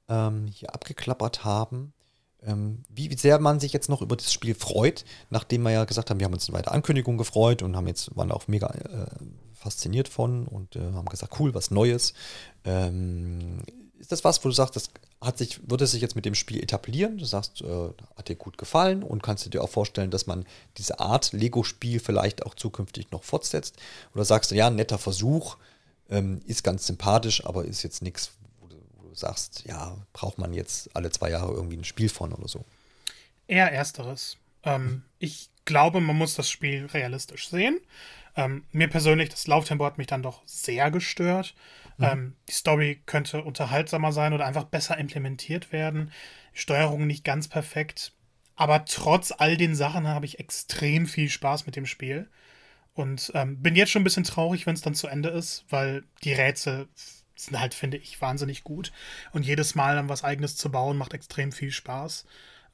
ähm, 0.09 0.49
hier 0.49 0.75
abgeklappert 0.75 1.45
haben, 1.45 1.93
ähm, 2.43 2.83
wie 2.89 3.15
sehr 3.17 3.39
man 3.39 3.61
sich 3.61 3.73
jetzt 3.73 3.89
noch 3.89 4.03
über 4.03 4.17
das 4.17 4.33
Spiel 4.33 4.57
freut, 4.57 5.05
nachdem 5.29 5.63
wir 5.63 5.71
ja 5.71 5.85
gesagt 5.85 6.11
haben, 6.11 6.19
wir 6.19 6.25
haben 6.25 6.35
uns 6.35 6.49
eine 6.49 6.59
weitere 6.59 6.75
Ankündigung 6.75 7.19
gefreut 7.19 7.63
und 7.63 7.77
haben 7.77 7.87
jetzt, 7.87 8.17
waren 8.17 8.33
auch 8.33 8.49
mega 8.49 8.67
äh, 8.67 9.07
fasziniert 9.55 10.09
von 10.09 10.49
und 10.49 10.75
äh, 10.75 10.81
haben 10.81 11.09
gesagt, 11.09 11.39
cool, 11.39 11.55
was 11.55 11.71
Neues. 11.71 12.15
Ähm, 12.65 13.63
ist 14.01 14.11
das 14.11 14.25
was, 14.25 14.43
wo 14.43 14.49
du 14.49 14.55
sagst, 14.55 14.77
das 14.77 14.91
hat 15.21 15.37
sich, 15.37 15.61
würde 15.69 15.87
sich 15.87 16.01
jetzt 16.01 16.17
mit 16.17 16.25
dem 16.25 16.35
Spiel 16.35 16.63
etablieren? 16.63 17.19
Du 17.19 17.27
sagst, 17.27 17.61
äh, 17.61 17.91
hat 18.17 18.29
dir 18.29 18.35
gut 18.35 18.57
gefallen 18.57 19.03
und 19.03 19.23
kannst 19.23 19.45
du 19.45 19.51
dir 19.51 19.63
auch 19.63 19.69
vorstellen, 19.69 20.11
dass 20.11 20.27
man 20.27 20.47
diese 20.79 20.99
Art 21.01 21.33
Lego-Spiel 21.33 22.01
vielleicht 22.01 22.47
auch 22.47 22.55
zukünftig 22.55 23.11
noch 23.11 23.23
fortsetzt? 23.23 23.77
Oder 24.15 24.25
sagst 24.25 24.51
du, 24.51 24.55
ja, 24.55 24.71
netter 24.71 24.99
Versuch, 24.99 25.59
ähm, 26.09 26.41
ist 26.47 26.65
ganz 26.65 26.87
sympathisch, 26.87 27.45
aber 27.45 27.67
ist 27.67 27.83
jetzt 27.83 28.03
nichts, 28.03 28.33
wo, 28.61 28.69
wo 28.97 29.09
du, 29.09 29.15
sagst, 29.15 29.65
ja, 29.67 29.97
braucht 30.15 30.39
man 30.39 30.55
jetzt 30.55 30.89
alle 30.97 31.11
zwei 31.11 31.31
Jahre 31.31 31.53
irgendwie 31.53 31.77
ein 31.77 31.85
Spiel 31.85 32.09
von 32.09 32.33
oder 32.33 32.49
so? 32.49 32.65
Eher 33.47 33.71
ersteres. 33.71 34.39
Ähm, 34.63 35.03
ich 35.19 35.51
glaube, 35.67 36.01
man 36.01 36.17
muss 36.17 36.35
das 36.35 36.49
Spiel 36.49 36.87
realistisch 36.87 37.51
sehen. 37.51 37.79
Ähm, 38.35 38.65
mir 38.73 38.89
persönlich, 38.89 39.29
das 39.29 39.47
Lauftempo 39.47 39.85
hat 39.85 39.99
mich 39.99 40.07
dann 40.07 40.23
doch 40.23 40.41
sehr 40.47 40.91
gestört. 40.91 41.55
Mhm. 42.01 42.07
Ähm, 42.07 42.37
die 42.49 42.53
Story 42.53 43.03
könnte 43.07 43.43
unterhaltsamer 43.43 44.13
sein 44.13 44.33
oder 44.33 44.47
einfach 44.47 44.65
besser 44.65 44.99
implementiert 44.99 45.73
werden. 45.73 46.13
Steuerung 46.53 47.07
nicht 47.07 47.25
ganz 47.25 47.49
perfekt. 47.49 48.13
Aber 48.57 48.85
trotz 48.85 49.33
all 49.33 49.57
den 49.57 49.75
Sachen 49.75 50.09
habe 50.09 50.27
ich 50.27 50.39
extrem 50.39 51.07
viel 51.07 51.29
Spaß 51.29 51.67
mit 51.67 51.77
dem 51.77 51.87
Spiel. 51.87 52.29
Und 52.95 53.31
ähm, 53.35 53.63
bin 53.63 53.77
jetzt 53.77 53.91
schon 53.91 54.03
ein 54.03 54.05
bisschen 54.05 54.25
traurig, 54.25 54.67
wenn 54.67 54.75
es 54.75 54.83
dann 54.83 54.95
zu 54.95 55.07
Ende 55.07 55.29
ist, 55.31 55.65
weil 55.71 56.05
die 56.25 56.33
Rätsel 56.33 56.89
sind 57.37 57.59
halt, 57.59 57.73
finde 57.73 57.97
ich, 57.97 58.21
wahnsinnig 58.21 58.65
gut. 58.65 58.93
Und 59.33 59.47
jedes 59.47 59.75
Mal 59.75 59.95
dann 59.95 60.09
was 60.09 60.25
Eigenes 60.25 60.57
zu 60.57 60.71
bauen, 60.71 60.99
macht 60.99 61.15
extrem 61.15 61.53
viel 61.53 61.71
Spaß. 61.71 62.27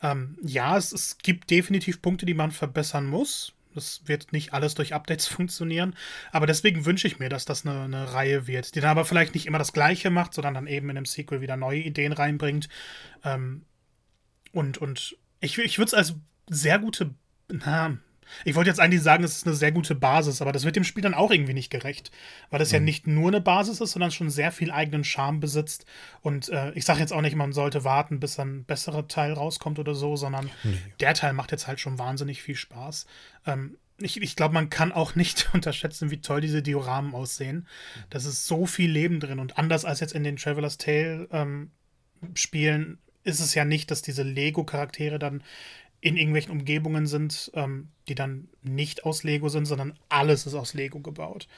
Ähm, 0.02 0.38
ja, 0.42 0.76
es, 0.76 0.92
es 0.92 1.18
gibt 1.18 1.50
definitiv 1.50 2.02
Punkte, 2.02 2.26
die 2.26 2.34
man 2.34 2.50
verbessern 2.50 3.06
muss. 3.06 3.55
Das 3.76 4.02
wird 4.06 4.32
nicht 4.32 4.52
alles 4.52 4.74
durch 4.74 4.94
Updates 4.94 5.26
funktionieren. 5.28 5.94
Aber 6.32 6.46
deswegen 6.46 6.84
wünsche 6.84 7.06
ich 7.06 7.18
mir, 7.18 7.28
dass 7.28 7.44
das 7.44 7.64
eine, 7.64 7.82
eine, 7.82 8.12
Reihe 8.12 8.46
wird, 8.46 8.74
die 8.74 8.80
dann 8.80 8.90
aber 8.90 9.04
vielleicht 9.04 9.34
nicht 9.34 9.46
immer 9.46 9.58
das 9.58 9.72
Gleiche 9.72 10.10
macht, 10.10 10.34
sondern 10.34 10.54
dann 10.54 10.66
eben 10.66 10.90
in 10.90 10.96
einem 10.96 11.06
Sequel 11.06 11.40
wieder 11.40 11.56
neue 11.56 11.80
Ideen 11.80 12.12
reinbringt. 12.12 12.68
Ähm, 13.24 13.64
und, 14.52 14.78
und 14.78 15.16
ich, 15.40 15.58
ich 15.58 15.78
würde 15.78 15.88
es 15.88 15.94
als 15.94 16.14
sehr 16.48 16.78
gute, 16.78 17.14
na, 17.48 17.98
ich 18.44 18.54
wollte 18.54 18.70
jetzt 18.70 18.80
eigentlich 18.80 19.02
sagen, 19.02 19.24
es 19.24 19.36
ist 19.36 19.46
eine 19.46 19.54
sehr 19.54 19.72
gute 19.72 19.94
Basis, 19.94 20.42
aber 20.42 20.52
das 20.52 20.64
wird 20.64 20.76
dem 20.76 20.84
Spiel 20.84 21.02
dann 21.02 21.14
auch 21.14 21.30
irgendwie 21.30 21.54
nicht 21.54 21.70
gerecht, 21.70 22.10
weil 22.50 22.60
es 22.60 22.70
mhm. 22.70 22.74
ja 22.74 22.80
nicht 22.80 23.06
nur 23.06 23.28
eine 23.28 23.40
Basis 23.40 23.80
ist, 23.80 23.92
sondern 23.92 24.10
schon 24.10 24.30
sehr 24.30 24.52
viel 24.52 24.70
eigenen 24.70 25.04
Charme 25.04 25.40
besitzt. 25.40 25.86
Und 26.22 26.48
äh, 26.48 26.72
ich 26.72 26.84
sage 26.84 27.00
jetzt 27.00 27.12
auch 27.12 27.22
nicht, 27.22 27.36
man 27.36 27.52
sollte 27.52 27.84
warten, 27.84 28.20
bis 28.20 28.38
ein 28.38 28.64
besserer 28.64 29.08
Teil 29.08 29.32
rauskommt 29.32 29.78
oder 29.78 29.94
so, 29.94 30.16
sondern 30.16 30.50
nee. 30.62 30.78
der 31.00 31.14
Teil 31.14 31.32
macht 31.32 31.52
jetzt 31.52 31.66
halt 31.66 31.80
schon 31.80 31.98
wahnsinnig 31.98 32.42
viel 32.42 32.56
Spaß. 32.56 33.06
Ähm, 33.46 33.76
ich, 33.98 34.20
ich 34.20 34.36
glaube, 34.36 34.54
man 34.54 34.70
kann 34.70 34.92
auch 34.92 35.14
nicht 35.14 35.48
unterschätzen, 35.54 36.10
wie 36.10 36.20
toll 36.20 36.40
diese 36.40 36.62
Dioramen 36.62 37.14
aussehen. 37.14 37.66
Da 38.10 38.18
ist 38.18 38.46
so 38.46 38.66
viel 38.66 38.90
Leben 38.90 39.20
drin 39.20 39.38
und 39.38 39.58
anders 39.58 39.84
als 39.84 40.00
jetzt 40.00 40.14
in 40.14 40.24
den 40.24 40.36
Traveler's 40.36 40.78
Tale 40.78 41.28
ähm, 41.32 41.70
Spielen 42.34 42.98
ist 43.24 43.40
es 43.40 43.54
ja 43.54 43.64
nicht, 43.64 43.90
dass 43.90 44.02
diese 44.02 44.22
Lego-Charaktere 44.22 45.18
dann 45.18 45.42
in 46.00 46.16
irgendwelchen 46.16 46.52
Umgebungen 46.52 47.06
sind, 47.06 47.50
ähm, 47.54 47.88
die 48.08 48.14
dann 48.14 48.48
nicht 48.62 49.04
aus 49.04 49.24
Lego 49.24 49.48
sind, 49.48 49.66
sondern 49.66 49.98
alles 50.08 50.46
ist 50.46 50.54
aus 50.54 50.74
Lego 50.74 51.00
gebaut. 51.00 51.48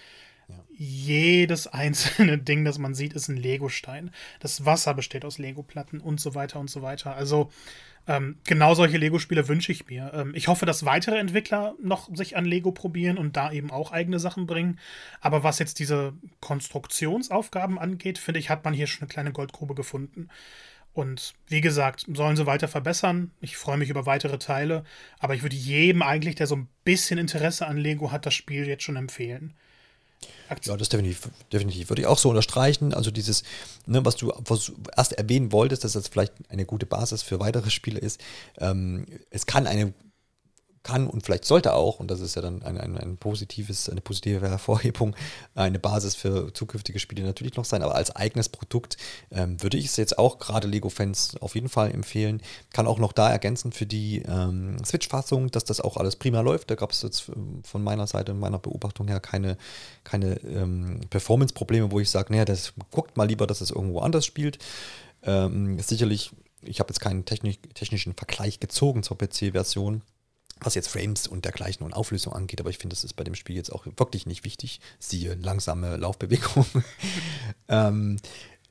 Ja. 0.49 0.65
Jedes 0.71 1.67
einzelne 1.69 2.39
Ding, 2.39 2.65
das 2.65 2.79
man 2.79 2.95
sieht, 2.95 3.13
ist 3.13 3.29
ein 3.29 3.37
Lego-Stein. 3.37 4.11
Das 4.41 4.65
Wasser 4.65 4.95
besteht 4.95 5.25
aus 5.25 5.39
Lego-Platten 5.39 6.01
und 6.01 6.21
so 6.21 6.35
weiter 6.35 6.61
und 6.61 6.71
so 6.71 6.83
weiter. 6.83 7.15
Also 7.15 7.51
ähm, 8.09 8.39
genau 8.45 8.75
solche 8.75 8.97
Lego-Spiele 8.97 9.49
wünsche 9.49 9.71
ich 9.71 9.87
mir. 9.87 10.13
Ähm, 10.15 10.33
ich 10.35 10.49
hoffe, 10.49 10.65
dass 10.65 10.87
weitere 10.87 11.19
Entwickler 11.19 11.75
noch 11.83 12.09
sich 12.17 12.39
an 12.39 12.47
Lego 12.47 12.73
probieren 12.73 13.19
und 13.19 13.37
da 13.37 13.53
eben 13.53 13.71
auch 13.71 13.93
eigene 13.93 14.19
Sachen 14.19 14.47
bringen. 14.47 14.79
Aber 15.21 15.43
was 15.43 15.59
jetzt 15.59 15.79
diese 15.79 16.15
Konstruktionsaufgaben 16.41 17.79
angeht, 17.79 18.17
finde 18.17 18.41
ich, 18.41 18.49
hat 18.49 18.65
man 18.65 18.73
hier 18.73 18.87
schon 18.87 19.03
eine 19.03 19.09
kleine 19.09 19.33
Goldgrube 19.33 19.75
gefunden. 19.75 20.29
Und 20.99 21.35
wie 21.47 21.61
gesagt, 21.61 22.07
sollen 22.13 22.35
sie 22.35 22.47
weiter 22.47 22.67
verbessern. 22.67 23.31
Ich 23.41 23.57
freue 23.57 23.77
mich 23.77 23.89
über 23.89 24.05
weitere 24.05 24.37
Teile. 24.37 24.83
Aber 25.21 25.37
ich 25.37 25.45
würde 25.45 25.55
jedem 25.55 26.03
eigentlich, 26.03 26.35
der 26.35 26.49
so 26.49 26.57
ein 26.57 26.67
bisschen 26.83 27.21
Interesse 27.21 27.69
an 27.69 27.77
Lego 27.77 28.11
hat, 28.11 28.27
das 28.27 28.35
Spiel 28.35 28.67
jetzt 28.67 28.83
schon 28.83 28.97
empfehlen. 28.97 29.55
Ja, 30.65 30.77
das 30.77 30.89
definitiv, 30.89 31.31
definitiv 31.53 31.89
würde 31.89 32.03
ich 32.03 32.09
auch 32.09 32.19
so 32.19 32.31
unterstreichen. 32.31 32.93
Also 32.95 33.13
dieses, 33.13 33.45
ne, 33.87 34.05
was 34.05 34.17
du 34.17 34.33
erst 34.97 35.13
erwähnen 35.13 35.53
wolltest, 35.53 35.85
dass 35.85 35.93
das 35.93 36.09
vielleicht 36.09 36.33
eine 36.49 36.67
gute 36.67 36.85
Basis 36.85 37.23
für 37.23 37.39
weitere 37.39 37.71
Spiele 37.71 38.01
ist. 38.01 38.21
Ähm, 38.59 39.07
es 39.31 39.47
kann 39.47 39.69
eine 39.69 39.95
kann 40.83 41.07
und 41.07 41.25
vielleicht 41.25 41.45
sollte 41.45 41.75
auch, 41.75 42.01
und 42.01 42.11
das 42.11 42.21
ist 42.21 42.35
ja 42.35 42.43
dann 42.43 42.63
ein, 42.63 42.79
ein, 42.79 42.97
ein, 42.97 43.17
positives, 43.17 43.89
eine 43.89 44.01
positive 44.01 44.49
Hervorhebung, 44.49 45.15
eine 45.55 45.79
Basis 45.79 46.15
für 46.15 46.53
zukünftige 46.53 46.99
Spiele 46.99 47.25
natürlich 47.25 47.57
noch 47.57 47.65
sein, 47.65 47.83
aber 47.83 47.95
als 47.95 48.15
eigenes 48.15 48.49
Produkt 48.49 48.97
ähm, 49.31 49.63
würde 49.63 49.77
ich 49.77 49.87
es 49.87 49.97
jetzt 49.97 50.19
auch 50.19 50.39
gerade 50.39 50.69
Lego-Fans 50.69 51.37
auf 51.41 51.55
jeden 51.55 51.69
Fall 51.69 51.91
empfehlen. 51.91 52.43
Kann 52.73 52.87
auch 52.87 52.99
noch 52.99 53.13
da 53.13 53.31
ergänzen 53.31 53.73
für 53.73 53.87
die 53.87 54.23
ähm, 54.23 54.77
Switch-Fassung, 54.85 55.51
dass 55.51 55.65
das 55.65 55.81
auch 55.81 55.97
alles 55.97 56.17
prima 56.17 56.41
läuft. 56.41 56.71
Da 56.71 56.75
gab 56.75 56.93
es 56.93 57.03
jetzt 57.03 57.29
ähm, 57.29 57.63
von 57.65 57.83
meiner 57.83 58.07
Seite, 58.07 58.35
meiner 58.35 58.59
Beobachtung 58.59 59.09
her, 59.09 59.21
keine, 59.21 59.57
keine 60.05 60.37
ähm, 60.43 61.01
Performance-Probleme, 61.11 61.91
wo 61.91 62.01
ich 62.01 62.11
sage, 62.11 62.33
naja, 62.33 62.45
das 62.45 62.73
guckt 62.91 63.17
mal 63.17 63.29
lieber, 63.29 63.47
dass 63.47 63.61
es 63.61 63.71
irgendwo 63.71 64.01
anders 64.01 64.25
spielt. 64.25 64.59
Ähm, 65.23 65.79
sicherlich 65.81 66.33
ich 66.63 66.81
habe 66.81 66.91
jetzt 66.91 67.01
keinen 67.01 67.25
technisch, 67.25 67.59
technischen 67.75 68.15
Vergleich 68.15 68.61
gezogen 68.61 69.03
zur 69.03 69.19
PC-Version, 69.19 70.03
was 70.61 70.75
jetzt 70.75 70.89
Frames 70.89 71.27
und 71.27 71.45
dergleichen 71.45 71.85
und 71.85 71.93
Auflösung 71.93 72.33
angeht, 72.33 72.61
aber 72.61 72.71
ich 72.71 72.79
finde, 72.79 72.95
das 72.95 73.05
ist 73.05 73.15
bei 73.15 73.25
dem 73.25 73.35
Spiel 73.35 73.57
jetzt 73.57 73.71
auch 73.71 73.87
wirklich 73.97 74.27
nicht 74.27 74.45
wichtig. 74.45 74.81
Siehe 74.99 75.35
langsame 75.35 75.97
Laufbewegung. 75.97 76.67
ähm, 77.69 78.17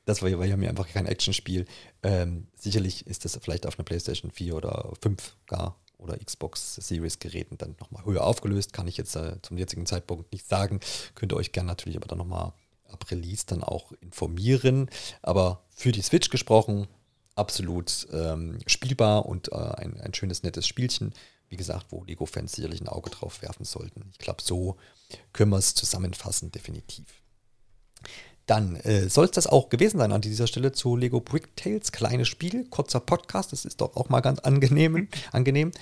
das 0.04 0.22
war, 0.22 0.38
war 0.38 0.46
ja 0.46 0.56
mir 0.56 0.70
einfach 0.70 0.88
kein 0.88 1.06
Actionspiel. 1.06 1.66
Ähm, 2.02 2.46
sicherlich 2.56 3.06
ist 3.06 3.24
das 3.24 3.38
vielleicht 3.42 3.66
auf 3.66 3.78
einer 3.78 3.84
PlayStation 3.84 4.30
4 4.30 4.56
oder 4.56 4.92
5 5.02 5.36
gar 5.46 5.76
oder 5.98 6.16
Xbox 6.16 6.76
Series 6.76 7.18
Geräten 7.18 7.58
dann 7.58 7.76
nochmal 7.80 8.04
höher 8.04 8.24
aufgelöst. 8.24 8.72
Kann 8.72 8.88
ich 8.88 8.96
jetzt 8.96 9.16
äh, 9.16 9.36
zum 9.42 9.58
jetzigen 9.58 9.84
Zeitpunkt 9.84 10.32
nicht 10.32 10.48
sagen. 10.48 10.80
Könnt 11.14 11.32
ihr 11.32 11.36
euch 11.36 11.52
gerne 11.52 11.68
natürlich 11.68 11.96
aber 11.96 12.06
dann 12.06 12.18
nochmal 12.18 12.52
ab 12.88 13.04
Release 13.10 13.44
dann 13.46 13.62
auch 13.62 13.92
informieren. 14.00 14.88
Aber 15.22 15.64
für 15.68 15.92
die 15.92 16.02
Switch 16.02 16.30
gesprochen, 16.30 16.86
absolut 17.34 18.08
ähm, 18.12 18.58
spielbar 18.66 19.26
und 19.26 19.52
äh, 19.52 19.56
ein, 19.56 20.00
ein 20.00 20.14
schönes, 20.14 20.42
nettes 20.42 20.66
Spielchen 20.66 21.12
wie 21.48 21.56
gesagt, 21.56 21.86
wo 21.90 22.04
Lego-Fans 22.04 22.52
sicherlich 22.52 22.80
ein 22.80 22.88
Auge 22.88 23.10
drauf 23.10 23.42
werfen 23.42 23.64
sollten. 23.64 24.10
Ich 24.12 24.18
glaube, 24.18 24.42
so 24.42 24.76
können 25.32 25.50
wir 25.50 25.58
es 25.58 25.74
zusammenfassen, 25.74 26.52
definitiv. 26.52 27.06
Dann 28.46 28.76
äh, 28.76 29.08
soll 29.08 29.26
es 29.26 29.32
das 29.32 29.46
auch 29.46 29.68
gewesen 29.68 29.98
sein 29.98 30.12
an 30.12 30.20
dieser 30.20 30.46
Stelle 30.46 30.72
zu 30.72 30.96
Lego 30.96 31.20
Brick 31.20 31.54
Tales. 31.56 31.92
Kleines 31.92 32.28
Spiel, 32.28 32.66
kurzer 32.68 33.00
Podcast, 33.00 33.52
das 33.52 33.64
ist 33.64 33.80
doch 33.80 33.96
auch 33.96 34.08
mal 34.08 34.20
ganz 34.20 34.40
angenehm. 34.40 35.08
angenehm. 35.32 35.72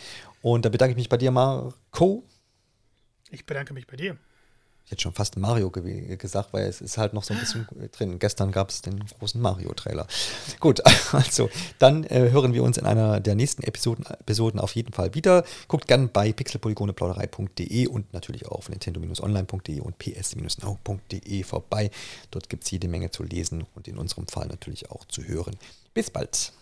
Und 0.42 0.64
da 0.64 0.68
bedanke 0.68 0.92
ich 0.92 0.96
mich 0.96 1.08
bei 1.08 1.16
dir, 1.16 1.30
Marco. 1.30 2.24
Ich 3.30 3.46
bedanke 3.46 3.74
mich 3.74 3.86
bei 3.86 3.96
dir 3.96 4.16
hätte 4.88 5.02
schon 5.02 5.12
fast 5.12 5.36
Mario 5.36 5.70
ge 5.70 6.16
gesagt, 6.16 6.52
weil 6.52 6.66
es 6.66 6.80
ist 6.80 6.96
halt 6.96 7.12
noch 7.12 7.24
so 7.24 7.34
ein 7.34 7.40
bisschen 7.40 7.66
drin. 7.92 8.18
Gestern 8.18 8.52
gab 8.52 8.70
es 8.70 8.82
den 8.82 9.04
großen 9.18 9.40
Mario-Trailer. 9.40 10.06
Gut, 10.60 10.80
also 11.12 11.50
dann 11.78 12.04
äh, 12.04 12.30
hören 12.30 12.54
wir 12.54 12.62
uns 12.62 12.78
in 12.78 12.86
einer 12.86 13.20
der 13.20 13.34
nächsten 13.34 13.62
Episoden, 13.62 14.06
Episoden 14.06 14.60
auf 14.60 14.74
jeden 14.74 14.92
Fall 14.92 15.14
wieder. 15.14 15.44
Guckt 15.68 15.88
gern 15.88 16.10
bei 16.10 16.32
pixelpolygoneplauderei.de 16.32 17.86
und 17.88 18.12
natürlich 18.12 18.46
auch 18.46 18.58
auf 18.58 18.68
nintendo-online.de 18.68 19.80
und 19.80 19.98
ps-now.de 19.98 21.42
vorbei. 21.42 21.90
Dort 22.30 22.48
gibt 22.48 22.64
es 22.64 22.70
jede 22.70 22.88
Menge 22.88 23.10
zu 23.10 23.24
lesen 23.24 23.66
und 23.74 23.88
in 23.88 23.98
unserem 23.98 24.28
Fall 24.28 24.46
natürlich 24.46 24.90
auch 24.90 25.04
zu 25.06 25.24
hören. 25.24 25.56
Bis 25.94 26.10
bald. 26.10 26.52